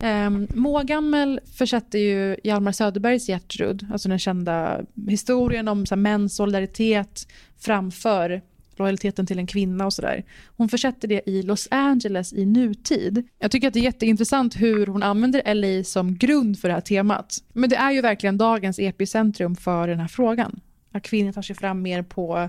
Um, 0.03 0.49
Mågammel 0.55 1.41
försätter 1.59 1.99
ju 1.99 2.37
Hjalmar 2.45 2.73
Söderbergs 2.73 3.29
Gertrud, 3.29 3.87
alltså 3.93 4.09
den 4.09 4.19
kända 4.19 4.81
historien 5.09 5.69
om 5.69 5.87
så 5.87 5.95
här, 5.95 6.03
mäns 6.03 6.37
solidaritet 6.37 7.29
framför 7.59 8.43
lojaliteten 8.79 9.27
till 9.27 9.39
en 9.39 9.47
kvinna 9.47 9.87
och 9.87 9.93
sådär. 9.93 10.25
Hon 10.57 10.69
försätter 10.69 11.09
det 11.09 11.31
i 11.31 11.43
Los 11.43 11.69
Angeles 11.71 12.33
i 12.33 12.47
nutid. 12.47 13.29
Jag 13.39 13.51
tycker 13.51 13.69
att 13.69 13.75
det 13.75 13.81
är 13.81 13.85
jätteintressant 13.85 14.57
hur 14.57 14.87
hon 14.87 15.03
använder 15.03 15.55
LA 15.55 15.85
som 15.85 16.17
grund 16.17 16.59
för 16.59 16.69
det 16.69 16.75
här 16.75 16.81
temat. 16.81 17.39
Men 17.53 17.71
det 17.71 17.77
är 17.77 17.93
ju 17.93 18.01
verkligen 18.01 18.39
dagens 18.39 18.79
epicentrum 18.79 19.57
för 19.57 19.89
den 19.89 20.01
här 20.01 20.09
frågan. 20.09 20.61
Att 20.93 21.03
kvinnor 21.03 21.33
tar 21.33 21.43
sig 21.43 21.57
fram 21.57 21.83
mer 21.83 22.03
på 22.03 22.49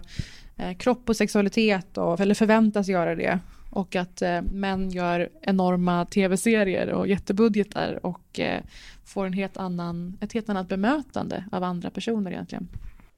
eh, 0.58 0.78
kropp 0.78 1.10
och 1.10 1.16
sexualitet, 1.16 1.98
och, 1.98 2.20
eller 2.20 2.36
förväntas 2.36 2.88
göra 2.88 3.16
det. 3.16 3.40
Och 3.70 3.96
att 3.96 4.22
eh, 4.22 4.42
män 4.42 4.90
gör 4.90 5.30
enorma 5.42 6.06
tv-serier 6.06 6.90
och 6.90 7.08
jättebudgetar 7.08 8.06
och 8.06 8.40
eh, 8.40 8.64
får 9.06 9.26
en 9.26 9.34
helt 9.34 9.58
annan, 9.58 10.18
ett 10.22 10.34
helt 10.34 10.50
annat 10.50 10.68
bemötande 10.68 11.44
av 11.52 11.64
andra 11.64 11.90
personer 11.90 12.32
egentligen. 12.32 12.68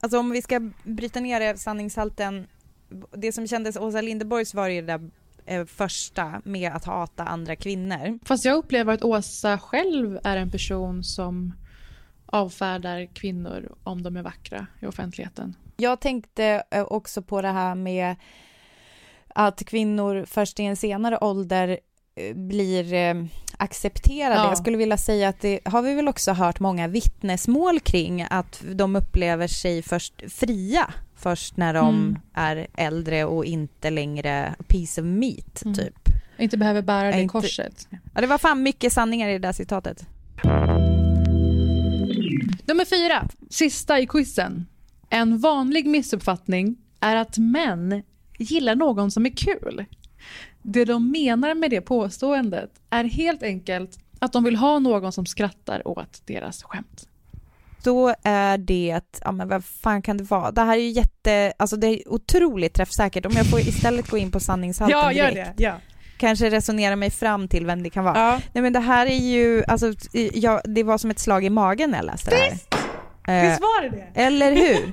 Alltså 0.00 0.18
om 0.18 0.30
vi 0.30 0.42
ska 0.42 0.70
bryta 0.82 1.20
ner 1.20 1.56
sanningshalten 1.56 2.46
det 3.12 3.32
som 3.32 3.46
kändes 3.46 3.76
Åsa 3.76 4.00
Linderborgs 4.00 4.54
var 4.54 4.68
ju 4.68 4.80
det 4.80 4.86
där 4.86 5.10
eh, 5.46 5.64
första 5.64 6.42
med 6.44 6.72
att 6.72 6.84
hata 6.84 7.24
andra 7.24 7.56
kvinnor. 7.56 8.18
Fast 8.24 8.44
jag 8.44 8.56
upplever 8.56 8.94
att 8.94 9.04
Åsa 9.04 9.58
själv 9.58 10.18
är 10.24 10.36
en 10.36 10.50
person 10.50 11.04
som 11.04 11.54
avfärdar 12.26 13.14
kvinnor 13.14 13.74
om 13.84 14.02
de 14.02 14.16
är 14.16 14.22
vackra 14.22 14.66
i 14.80 14.86
offentligheten. 14.86 15.56
Jag 15.76 16.00
tänkte 16.00 16.62
eh, 16.70 16.82
också 16.82 17.22
på 17.22 17.42
det 17.42 17.48
här 17.48 17.74
med 17.74 18.16
att 19.28 19.64
kvinnor 19.64 20.24
först 20.26 20.60
i 20.60 20.62
en 20.62 20.76
senare 20.76 21.18
ålder 21.18 21.78
eh, 22.14 22.36
blir 22.36 22.94
accepterade. 23.56 24.34
Ja. 24.34 24.48
Jag 24.48 24.58
skulle 24.58 24.76
vilja 24.76 24.96
säga 24.96 25.28
att 25.28 25.40
det 25.40 25.60
har 25.64 25.82
vi 25.82 25.94
väl 25.94 26.08
också 26.08 26.32
hört 26.32 26.60
många 26.60 26.88
vittnesmål 26.88 27.80
kring 27.80 28.26
att 28.30 28.64
de 28.72 28.96
upplever 28.96 29.46
sig 29.46 29.82
först 29.82 30.22
fria 30.28 30.94
först 31.22 31.56
när 31.56 31.74
de 31.74 31.88
mm. 31.88 32.18
är 32.34 32.66
äldre 32.76 33.24
och 33.24 33.44
inte 33.44 33.90
längre 33.90 34.54
piece 34.68 35.00
of 35.00 35.06
meat, 35.06 35.62
mm. 35.64 35.74
typ. 35.74 36.08
Inte 36.38 36.56
behöver 36.56 36.82
bära 36.82 37.10
det 37.10 37.20
inte... 37.20 37.32
korset. 37.32 37.88
Ja, 38.14 38.20
det 38.20 38.26
var 38.26 38.38
fan 38.38 38.62
mycket 38.62 38.92
sanningar 38.92 39.28
i 39.28 39.32
det 39.32 39.38
där 39.38 39.52
citatet. 39.52 40.06
Nummer 42.66 42.84
fyra, 42.84 43.28
sista 43.50 44.00
i 44.00 44.06
quizen. 44.06 44.66
En 45.10 45.38
vanlig 45.38 45.86
missuppfattning 45.86 46.76
är 47.00 47.16
att 47.16 47.38
män 47.38 48.02
gillar 48.38 48.74
någon 48.74 49.10
som 49.10 49.26
är 49.26 49.30
kul. 49.30 49.84
Det 50.62 50.84
de 50.84 51.10
menar 51.10 51.54
med 51.54 51.70
det 51.70 51.80
påståendet 51.80 52.70
är 52.90 53.04
helt 53.04 53.42
enkelt 53.42 53.98
att 54.18 54.32
de 54.32 54.44
vill 54.44 54.56
ha 54.56 54.78
någon 54.78 55.12
som 55.12 55.26
skrattar 55.26 55.88
åt 55.88 56.22
deras 56.26 56.62
skämt 56.62 57.08
då 57.82 58.14
är 58.22 58.58
det, 58.58 59.00
ja 59.20 59.32
men 59.32 59.48
vad 59.48 59.64
fan 59.64 60.02
kan 60.02 60.16
det 60.16 60.24
vara? 60.24 60.50
Det 60.50 60.60
här 60.60 60.76
är 60.76 60.80
ju 60.80 60.90
jätte, 60.90 61.52
alltså 61.56 61.76
det 61.76 61.86
är 61.86 62.08
otroligt 62.08 62.74
träffsäkert. 62.74 63.26
Om 63.26 63.32
jag 63.36 63.46
får 63.46 63.60
istället 63.60 64.10
gå 64.10 64.18
in 64.18 64.30
på 64.30 64.40
sanningshalten 64.40 64.98
ja, 64.98 65.08
direkt. 65.08 65.36
Gör 65.36 65.44
det. 65.44 65.54
Ja. 65.56 65.74
Kanske 66.18 66.50
resonera 66.50 66.96
mig 66.96 67.10
fram 67.10 67.48
till 67.48 67.66
vem 67.66 67.82
det 67.82 67.90
kan 67.90 68.04
vara. 68.04 68.18
Ja. 68.18 68.40
Nej 68.52 68.62
men 68.62 68.72
det 68.72 68.80
här 68.80 69.06
är 69.06 69.16
ju, 69.16 69.64
alltså 69.68 69.92
ja, 70.32 70.60
det 70.64 70.82
var 70.82 70.98
som 70.98 71.10
ett 71.10 71.18
slag 71.18 71.44
i 71.44 71.50
magen 71.50 71.90
när 71.90 71.98
jag 71.98 72.06
läste 72.06 72.30
det 72.30 72.36
här. 72.36 72.50
Visst! 72.50 72.74
Visst 73.26 73.60
var 73.60 73.82
det 73.82 73.88
det? 73.88 74.20
Eller 74.20 74.52
hur? 74.52 74.92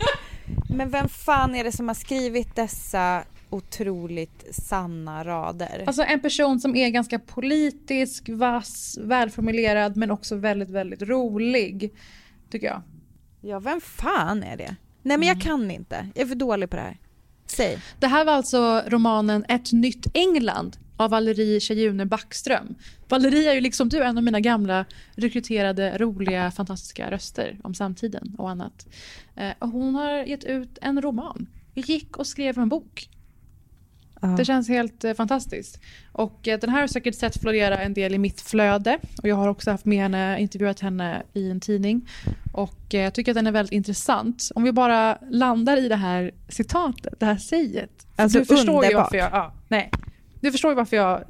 Men 0.70 0.90
vem 0.90 1.10
fan 1.10 1.56
är 1.56 1.64
det 1.64 1.72
som 1.72 1.88
har 1.88 1.96
skrivit 1.96 2.56
dessa 2.56 3.24
otroligt 3.50 4.46
sanna 4.52 5.24
rader. 5.24 5.84
Alltså 5.88 6.04
en 6.04 6.20
person 6.20 6.60
som 6.60 6.76
är 6.76 6.90
ganska 6.90 7.20
politisk, 7.20 8.30
vass, 8.30 8.98
välformulerad 9.02 9.98
men 9.98 10.12
också 10.12 10.36
väldigt, 10.36 10.70
väldigt 10.70 11.02
rolig 11.02 11.94
tycker 12.52 12.68
jag. 12.68 12.82
Ja, 13.42 13.60
vem 13.60 13.82
fan 13.82 14.44
är 14.44 14.58
det? 14.58 14.76
Nej 15.02 15.18
men 15.18 15.28
jag 15.28 15.36
mm. 15.36 15.46
kan 15.46 15.72
inte. 15.72 16.08
Jag 16.16 16.24
är 16.24 16.28
för 16.28 16.36
dålig 16.36 16.70
på 16.70 16.76
det 16.76 16.82
här. 16.82 16.98
Säg. 17.46 17.80
Det 18.00 18.08
här 18.08 18.26
var 18.26 18.34
alltså 18.34 18.84
romanen 18.88 19.46
Ett 19.50 19.72
nytt 19.72 20.08
England 20.14 20.78
av 20.98 21.10
Valerie 21.10 21.60
Tjejune 21.60 22.06
Backström. 22.06 22.76
Valerie 23.08 23.50
är 23.50 23.54
ju 23.54 23.62
liksom 23.62 23.90
du 23.90 24.04
en 24.04 24.18
av 24.18 24.24
mina 24.24 24.40
gamla 24.40 24.86
rekryterade, 25.16 25.98
roliga, 25.98 26.52
fantastiska 26.52 27.12
röster 27.12 27.60
om 27.64 27.74
samtiden 27.74 28.36
och 28.38 28.50
annat. 28.50 28.88
Eh, 29.36 29.52
hon 29.60 29.96
har 29.96 30.12
gett 30.12 30.44
ut 30.44 30.78
en 30.82 31.02
roman. 31.02 31.48
Gick 31.74 32.18
och 32.18 32.28
skrev 32.28 32.60
en 32.60 32.70
bok 32.70 33.10
Ja. 34.20 34.28
Det 34.28 34.46
känns 34.46 34.70
helt 34.70 35.04
eh, 35.04 35.14
fantastiskt. 35.14 35.80
Och 36.12 36.48
eh, 36.48 36.60
den 36.60 36.70
här 36.70 36.80
har 36.80 36.88
säkert 36.88 37.16
sett 37.16 37.42
florera 37.42 37.78
en 37.78 37.94
del 37.94 38.14
i 38.14 38.18
mitt 38.18 38.42
flöde. 38.42 39.00
Och 39.22 39.28
jag 39.28 39.36
har 39.36 39.48
också 39.48 39.72
haft 39.72 39.86
med 39.86 40.02
henne, 40.02 40.42
intervjuat 40.42 40.80
henne 40.80 41.24
i 41.34 41.50
en 41.50 41.60
tidning. 41.60 42.10
Och 42.54 42.94
eh, 42.94 43.02
jag 43.02 43.14
tycker 43.14 43.32
att 43.32 43.36
den 43.36 43.48
är 43.48 43.52
väldigt 43.52 43.74
intressant. 43.74 44.52
Om 44.56 44.64
vi 44.64 44.72
bara 44.72 45.18
landar 45.30 45.78
i 45.78 45.88
det 45.88 45.96
här 45.96 46.32
citatet, 46.50 47.20
det 47.20 47.26
här 47.26 47.38
säget. 47.38 48.08
Alltså 48.16 48.40
du 48.40 48.46
förstår 48.46 48.74
underbart. 48.74 48.92
Ju 48.92 48.96
varför 48.96 49.18
jag, 49.18 49.30
ja, 49.32 49.54
nej. 49.68 49.92
Du 50.42 50.52
förstår 50.52 50.72
ju 50.72 50.76
varför 50.76 50.98
jag 50.98 51.24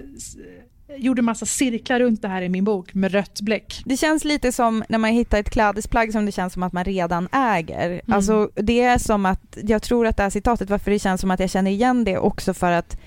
gjorde 0.98 1.22
massa 1.22 1.46
cirklar 1.46 2.00
runt 2.00 2.22
det 2.22 2.28
här 2.28 2.42
i 2.42 2.50
min 2.50 2.64
bok 2.64 2.94
med 2.94 3.12
rött 3.12 3.42
bläck. 3.42 3.82
Det 3.86 3.98
känns 3.98 4.24
lite 4.24 4.52
som 4.52 4.84
när 4.90 4.98
man 4.98 5.12
hittar 5.12 5.40
ett 5.40 5.50
klädesplagg 5.50 6.12
som 6.12 6.26
det 6.26 6.32
känns 6.32 6.54
som 6.54 6.64
att 6.64 6.74
man 6.74 6.84
redan 6.84 7.28
äger. 7.32 7.90
Mm. 7.90 8.02
Alltså 8.08 8.50
det 8.56 8.82
är 8.82 8.98
som 8.98 9.26
att, 9.26 9.58
jag 9.64 9.82
tror 9.82 10.08
att 10.08 10.18
det 10.18 10.24
här 10.24 10.30
citatet, 10.30 10.70
varför 10.70 10.92
det 10.92 11.00
känns 11.00 11.22
som 11.22 11.32
att 11.32 11.40
jag 11.40 11.50
känner 11.50 11.72
igen 11.72 12.04
det 12.04 12.18
också 12.18 12.54
för 12.54 12.72
att 12.72 12.98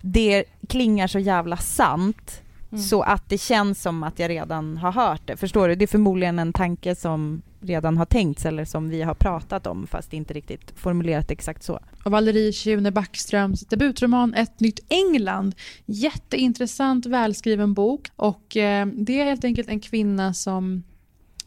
det 0.00 0.44
klingar 0.68 1.06
så 1.06 1.18
jävla 1.18 1.56
sant 1.56 2.42
mm. 2.72 2.82
så 2.82 3.02
att 3.02 3.28
det 3.28 3.38
känns 3.38 3.82
som 3.82 4.02
att 4.02 4.18
jag 4.18 4.28
redan 4.30 4.76
har 4.76 4.92
hört 4.92 5.22
det. 5.24 5.36
Förstår 5.36 5.68
du? 5.68 5.74
Det 5.74 5.84
är 5.84 5.86
förmodligen 5.86 6.38
en 6.38 6.52
tanke 6.52 6.94
som 6.94 7.42
redan 7.66 7.96
har 7.96 8.04
tänkts 8.04 8.46
eller 8.46 8.64
som 8.64 8.88
vi 8.88 9.02
har 9.02 9.14
pratat 9.14 9.66
om 9.66 9.86
fast 9.86 10.12
inte 10.12 10.34
riktigt 10.34 10.72
formulerat 10.76 11.30
exakt 11.30 11.62
så. 11.62 11.80
Och 12.04 12.10
Valerie 12.10 12.52
Tjune 12.52 12.90
Backströms 12.90 13.60
debutroman 13.60 14.34
Ett 14.34 14.60
nytt 14.60 14.80
England. 14.88 15.54
Jätteintressant, 15.86 17.06
välskriven 17.06 17.74
bok 17.74 18.08
och 18.16 18.56
eh, 18.56 18.86
det 18.86 19.20
är 19.20 19.24
helt 19.24 19.44
enkelt 19.44 19.68
en 19.68 19.80
kvinna 19.80 20.34
som 20.34 20.82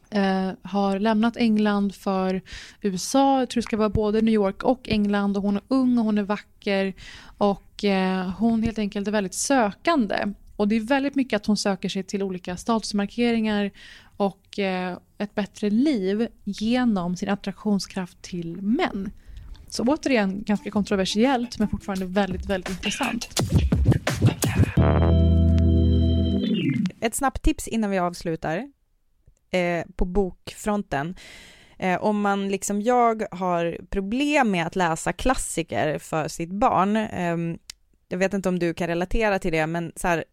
eh, 0.10 0.52
har 0.62 1.00
lämnat 1.00 1.38
England 1.38 1.96
för 1.96 2.42
USA. 2.82 3.40
Jag 3.40 3.50
tror 3.50 3.62
det 3.62 3.66
ska 3.66 3.78
vara 3.78 3.90
både 3.90 4.22
New 4.22 4.34
York 4.34 4.64
och 4.64 4.90
England 4.90 5.38
och 5.38 5.44
hon 5.44 5.56
är 5.56 5.64
ung 5.68 5.98
och 5.98 6.06
hon 6.06 6.18
är 6.18 6.24
vacker 6.24 6.94
och 7.38 7.84
eh, 7.84 8.30
hon 8.30 8.64
helt 8.64 8.80
enkelt 8.80 9.08
är 9.08 9.12
väldigt 9.12 9.34
sökande. 9.34 10.34
Och 10.56 10.68
det 10.68 10.76
är 10.76 10.80
väldigt 10.80 11.16
mycket 11.16 11.38
att 11.38 11.46
hon 11.46 11.58
söker 11.58 11.90
sig 11.90 12.04
till 12.04 12.24
olika 12.24 12.58
statusmarkeringar 12.58 13.72
och 14.20 14.60
eh, 14.60 14.98
ett 15.18 15.36
bättre 15.36 15.70
liv 15.70 16.28
genom 16.44 17.16
sin 17.16 17.30
attraktionskraft 17.30 18.22
till 18.22 18.62
män. 18.62 19.12
Så 19.68 19.84
återigen 19.84 20.44
ganska 20.44 20.72
kontroversiellt 20.72 21.60
men 21.60 21.68
fortfarande 21.68 22.06
väldigt, 22.06 22.46
väldigt 22.46 22.70
intressant. 22.70 23.30
Ett 27.02 27.16
snabbt 27.16 27.42
tips 27.42 27.68
innan 27.68 27.90
vi 27.90 28.00
avslutar 28.00 28.72
eh, 29.52 29.86
på 29.96 30.06
bokfronten. 30.06 31.16
Eh, 31.78 32.04
om 32.04 32.22
man 32.22 32.50
liksom 32.50 32.82
jag 32.82 33.24
har 33.32 33.78
problem 33.90 34.52
med 34.52 34.68
att 34.68 34.76
läsa 34.76 35.14
klassiker 35.14 35.98
för 35.98 36.28
sitt 36.28 36.52
barn, 36.52 36.96
eh, 36.96 37.58
jag 38.08 38.18
vet 38.18 38.34
inte 38.34 38.50
om 38.50 38.60
du 38.60 38.74
kan 38.74 38.88
relatera 38.88 39.40
till 39.40 39.52
det, 39.52 39.68
men 39.68 39.92
så 39.96 40.08
här, 40.08 40.24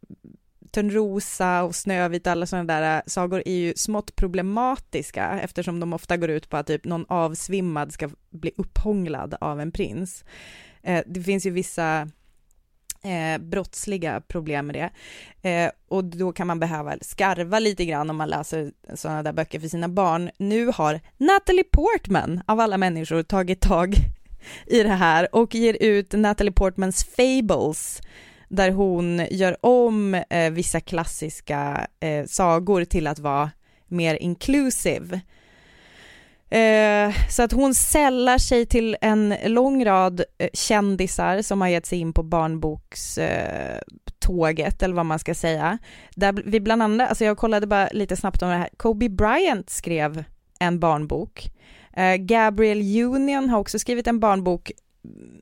Törnrosa 0.70 1.62
och 1.62 1.74
Snövit, 1.74 2.26
alla 2.26 2.46
sådana 2.46 2.80
där 2.80 2.96
äh, 2.96 3.02
sagor 3.06 3.42
är 3.46 3.56
ju 3.56 3.74
smått 3.76 4.16
problematiska 4.16 5.40
eftersom 5.42 5.80
de 5.80 5.92
ofta 5.92 6.16
går 6.16 6.30
ut 6.30 6.48
på 6.48 6.56
att 6.56 6.66
typ 6.66 6.84
någon 6.84 7.06
avsvimmad 7.08 7.92
ska 7.92 8.10
bli 8.30 8.52
upphånglad 8.56 9.36
av 9.40 9.60
en 9.60 9.72
prins. 9.72 10.24
Eh, 10.82 11.02
det 11.06 11.22
finns 11.22 11.46
ju 11.46 11.50
vissa 11.50 12.08
eh, 13.02 13.38
brottsliga 13.38 14.20
problem 14.20 14.66
med 14.66 14.74
det. 14.74 14.90
Eh, 15.50 15.70
och 15.88 16.04
då 16.04 16.32
kan 16.32 16.46
man 16.46 16.60
behöva 16.60 16.94
skarva 17.00 17.58
lite 17.58 17.84
grann 17.84 18.10
om 18.10 18.16
man 18.16 18.28
läser 18.28 18.72
sådana 18.94 19.22
där 19.22 19.32
böcker 19.32 19.60
för 19.60 19.68
sina 19.68 19.88
barn. 19.88 20.30
Nu 20.38 20.66
har 20.66 21.00
Natalie 21.16 21.64
Portman, 21.64 22.40
av 22.46 22.60
alla 22.60 22.78
människor, 22.78 23.22
tagit 23.22 23.60
tag 23.60 23.94
i 24.66 24.82
det 24.82 24.88
här 24.88 25.34
och 25.34 25.54
ger 25.54 25.76
ut 25.80 26.12
Natalie 26.12 26.52
Portmans 26.52 27.04
Fables 27.04 28.00
där 28.48 28.70
hon 28.70 29.26
gör 29.30 29.66
om 29.66 30.14
eh, 30.14 30.50
vissa 30.50 30.80
klassiska 30.80 31.86
eh, 32.00 32.24
sagor 32.26 32.84
till 32.84 33.06
att 33.06 33.18
vara 33.18 33.50
mer 33.88 34.14
inclusive. 34.14 35.20
Eh, 36.50 37.14
så 37.30 37.42
att 37.42 37.52
hon 37.52 37.74
sällar 37.74 38.38
sig 38.38 38.66
till 38.66 38.96
en 39.00 39.34
lång 39.44 39.84
rad 39.84 40.22
eh, 40.38 40.48
kändisar 40.52 41.42
som 41.42 41.60
har 41.60 41.68
gett 41.68 41.86
sig 41.86 41.98
in 41.98 42.12
på 42.12 42.22
barnbokståget, 42.22 44.82
eh, 44.82 44.84
eller 44.84 44.94
vad 44.94 45.06
man 45.06 45.18
ska 45.18 45.34
säga. 45.34 45.78
Där 46.14 46.42
vi 46.46 46.60
bland 46.60 46.82
annat, 46.82 47.08
alltså 47.08 47.24
jag 47.24 47.38
kollade 47.38 47.66
bara 47.66 47.88
lite 47.92 48.16
snabbt 48.16 48.42
om 48.42 48.48
det 48.48 48.56
här, 48.56 48.68
Kobe 48.76 49.08
Bryant 49.08 49.70
skrev 49.70 50.24
en 50.60 50.80
barnbok. 50.80 51.50
Eh, 51.96 52.16
Union 53.14 53.50
har 53.50 53.58
också 53.58 53.78
skrivit 53.78 54.06
en 54.06 54.20
barnbok 54.20 54.72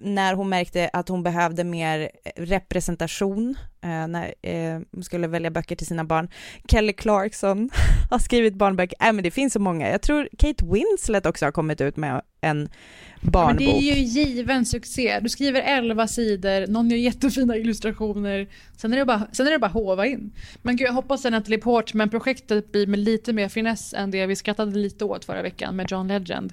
när 0.01 0.35
hon 0.35 0.49
märkte 0.49 0.91
att 0.93 1.09
hon 1.09 1.23
behövde 1.23 1.65
mer 1.65 2.11
representation 2.37 3.57
eh, 3.83 4.07
när 4.09 4.35
eh, 4.43 4.81
hon 4.93 5.05
skulle 5.05 5.27
välja 5.27 5.51
böcker 5.51 5.77
till 5.77 5.87
sina 5.87 6.05
barn. 6.05 6.29
Kelly 6.69 6.93
Clarkson 6.93 7.71
har 8.11 8.19
skrivit 8.19 8.55
barnböcker, 8.55 9.07
äh, 9.07 9.13
men 9.13 9.25
det 9.25 9.31
finns 9.31 9.53
så 9.53 9.61
många. 9.61 9.91
Jag 9.91 10.03
tror 10.03 10.29
Kate 10.39 10.65
Winslet 10.65 11.27
också 11.27 11.45
har 11.45 11.53
kommit 11.53 11.81
ut 11.81 11.97
med 11.97 12.23
en 12.41 12.69
barnbok. 13.21 13.61
Men 13.61 13.75
det 13.75 13.91
är 13.91 13.97
ju 13.97 14.03
given 14.03 14.67
succé. 14.67 15.21
Du 15.21 15.29
skriver 15.29 15.61
elva 15.61 16.09
sidor, 16.09 16.67
någon 16.67 16.91
gör 16.91 16.99
jättefina 16.99 17.57
illustrationer, 17.57 18.49
sen 18.77 18.93
är 18.93 18.97
det 18.97 19.05
bara, 19.05 19.27
sen 19.33 19.47
är 19.47 19.51
det 19.51 19.59
bara 19.59 19.71
hova 19.71 20.07
in. 20.07 20.33
Men 20.63 20.77
gud, 20.77 20.89
jag 20.89 20.93
hoppas 20.93 21.25
att 21.25 21.33
Natalie 21.33 21.59
Portman 21.59 22.11
projektet 22.11 22.73
blir 22.73 22.87
med 22.87 22.99
lite 22.99 23.33
mer 23.33 23.49
finess 23.49 23.95
än 23.95 24.11
det 24.11 24.27
vi 24.27 24.37
skrattade 24.37 24.79
lite 24.79 25.05
åt 25.05 25.25
förra 25.25 25.43
veckan 25.43 25.77
med 25.77 25.91
John 25.91 26.09
Legend. 26.09 26.53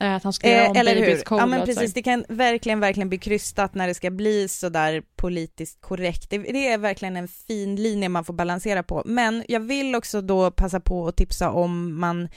Eh, 0.00 0.14
att 0.14 0.24
han 0.24 0.32
ska 0.32 0.50
göra 0.50 0.68
om 0.68 0.76
eh, 0.76 0.80
eller 0.80 0.94
Babies 0.94 1.22
hur? 1.30 1.36
Ja 1.36 1.46
men 1.46 1.66
precis, 1.66 1.94
det 1.94 2.02
kan 2.02 2.24
verkligen, 2.28 2.80
verkligen 2.80 3.08
bli 3.08 3.18
krystat 3.18 3.74
när 3.74 3.86
det 3.86 3.94
ska 3.94 4.10
bli 4.10 4.48
sådär 4.48 5.02
politiskt 5.16 5.80
korrekt. 5.80 6.30
Det, 6.30 6.38
det, 6.38 6.68
är 6.68 6.78
verkligen 6.78 7.16
en 7.16 7.28
fin 7.28 7.76
linje 7.76 8.08
man 8.08 8.24
får 8.24 8.34
balansera 8.34 8.82
på. 8.82 9.02
Men 9.06 9.44
jag 9.48 9.60
vill 9.60 9.94
också 9.94 10.20
då 10.20 10.50
passa 10.50 10.80
på 10.80 11.08
att 11.08 11.16
tipsa 11.16 11.50
om 11.50 12.00
man 12.00 12.28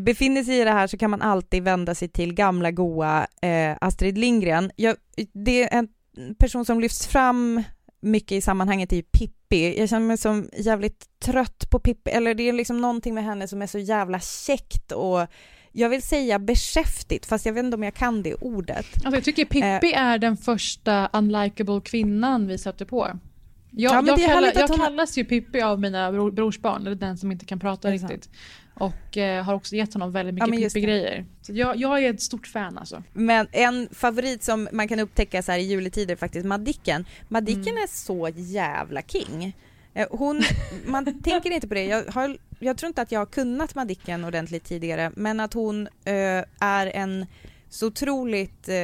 befinner 0.00 0.44
sig 0.44 0.60
i 0.60 0.64
det 0.64 0.70
här 0.70 0.86
så 0.86 0.98
kan 0.98 1.10
man 1.10 1.22
alltid 1.22 1.62
vända 1.62 1.94
sig 1.94 2.08
till 2.08 2.34
gamla 2.34 2.70
goa 2.70 3.26
eh, 3.42 3.76
Astrid 3.80 4.18
Lindgren. 4.18 4.70
Jag, 4.76 4.96
det 5.32 5.62
är 5.62 5.78
en 5.78 5.88
person 6.38 6.64
som 6.64 6.80
lyfts 6.80 7.06
fram 7.06 7.62
mycket 8.00 8.32
i 8.32 8.40
sammanhanget 8.40 8.92
är 8.92 9.02
Pippi. 9.02 9.80
Jag 9.80 9.88
känner 9.88 10.06
mig 10.06 10.18
som 10.18 10.48
jävligt 10.56 11.06
trött 11.18 11.70
på 11.70 11.78
Pippi, 11.78 12.10
eller 12.10 12.34
det 12.34 12.48
är 12.48 12.52
liksom 12.52 12.80
någonting 12.80 13.14
med 13.14 13.24
henne 13.24 13.48
som 13.48 13.62
är 13.62 13.66
så 13.66 13.78
jävla 13.78 14.20
käckt 14.20 14.92
och 14.92 15.26
jag 15.72 15.88
vill 15.88 16.02
säga 16.02 16.38
beskäftigt, 16.38 17.26
fast 17.26 17.46
jag 17.46 17.52
vet 17.52 17.64
inte 17.64 17.76
om 17.76 17.82
jag 17.82 17.94
kan 17.94 18.22
det 18.22 18.34
ordet. 18.34 18.86
Alltså 18.94 19.16
jag 19.16 19.24
tycker 19.24 19.44
Pippi 19.44 19.92
eh. 19.92 20.02
är 20.02 20.18
den 20.18 20.36
första 20.36 21.10
unlikable 21.12 21.80
kvinnan 21.80 22.46
vi 22.46 22.58
satte 22.58 22.86
på. 22.86 23.18
Jag, 23.70 23.92
ja, 23.92 24.04
jag, 24.06 24.20
kallar, 24.20 24.52
jag 24.54 24.68
hon... 24.68 24.78
kallas 24.78 25.18
ju 25.18 25.24
Pippi 25.24 25.60
av 25.60 25.80
mina 25.80 26.12
bror, 26.12 26.30
brorsbarn, 26.30 26.86
eller 26.86 26.96
den 26.96 27.18
som 27.18 27.32
inte 27.32 27.44
kan 27.44 27.60
prata 27.60 27.90
riktigt. 27.90 28.28
Och 28.74 29.16
eh, 29.16 29.44
har 29.44 29.54
också 29.54 29.76
gett 29.76 29.92
honom 29.92 30.12
väldigt 30.12 30.34
mycket 30.34 30.60
ja, 30.60 30.68
Pippi-grejer. 30.68 31.24
Så 31.42 31.52
jag, 31.52 31.76
jag, 31.76 32.04
är 32.04 32.14
ett 32.14 32.22
stort 32.22 32.46
fan 32.46 32.78
alltså. 32.78 33.02
Men 33.12 33.46
en 33.52 33.88
favorit 33.92 34.42
som 34.44 34.68
man 34.72 34.88
kan 34.88 35.00
upptäcka 35.00 35.42
så 35.42 35.52
här 35.52 35.58
i 35.58 35.62
juletider 35.62 36.12
är 36.12 36.16
faktiskt 36.16 36.46
Madicken. 36.46 37.04
Madicken 37.28 37.62
mm. 37.62 37.82
är 37.82 37.86
så 37.86 38.28
jävla 38.34 39.02
king. 39.02 39.56
Eh, 39.94 40.06
hon, 40.10 40.42
man 40.86 41.22
tänker 41.22 41.50
inte 41.50 41.68
på 41.68 41.74
det. 41.74 41.84
Jag, 41.84 42.04
har, 42.04 42.36
jag 42.58 42.78
tror 42.78 42.88
inte 42.88 43.02
att 43.02 43.12
jag 43.12 43.20
har 43.20 43.26
kunnat 43.26 43.74
Madicken 43.74 44.24
ordentligt 44.24 44.64
tidigare, 44.64 45.10
men 45.16 45.40
att 45.40 45.54
hon 45.54 45.86
uh, 45.86 46.44
är 46.60 46.86
en 46.86 47.26
så 47.68 47.86
otroligt, 47.86 48.68
uh, 48.68 48.74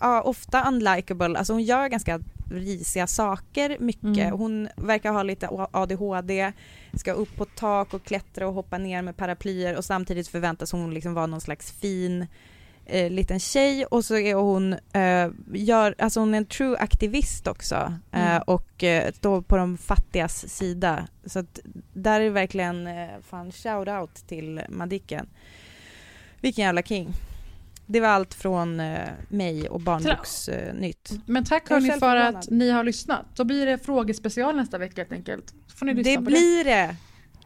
ja, 0.00 0.22
ofta 0.22 0.68
unlikable, 0.68 1.38
alltså 1.38 1.52
hon 1.52 1.62
gör 1.62 1.88
ganska 1.88 2.20
risiga 2.50 3.06
saker 3.06 3.76
mycket. 3.80 4.04
Mm. 4.04 4.32
Hon 4.32 4.68
verkar 4.76 5.12
ha 5.12 5.22
lite 5.22 5.48
ADHD, 5.70 6.52
ska 6.94 7.12
upp 7.12 7.36
på 7.36 7.44
tak 7.44 7.94
och 7.94 8.04
klättra 8.04 8.48
och 8.48 8.54
hoppa 8.54 8.78
ner 8.78 9.02
med 9.02 9.16
paraplyer 9.16 9.76
och 9.76 9.84
samtidigt 9.84 10.28
förväntas 10.28 10.72
hon 10.72 10.94
liksom 10.94 11.14
vara 11.14 11.26
någon 11.26 11.40
slags 11.40 11.72
fin 11.72 12.26
eh, 12.86 13.10
liten 13.10 13.40
tjej 13.40 13.84
och 13.84 14.04
så 14.04 14.16
är 14.16 14.34
hon, 14.34 14.72
eh, 14.72 15.30
gör, 15.52 15.94
alltså 15.98 16.20
hon 16.20 16.34
är 16.34 16.38
en 16.38 16.46
true 16.46 16.76
aktivist 16.78 17.46
också 17.46 17.94
eh, 18.12 18.30
mm. 18.30 18.42
och 18.46 18.84
eh, 18.84 19.12
står 19.12 19.42
på 19.42 19.56
de 19.56 19.78
fattigas 19.78 20.48
sida. 20.48 21.08
Så 21.24 21.38
att 21.38 21.60
där 21.92 22.20
är 22.20 22.24
det 22.24 22.30
verkligen, 22.30 22.86
eh, 22.86 23.08
fan 23.22 23.52
shout 23.52 23.88
out 23.88 24.14
till 24.14 24.60
Madicken. 24.68 25.28
Vilken 26.40 26.64
jävla 26.64 26.82
king. 26.82 27.14
Det 27.86 28.00
var 28.00 28.08
allt 28.08 28.34
från 28.34 28.80
eh, 28.80 29.08
mig 29.28 29.68
och 29.68 29.80
Barnboksnytt. 29.80 31.10
Eh, 31.12 31.18
Men 31.26 31.44
tack 31.44 31.70
hörni 31.70 31.90
för 31.90 32.16
att 32.16 32.50
ni 32.50 32.70
har 32.70 32.84
lyssnat. 32.84 33.26
Då 33.34 33.44
blir 33.44 33.66
det 33.66 33.78
frågespecial 33.78 34.56
nästa 34.56 34.78
vecka 34.78 35.00
helt 35.00 35.12
enkelt. 35.12 35.54
får 35.76 35.86
ni 35.86 35.94
det 35.94 36.18
blir 36.18 36.64
det. 36.64 36.70
det. 36.70 36.96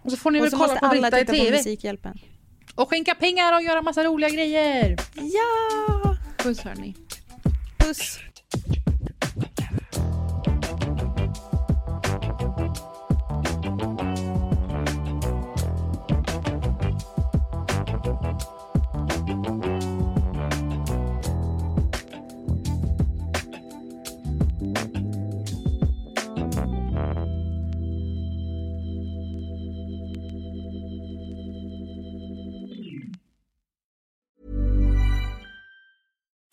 Och 0.02 0.10
så 0.10 0.16
får 0.16 0.30
ni 0.30 0.40
och 0.40 0.44
väl 0.44 0.50
kolla 0.50 0.76
på 0.76 0.86
alla 0.86 1.10
titta 1.10 1.20
i 1.20 1.26
TV. 1.26 1.50
På 1.50 1.56
Musikhjälpen. 1.56 2.18
Och 2.76 2.90
skänka 2.90 3.14
pengar 3.14 3.54
och 3.54 3.62
göra 3.62 3.82
massa 3.82 4.04
roliga 4.04 4.30
grejer. 4.30 4.96
Ja! 5.14 6.16
Puss 6.36 6.60
hörni. 6.60 6.94
Puss. 7.78 8.18